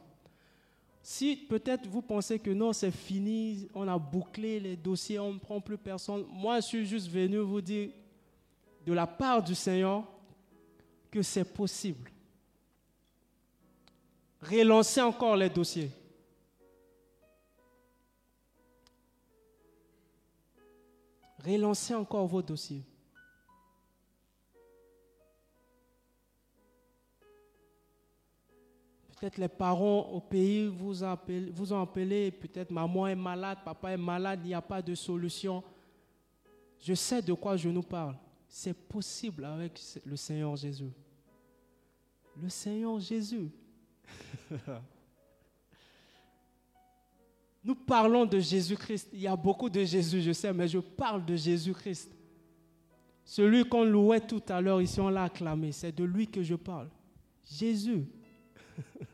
Si 1.01 1.35
peut-être 1.35 1.87
vous 1.87 2.03
pensez 2.03 2.37
que 2.37 2.51
non, 2.51 2.71
c'est 2.71 2.91
fini, 2.91 3.67
on 3.73 3.87
a 3.87 3.97
bouclé 3.97 4.59
les 4.59 4.75
dossiers, 4.75 5.17
on 5.17 5.33
ne 5.33 5.39
prend 5.39 5.59
plus 5.59 5.77
personne, 5.77 6.25
moi 6.29 6.59
je 6.59 6.67
suis 6.67 6.85
juste 6.85 7.09
venu 7.09 7.39
vous 7.39 7.61
dire 7.61 7.89
de 8.85 8.93
la 8.93 9.07
part 9.07 9.41
du 9.41 9.55
Seigneur 9.55 10.03
que 11.09 11.23
c'est 11.23 11.45
possible. 11.45 12.11
Relancez 14.41 15.01
encore 15.01 15.35
les 15.35 15.49
dossiers. 15.49 15.91
Relancez 21.43 21.95
encore 21.95 22.27
vos 22.27 22.41
dossiers. 22.41 22.83
Peut-être 29.19 29.37
les 29.37 29.49
parents 29.49 30.09
au 30.11 30.21
pays 30.21 30.67
vous, 30.67 30.93
vous 31.51 31.73
ont 31.73 31.81
appelé, 31.81 32.31
peut-être 32.31 32.71
maman 32.71 33.07
est 33.07 33.15
malade, 33.15 33.57
papa 33.65 33.91
est 33.91 33.97
malade, 33.97 34.39
il 34.43 34.47
n'y 34.47 34.53
a 34.53 34.61
pas 34.61 34.81
de 34.81 34.95
solution. 34.95 35.61
Je 36.79 36.93
sais 36.93 37.21
de 37.21 37.33
quoi 37.33 37.57
je 37.57 37.67
nous 37.67 37.83
parle. 37.83 38.15
C'est 38.47 38.73
possible 38.73 39.43
avec 39.43 39.77
le 40.05 40.15
Seigneur 40.15 40.55
Jésus. 40.55 40.91
Le 42.41 42.47
Seigneur 42.47 42.97
Jésus. 42.99 43.49
Nous 47.63 47.75
parlons 47.75 48.25
de 48.25 48.39
Jésus-Christ. 48.39 49.09
Il 49.11 49.19
y 49.19 49.27
a 49.27 49.35
beaucoup 49.35 49.69
de 49.69 49.83
Jésus, 49.83 50.21
je 50.21 50.31
sais, 50.31 50.53
mais 50.53 50.69
je 50.69 50.79
parle 50.79 51.25
de 51.25 51.35
Jésus-Christ. 51.35 52.09
Celui 53.25 53.67
qu'on 53.67 53.83
louait 53.83 54.21
tout 54.21 54.41
à 54.47 54.61
l'heure, 54.61 54.81
ici 54.81 55.01
on 55.01 55.09
l'a 55.09 55.25
acclamé. 55.25 55.73
C'est 55.73 55.91
de 55.91 56.05
lui 56.05 56.25
que 56.27 56.41
je 56.41 56.55
parle. 56.55 56.89
Jésus. 57.43 58.05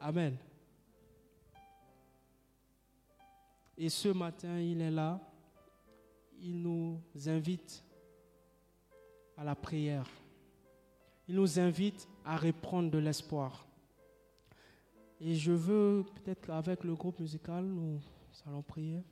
Amen. 0.00 0.36
Et 3.76 3.88
ce 3.88 4.08
matin, 4.08 4.58
il 4.58 4.80
est 4.80 4.90
là. 4.90 5.20
Il 6.40 6.62
nous 6.62 7.00
invite 7.26 7.84
à 9.36 9.44
la 9.44 9.54
prière. 9.54 10.06
Il 11.28 11.34
nous 11.34 11.58
invite 11.60 12.08
à 12.24 12.36
reprendre 12.36 12.90
de 12.90 12.98
l'espoir. 12.98 13.66
Et 15.20 15.34
je 15.34 15.52
veux, 15.52 16.04
peut-être 16.14 16.48
avec 16.50 16.82
le 16.82 16.94
groupe 16.94 17.20
musical, 17.20 17.64
nous 17.64 18.00
allons 18.46 18.62
prier. 18.62 19.04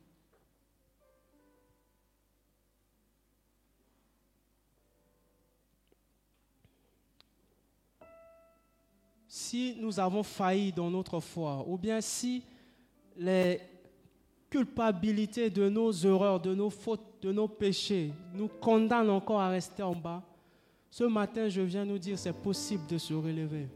Si 9.49 9.75
nous 9.79 9.99
avons 9.99 10.21
failli 10.21 10.71
dans 10.71 10.91
notre 10.91 11.19
foi, 11.19 11.65
ou 11.67 11.75
bien 11.75 12.01
si 12.01 12.43
les 13.17 13.59
culpabilités 14.47 15.49
de 15.49 15.67
nos 15.67 15.91
erreurs, 15.91 16.39
de 16.39 16.53
nos 16.53 16.69
fautes, 16.69 17.01
de 17.23 17.31
nos 17.31 17.47
péchés 17.47 18.13
nous 18.35 18.47
condamnent 18.47 19.09
encore 19.09 19.41
à 19.41 19.49
rester 19.49 19.81
en 19.81 19.95
bas, 19.95 20.21
ce 20.91 21.03
matin, 21.03 21.49
je 21.49 21.61
viens 21.61 21.83
nous 21.83 21.97
dire 21.97 22.19
c'est 22.19 22.33
possible 22.33 22.85
de 22.85 22.99
se 22.99 23.13
relever 23.15 23.67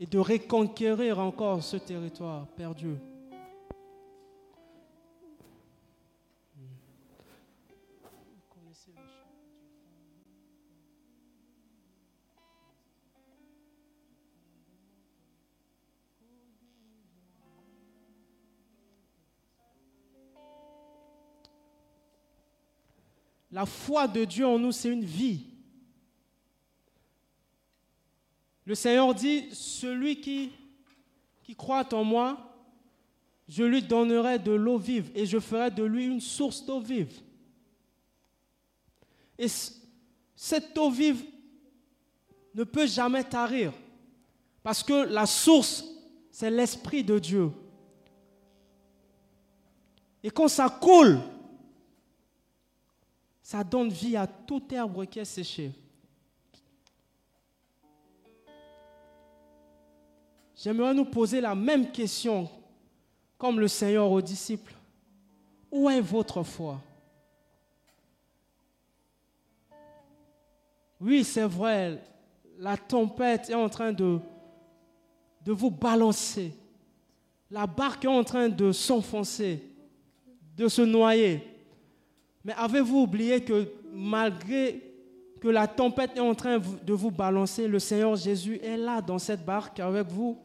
et 0.00 0.06
de 0.06 0.18
reconquérir 0.18 1.18
encore 1.18 1.62
ce 1.62 1.76
territoire 1.76 2.46
perdu. 2.46 2.94
La 23.54 23.66
foi 23.66 24.08
de 24.08 24.24
Dieu 24.24 24.44
en 24.44 24.58
nous, 24.58 24.72
c'est 24.72 24.88
une 24.88 25.04
vie. 25.04 25.44
Le 28.66 28.74
Seigneur 28.74 29.14
dit, 29.14 29.48
celui 29.52 30.20
qui, 30.20 30.50
croit 31.56 31.94
en 31.94 32.02
moi, 32.02 32.36
je 33.46 33.62
lui 33.62 33.80
donnerai 33.80 34.40
de 34.40 34.50
l'eau 34.50 34.76
vive 34.76 35.08
et 35.14 35.24
je 35.24 35.38
ferai 35.38 35.70
de 35.70 35.84
lui 35.84 36.06
une 36.06 36.20
source 36.20 36.66
d'eau 36.66 36.80
vive. 36.80 37.12
Et 39.38 39.46
cette 40.34 40.76
eau 40.76 40.90
vive 40.90 41.24
ne 42.56 42.64
peut 42.64 42.88
jamais 42.88 43.22
tarir 43.22 43.72
parce 44.64 44.82
que 44.82 45.04
la 45.04 45.26
source, 45.26 45.84
c'est 46.28 46.50
l'Esprit 46.50 47.04
de 47.04 47.20
Dieu. 47.20 47.52
Et 50.24 50.30
quand 50.32 50.48
ça 50.48 50.68
coule, 50.68 51.20
ça 53.44 53.62
donne 53.62 53.90
vie 53.90 54.16
à 54.16 54.26
tout 54.26 54.62
herbe 54.72 55.04
qui 55.04 55.18
est 55.18 55.24
séché. 55.26 55.70
J'aimerais 60.56 60.94
nous 60.94 61.04
poser 61.04 61.42
la 61.42 61.54
même 61.54 61.92
question 61.92 62.48
comme 63.36 63.60
le 63.60 63.68
Seigneur 63.68 64.10
aux 64.10 64.22
disciples. 64.22 64.72
Où 65.70 65.90
est 65.90 66.00
votre 66.00 66.42
foi? 66.42 66.80
Oui, 70.98 71.22
c'est 71.22 71.44
vrai, 71.44 72.02
la 72.58 72.78
tempête 72.78 73.50
est 73.50 73.54
en 73.54 73.68
train 73.68 73.92
de, 73.92 74.20
de 75.42 75.52
vous 75.52 75.70
balancer. 75.70 76.54
La 77.50 77.66
barque 77.66 78.06
est 78.06 78.08
en 78.08 78.24
train 78.24 78.48
de 78.48 78.72
s'enfoncer, 78.72 79.62
de 80.56 80.66
se 80.66 80.80
noyer. 80.80 81.53
Mais 82.44 82.52
avez-vous 82.52 83.00
oublié 83.00 83.42
que 83.42 83.66
malgré 83.92 84.82
que 85.40 85.48
la 85.48 85.66
tempête 85.66 86.12
est 86.16 86.20
en 86.20 86.34
train 86.34 86.58
de 86.58 86.92
vous 86.92 87.10
balancer, 87.10 87.66
le 87.66 87.78
Seigneur 87.78 88.16
Jésus 88.16 88.60
est 88.62 88.76
là 88.76 89.00
dans 89.00 89.18
cette 89.18 89.44
barque 89.44 89.80
avec 89.80 90.08
vous? 90.08 90.38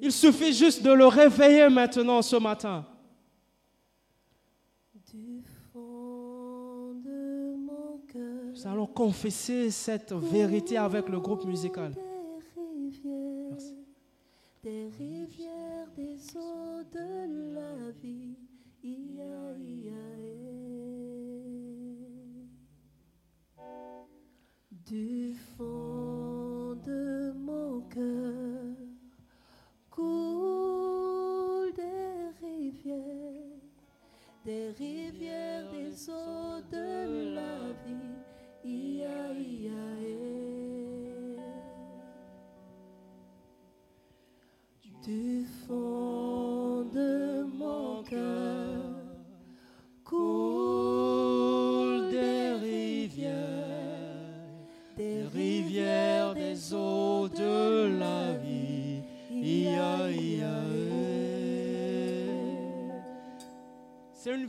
Il 0.00 0.12
suffit 0.12 0.52
juste 0.52 0.82
de 0.82 0.92
le 0.92 1.06
réveiller 1.06 1.68
maintenant 1.68 2.22
ce 2.22 2.36
matin. 2.36 2.86
Nous 8.58 8.66
allons 8.66 8.86
confesser 8.86 9.70
cette 9.70 10.12
vérité 10.12 10.76
avec 10.76 11.08
le 11.08 11.20
groupe 11.20 11.44
musical. 11.44 11.92
Merci. 13.50 13.76
Des 14.62 14.88
rivières, 14.98 15.86
des 15.96 16.16
eaux 16.36 16.82
de 16.92 17.54
la 17.54 17.90
vie 18.02 18.36
du 24.88 25.34
fond 25.56 26.74
de 26.86 27.32
mon 27.32 27.82
cœur 27.90 28.37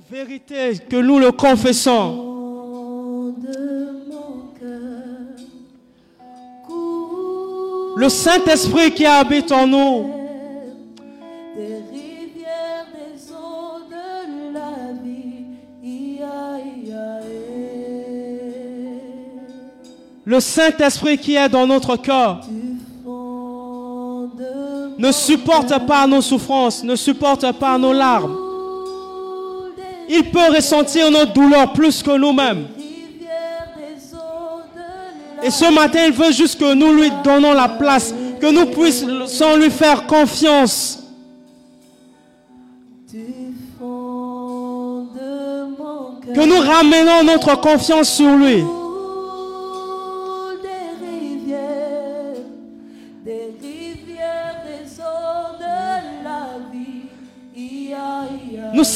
vérité 0.10 0.74
que 0.90 0.96
nous 0.96 1.20
le 1.20 1.32
confessons. 1.32 2.26
Le 7.96 8.10
Saint-Esprit 8.10 8.92
qui 8.92 9.06
habite 9.06 9.52
en 9.52 9.68
nous, 9.68 10.10
le 20.26 20.40
Saint-Esprit 20.40 21.18
qui 21.18 21.36
est 21.36 21.50
dans 21.50 21.68
notre 21.68 21.98
cœur, 21.98 22.42
ne 24.98 25.12
supporte 25.12 25.86
pas 25.86 26.08
nos 26.08 26.22
souffrances, 26.22 26.84
ne 26.84 26.96
supporte 26.96 27.52
pas 27.60 27.78
nos 27.78 27.94
larmes. 27.94 28.39
Il 30.12 30.32
peut 30.32 30.54
ressentir 30.56 31.12
nos 31.12 31.26
douleurs 31.26 31.72
plus 31.72 32.02
que 32.02 32.18
nous-mêmes. 32.18 32.68
Et 35.44 35.52
ce 35.52 35.72
matin, 35.72 36.00
il 36.08 36.12
veut 36.12 36.32
juste 36.32 36.60
que 36.60 36.74
nous 36.74 36.94
lui 36.94 37.12
donnons 37.24 37.54
la 37.54 37.70
place, 37.70 38.14
que 38.42 38.52
nous 38.52 38.66
puissions 38.66 39.56
lui 39.56 39.70
faire 39.70 40.08
confiance. 40.08 41.04
Que 46.34 46.46
nous 46.46 46.60
ramenons 46.60 47.24
notre 47.24 47.60
confiance 47.62 48.10
sur 48.10 48.36
lui. 48.36 48.64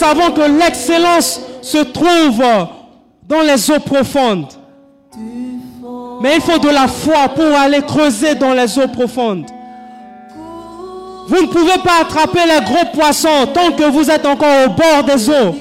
Savons 0.04 0.32
que 0.32 0.42
l'excellence 0.42 1.40
se 1.62 1.78
trouve 1.78 2.44
dans 3.28 3.42
les 3.42 3.72
eaux 3.72 3.80
profondes. 3.80 4.48
Mais 6.22 6.36
il 6.36 6.42
faut 6.42 6.58
de 6.60 6.70
la 6.70 6.88
foi 6.88 7.30
pour 7.34 7.58
aller 7.58 7.82
creuser 7.82 8.36
dans 8.36 8.54
les 8.54 8.78
eaux 8.78 8.88
profondes. 8.88 9.46
Vous 11.28 11.42
ne 11.42 11.48
pouvez 11.48 11.78
pas 11.84 12.02
attraper 12.02 12.42
les 12.46 12.66
gros 12.66 12.86
poissons 12.94 13.48
tant 13.54 13.72
que 13.72 13.84
vous 13.84 14.12
êtes 14.12 14.26
encore 14.26 14.66
au 14.66 14.70
bord 14.72 15.04
des 15.06 15.30
eaux. 15.30 15.56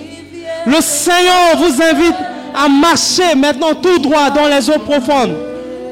Le 0.66 0.80
Seigneur 0.80 1.57
vous 1.59 1.80
invite 1.82 2.16
à 2.55 2.68
marcher 2.68 3.34
maintenant 3.36 3.74
tout 3.80 3.99
droit 4.01 4.30
dans 4.30 4.49
les 4.49 4.68
eaux 4.68 4.80
profondes. 4.80 5.36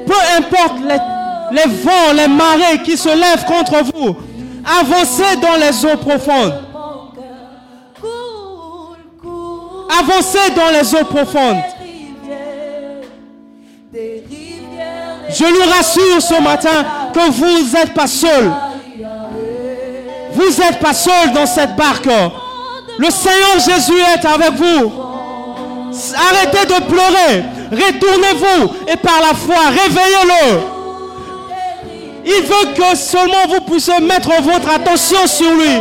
Peu 0.07 0.21
importe 0.39 0.77
les 1.53 1.71
vents, 1.85 2.13
les 2.17 2.29
marées 2.29 2.83
qui 2.85 2.97
se 2.97 3.09
lèvent 3.09 3.45
contre 3.47 3.85
vous, 3.95 4.17
avancez 4.81 5.37
dans 5.41 5.57
les 5.57 5.85
eaux 5.85 5.97
profondes. 5.99 6.70
Coule. 10.01 10.13
Avancez 10.13 10.51
dans 10.55 10.71
les 10.71 10.95
eaux 10.95 11.05
profondes. 11.05 11.63
Je 15.33 15.45
lui 15.45 15.63
rassure 15.71 16.21
ce 16.21 16.43
matin 16.43 16.85
que 17.13 17.31
vous 17.31 17.73
n'êtes 17.73 17.95
pas 17.95 18.07
seul. 18.07 18.51
Vous 20.33 20.63
n'êtes 20.63 20.79
pas 20.81 20.93
seul 20.93 21.33
dans 21.35 21.47
cette 21.47 21.77
barque. 21.77 22.09
Le 22.99 23.11
Seigneur 23.11 23.59
Jésus 23.59 24.01
est 24.15 24.27
avec 24.27 24.53
vous. 24.53 24.93
Arrêtez 26.17 26.67
de 26.67 26.83
pleurer. 26.85 27.45
Retournez-vous 27.73 28.75
et 28.89 28.97
par 28.97 29.21
la 29.21 29.35
foi, 29.35 29.69
réveillez-le. 29.69 30.61
Il 32.25 32.43
veut 32.43 32.75
que 32.75 32.97
seulement 32.97 33.47
vous 33.49 33.61
puissiez 33.61 33.99
mettre 34.01 34.31
votre 34.43 34.71
attention 34.75 35.27
sur 35.27 35.51
lui. 35.55 35.81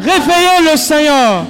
Réveillez 0.00 0.70
le 0.70 0.76
Seigneur. 0.76 1.44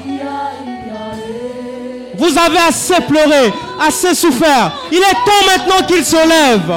Vous 2.21 2.37
avez 2.37 2.59
assez 2.59 3.01
pleuré, 3.09 3.51
assez 3.81 4.15
souffert. 4.15 4.73
Il 4.93 4.99
est 4.99 5.01
temps 5.01 5.47
maintenant 5.47 5.87
qu'il 5.87 6.05
se 6.05 6.17
lève. 6.17 6.71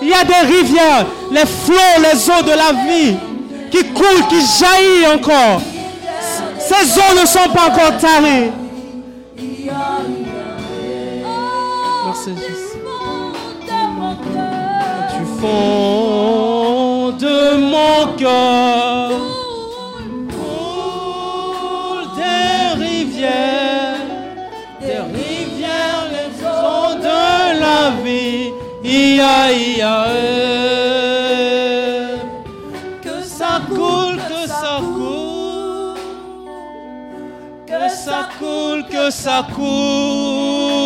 Il 0.00 0.08
y 0.08 0.14
a 0.14 0.22
des 0.22 0.54
rivières, 0.54 1.06
les 1.32 1.44
flots, 1.44 2.00
les 2.00 2.30
eaux 2.30 2.42
de 2.44 2.50
la 2.50 2.72
vie 2.88 3.16
qui 3.72 3.84
coulent, 3.92 4.28
qui 4.28 4.40
jaillissent 4.40 5.08
encore. 5.16 5.60
Ces 6.60 6.96
eaux 6.96 7.20
ne 7.20 7.26
sont 7.26 7.52
pas 7.52 7.66
encore 7.66 7.98
taries. 7.98 8.52
Merci 12.06 12.30
Jésus. 12.36 12.78
Du 15.10 15.24
fond 15.40 17.10
de 17.18 17.56
mon 17.56 18.16
cœur 18.16 18.87
Ia, 28.84 29.52
ia, 29.52 30.06
eh. 30.06 30.58
Que 33.02 33.22
ça 33.24 33.60
coule, 33.68 34.16
que 34.16 34.46
ça 34.46 34.80
coule, 34.80 35.96
que 37.66 37.88
ça 37.90 38.28
coule, 38.38 38.84
que 38.86 39.10
ça 39.10 39.46
coule, 39.52 40.78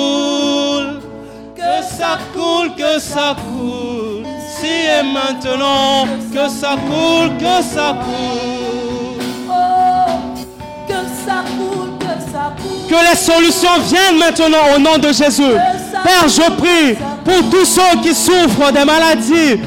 que 1.55 1.83
ça 1.83 2.19
coule, 2.33 2.75
que 2.75 2.99
ça 2.99 3.37
coule. 3.37 4.25
Si 4.59 4.67
et 4.67 5.03
maintenant, 5.03 6.07
que 6.33 6.49
ça 6.49 6.77
coule, 6.89 7.37
que 7.37 7.63
ça 7.63 7.95
coule. 8.03 9.21
Que 10.89 11.01
ça 11.27 11.39
coule, 11.59 11.93
que 11.99 12.15
ça 12.33 12.45
coule. 12.57 12.87
Que 12.89 13.01
les 13.11 13.17
solutions 13.17 13.79
viennent 13.85 14.19
maintenant 14.19 14.65
au 14.75 14.79
nom 14.79 14.97
de 14.97 15.13
Jésus. 15.13 15.57
Père, 16.03 16.27
je 16.29 16.51
prie 16.53 16.97
pour 17.25 17.51
tous 17.51 17.65
ceux 17.65 18.01
qui 18.03 18.15
souffrent 18.15 18.73
des 18.73 18.85
maladies, 18.85 19.61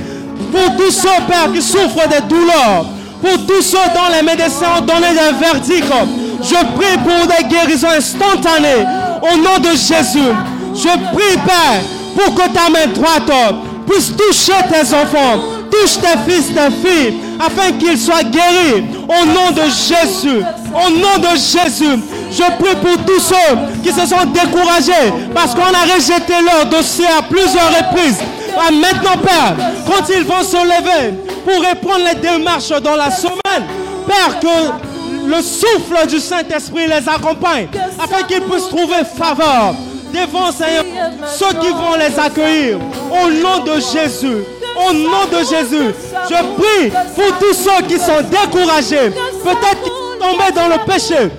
pour 0.51 0.76
tous 0.78 0.91
ceux, 0.91 1.08
Père, 1.28 1.51
qui 1.53 1.62
souffrent 1.62 2.08
des 2.10 2.22
douleurs, 2.28 2.86
pour 3.22 3.45
tous 3.45 3.62
ceux 3.62 3.78
dont 3.93 4.14
les 4.16 4.22
médecins 4.22 4.78
ont 4.80 4.82
donné 4.82 5.10
des 5.10 5.38
verdicts. 5.39 5.93
Je 6.41 6.56
prie 6.78 6.97
pour 7.03 7.28
des 7.28 7.47
guérisons 7.47 7.88
instantanées 7.97 8.86
au 9.22 9.38
nom 9.38 9.58
de 9.60 9.70
Jésus. 9.76 10.32
Je 10.74 11.16
prie, 11.16 11.38
Père, 11.45 11.82
pour 12.16 12.36
que 12.36 12.49
ta 12.49 12.70
main 12.70 12.88
droite 12.93 13.56
puisse 13.88 14.12
toucher 14.16 14.53
tes 14.70 14.93
enfants, 14.93 15.41
touche 15.72 15.97
tes 15.99 16.32
fils, 16.32 16.47
tes 16.47 16.88
filles, 16.88 17.14
afin 17.39 17.72
qu'ils 17.74 17.97
soient 17.97 18.24
guéris 18.24 18.84
au 19.08 19.26
nom 19.26 19.51
de 19.51 19.64
Jésus. 19.70 20.41
Au 20.74 20.89
nom 20.89 21.18
de 21.20 21.36
Jésus, 21.38 22.01
je 22.36 22.63
prie 22.63 22.75
pour 22.75 23.05
tous 23.05 23.19
ceux 23.19 23.81
qui 23.81 23.91
se 23.91 24.05
sont 24.05 24.25
découragés 24.33 25.13
parce 25.33 25.53
qu'on 25.55 25.61
a 25.61 25.93
rejeté 25.95 26.33
leur 26.43 26.65
dossier 26.65 27.05
à 27.05 27.21
plusieurs 27.21 27.69
reprises. 27.69 28.19
Maintenant, 28.55 29.17
Père, 29.23 29.55
quand 29.86 30.09
ils 30.09 30.23
vont 30.23 30.43
se 30.43 30.57
lever 30.57 31.13
pour 31.45 31.69
reprendre 31.69 32.05
les 32.11 32.19
démarches 32.19 32.69
dans 32.81 32.95
la 32.95 33.09
semaine, 33.11 33.63
Père, 34.07 34.39
que 34.39 35.27
le 35.27 35.41
souffle 35.41 36.07
du 36.07 36.19
Saint-Esprit 36.19 36.88
les 36.88 37.07
accompagne 37.09 37.67
afin 38.01 38.23
qu'ils 38.23 38.41
puissent 38.41 38.69
trouver 38.69 39.03
faveur 39.17 39.73
devant 40.13 40.51
ceux 40.51 41.59
qui 41.59 41.69
vont 41.69 41.95
les 41.97 42.19
accueillir 42.19 42.77
au 43.11 43.29
nom 43.29 43.63
de 43.63 43.79
Jésus. 43.79 44.43
Au 44.77 44.91
nom 44.91 45.25
de 45.31 45.38
Jésus, 45.38 45.95
je 46.29 46.36
prie 46.36 46.91
pour 47.15 47.39
tous 47.39 47.53
ceux 47.53 47.81
qui 47.88 47.97
sont 47.97 48.21
découragés, 48.29 49.09
peut-être 49.09 49.83
qui 49.83 49.89
sont 49.89 50.19
tombés 50.19 50.51
dans 50.53 50.67
le 50.67 50.86
péché 50.86 51.31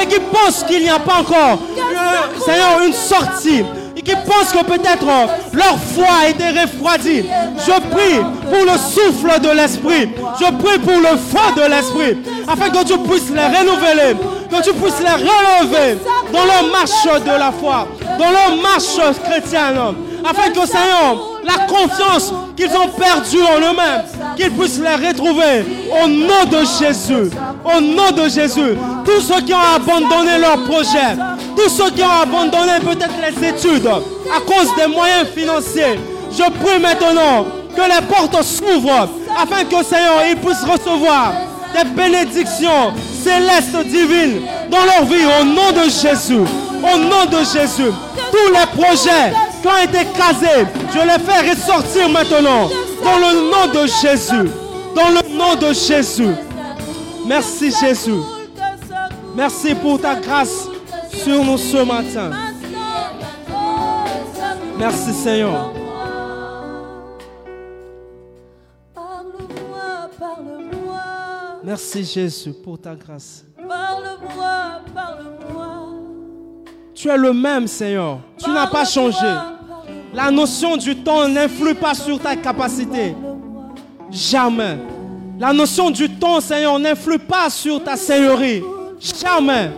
et 0.00 0.06
qui 0.06 0.20
pensent 0.20 0.64
qu'il 0.64 0.82
n'y 0.82 0.88
a 0.88 0.98
pas 0.98 1.20
encore, 1.20 1.58
euh, 1.76 2.40
Seigneur, 2.44 2.82
une 2.86 2.92
sortie. 2.92 3.64
Et 3.96 4.02
qui 4.02 4.14
pensent 4.14 4.52
que 4.52 4.64
peut-être 4.64 5.06
leur 5.52 5.76
foi 5.76 6.06
a 6.22 6.28
été 6.28 6.50
refroidie. 6.50 7.24
Je 7.66 7.72
prie 7.90 8.20
pour 8.48 8.64
le 8.64 8.78
souffle 8.78 9.40
de 9.40 9.50
l'Esprit. 9.50 10.10
Je 10.38 10.44
prie 10.44 10.78
pour 10.78 11.00
le 11.00 11.16
feu 11.16 11.54
de 11.56 11.68
l'Esprit. 11.68 12.18
Afin 12.46 12.70
que 12.70 12.84
tu 12.84 12.96
puisses 12.98 13.30
les 13.30 13.58
renouveler. 13.58 14.14
Que 14.50 14.62
tu 14.62 14.72
puisses 14.74 15.00
les 15.00 15.10
relever 15.10 15.98
dans 16.32 16.44
leur 16.44 16.70
marche 16.70 17.22
de 17.24 17.38
la 17.38 17.50
foi. 17.50 17.88
Dans 18.18 18.30
leur 18.30 18.56
marche 18.62 19.18
chrétienne. 19.24 19.78
Afin 20.24 20.50
que, 20.50 20.66
Seigneur, 20.66 21.38
la 21.44 21.64
confiance 21.66 22.32
qu'ils 22.56 22.70
ont 22.76 22.88
perdue 22.88 23.42
en 23.42 23.58
eux-mêmes, 23.58 24.04
qu'ils 24.36 24.50
puissent 24.50 24.80
les 24.80 25.08
retrouver 25.08 25.64
au 26.02 26.06
nom 26.06 26.44
de 26.50 26.58
Jésus. 26.78 27.30
Au 27.64 27.80
nom 27.80 28.10
de 28.12 28.28
Jésus, 28.28 28.76
tous 29.04 29.20
ceux 29.20 29.40
qui 29.42 29.52
ont 29.52 29.74
abandonné 29.76 30.38
leur 30.38 30.62
projet, 30.64 31.16
tous 31.56 31.68
ceux 31.68 31.90
qui 31.90 32.02
ont 32.02 32.22
abandonné 32.22 32.78
peut-être 32.80 33.14
les 33.20 33.48
études 33.48 33.86
à 33.86 34.40
cause 34.40 34.74
des 34.76 34.86
moyens 34.86 35.28
financiers, 35.36 35.98
je 36.30 36.42
prie 36.42 36.78
maintenant 36.80 37.46
que 37.74 37.82
les 37.82 38.06
portes 38.06 38.42
s'ouvrent 38.42 39.08
afin 39.36 39.64
que 39.64 39.84
Seigneur, 39.84 40.22
ils 40.30 40.36
puissent 40.36 40.64
recevoir 40.64 41.32
des 41.74 41.88
bénédictions 41.90 42.92
célestes 43.22 43.86
divines 43.88 44.42
dans 44.70 44.84
leur 44.84 45.04
vie 45.04 45.24
au 45.40 45.44
nom 45.44 45.72
de 45.72 45.88
Jésus. 45.90 46.40
Au 46.80 46.98
nom 46.98 47.24
de 47.26 47.38
Jésus. 47.38 47.90
Tous 48.30 48.52
les 48.52 48.82
projets 48.82 49.32
qui 49.60 49.68
ont 49.68 49.82
été 49.82 50.06
casés, 50.16 50.66
je 50.94 51.00
les 51.00 51.24
fais 51.24 51.50
ressortir 51.50 52.08
maintenant 52.08 52.68
dans 53.02 53.18
le 53.18 53.50
nom 53.50 53.80
de 53.82 53.86
Jésus. 53.86 54.50
Dans 54.94 55.08
le 55.08 55.36
nom 55.36 55.54
de 55.56 55.72
Jésus. 55.72 56.34
Merci 57.28 57.70
Jésus. 57.70 58.22
Merci 59.36 59.74
pour 59.74 60.00
ta 60.00 60.16
grâce 60.16 60.66
sur 61.12 61.44
nous 61.44 61.58
ce 61.58 61.84
matin. 61.84 62.30
Merci 64.78 65.12
Seigneur. 65.12 65.72
Merci 71.62 72.02
Jésus 72.02 72.54
pour 72.64 72.80
ta 72.80 72.94
grâce. 72.94 73.44
Parle-moi, 73.56 74.80
parle-moi. 74.94 75.68
Tu 76.94 77.08
es 77.08 77.16
le 77.18 77.34
même 77.34 77.66
Seigneur. 77.66 78.20
Tu 78.42 78.48
n'as 78.50 78.68
pas 78.68 78.86
changé. 78.86 79.34
La 80.14 80.30
notion 80.30 80.78
du 80.78 80.96
temps 80.96 81.28
n'influe 81.28 81.74
pas 81.74 81.92
sur 81.92 82.18
ta 82.18 82.34
capacité. 82.36 83.14
Jamais. 84.10 84.78
La 85.38 85.52
notion 85.52 85.90
du 85.90 86.08
temps, 86.10 86.40
Seigneur, 86.40 86.78
n'influe 86.78 87.18
pas 87.18 87.48
sur 87.50 87.82
ta 87.82 87.96
seigneurie. 87.96 88.62
Jamais. 89.00 89.70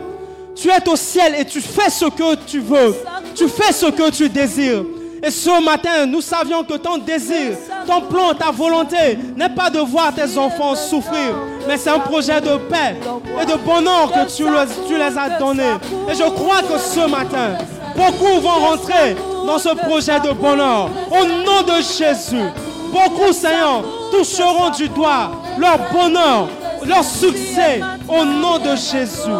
Tu 0.56 0.68
es 0.68 0.88
au 0.88 0.96
ciel 0.96 1.34
et 1.38 1.44
tu 1.44 1.60
fais 1.60 1.90
ce 1.90 2.06
que 2.06 2.34
tu 2.46 2.60
veux. 2.60 2.94
Tu 3.34 3.46
fais 3.48 3.72
ce 3.72 3.86
que 3.86 4.10
tu 4.10 4.28
désires. 4.28 4.82
Et 5.22 5.30
ce 5.30 5.62
matin, 5.62 6.06
nous 6.06 6.22
savions 6.22 6.64
que 6.64 6.74
ton 6.78 6.96
désir, 6.96 7.52
ton 7.86 8.00
plan, 8.00 8.32
ta 8.32 8.50
volonté 8.50 9.18
n'est 9.36 9.50
pas 9.50 9.68
de 9.68 9.78
voir 9.80 10.14
tes 10.14 10.38
enfants 10.38 10.74
souffrir, 10.74 11.34
mais 11.68 11.76
c'est 11.76 11.90
un 11.90 11.98
projet 11.98 12.40
de 12.40 12.56
paix 12.56 12.96
et 13.42 13.44
de 13.44 13.54
bonheur 13.58 14.10
que 14.10 14.34
tu, 14.34 14.44
les- 14.44 15.18
as 15.18 15.38
donnés. 15.38 15.74
Et 16.10 16.14
je 16.14 16.22
crois 16.22 16.62
que 16.62 16.78
ce 16.78 17.00
matin, 17.06 17.58
beaucoup 17.94 18.40
vont 18.40 18.48
rentrer 18.70 19.14
dans 19.46 19.58
ce 19.58 19.68
projet 19.74 20.18
de 20.20 20.32
bonheur. 20.32 20.88
Au 21.10 21.26
nom 21.26 21.62
de 21.68 21.82
Jésus, 21.82 22.48
beaucoup, 22.90 23.30
Seigneur, 23.34 23.84
toucheront 24.10 24.70
du 24.70 24.88
doigt 24.88 25.32
leur 25.58 25.78
bonheur, 25.92 26.48
leur 26.86 27.04
succès. 27.04 27.80
Au 28.08 28.24
nom 28.24 28.58
de 28.58 28.74
Jésus. 28.76 29.30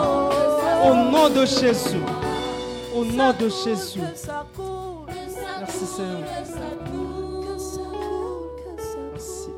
Au 0.84 0.94
nom 0.94 1.28
de 1.28 1.44
Jésus. 1.44 2.00
Au 2.94 3.04
nom 3.04 3.32
de 3.32 3.48
Jésus. 3.48 4.00
Merci 5.60 5.86
Seigneur. 5.86 6.18
Merci. 9.12 9.50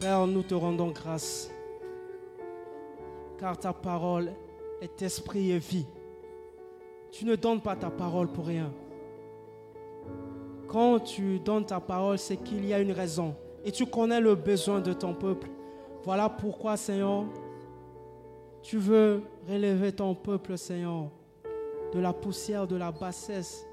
Père, 0.00 0.26
nous 0.26 0.42
te 0.42 0.54
rendons 0.54 0.90
grâce, 0.90 1.45
car 3.38 3.58
ta 3.58 3.72
parole 3.72 4.32
est 4.80 5.02
esprit 5.02 5.52
et 5.52 5.58
vie. 5.58 5.86
Tu 7.10 7.24
ne 7.24 7.36
donnes 7.36 7.60
pas 7.60 7.76
ta 7.76 7.90
parole 7.90 8.28
pour 8.28 8.46
rien. 8.46 8.72
Quand 10.68 10.98
tu 11.00 11.38
donnes 11.38 11.64
ta 11.64 11.80
parole, 11.80 12.18
c'est 12.18 12.36
qu'il 12.36 12.64
y 12.66 12.74
a 12.74 12.80
une 12.80 12.92
raison. 12.92 13.34
Et 13.64 13.72
tu 13.72 13.86
connais 13.86 14.20
le 14.20 14.34
besoin 14.34 14.80
de 14.80 14.92
ton 14.92 15.14
peuple. 15.14 15.48
Voilà 16.04 16.28
pourquoi, 16.28 16.76
Seigneur, 16.76 17.24
tu 18.62 18.78
veux 18.78 19.22
relever 19.48 19.92
ton 19.92 20.14
peuple, 20.14 20.58
Seigneur, 20.58 21.10
de 21.92 22.00
la 22.00 22.12
poussière, 22.12 22.66
de 22.66 22.76
la 22.76 22.92
bassesse, 22.92 23.66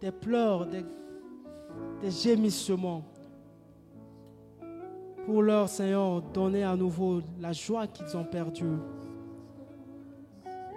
des 0.00 0.12
pleurs, 0.12 0.66
des, 0.66 0.84
gémissements 2.08 3.04
pour 5.28 5.42
leur, 5.42 5.68
Seigneur, 5.68 6.22
donner 6.22 6.64
à 6.64 6.74
nouveau 6.74 7.20
la 7.38 7.52
joie 7.52 7.86
qu'ils 7.86 8.16
ont 8.16 8.24
perdue. 8.24 8.78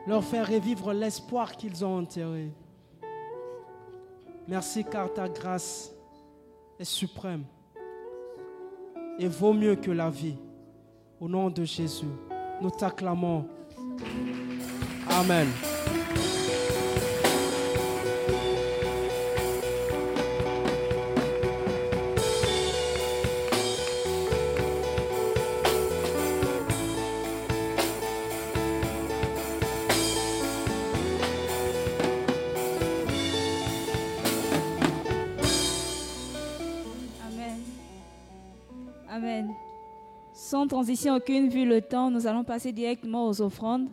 Leur 0.05 0.25
faire 0.25 0.45
revivre 0.45 0.91
l'espoir 0.91 1.53
qu'ils 1.53 1.85
ont 1.85 1.99
enterré. 1.99 2.51
Merci 4.49 4.83
car 4.83 5.13
ta 5.13 5.29
grâce 5.29 5.93
est 6.77 6.83
suprême 6.83 7.45
et 9.17 9.29
vaut 9.29 9.53
mieux 9.53 9.77
que 9.77 9.91
la 9.91 10.09
vie. 10.09 10.35
Au 11.21 11.29
nom 11.29 11.49
de 11.49 11.63
Jésus, 11.63 12.11
nous 12.61 12.71
t'acclamons. 12.71 13.47
Amen. 15.07 15.47
Amen. 15.47 15.70
Sans 40.61 40.67
transition 40.67 41.15
aucune, 41.15 41.49
vu 41.49 41.65
le 41.65 41.81
temps, 41.81 42.11
nous 42.11 42.27
allons 42.27 42.43
passer 42.43 42.71
directement 42.71 43.27
aux 43.27 43.41
offrandes. 43.41 43.87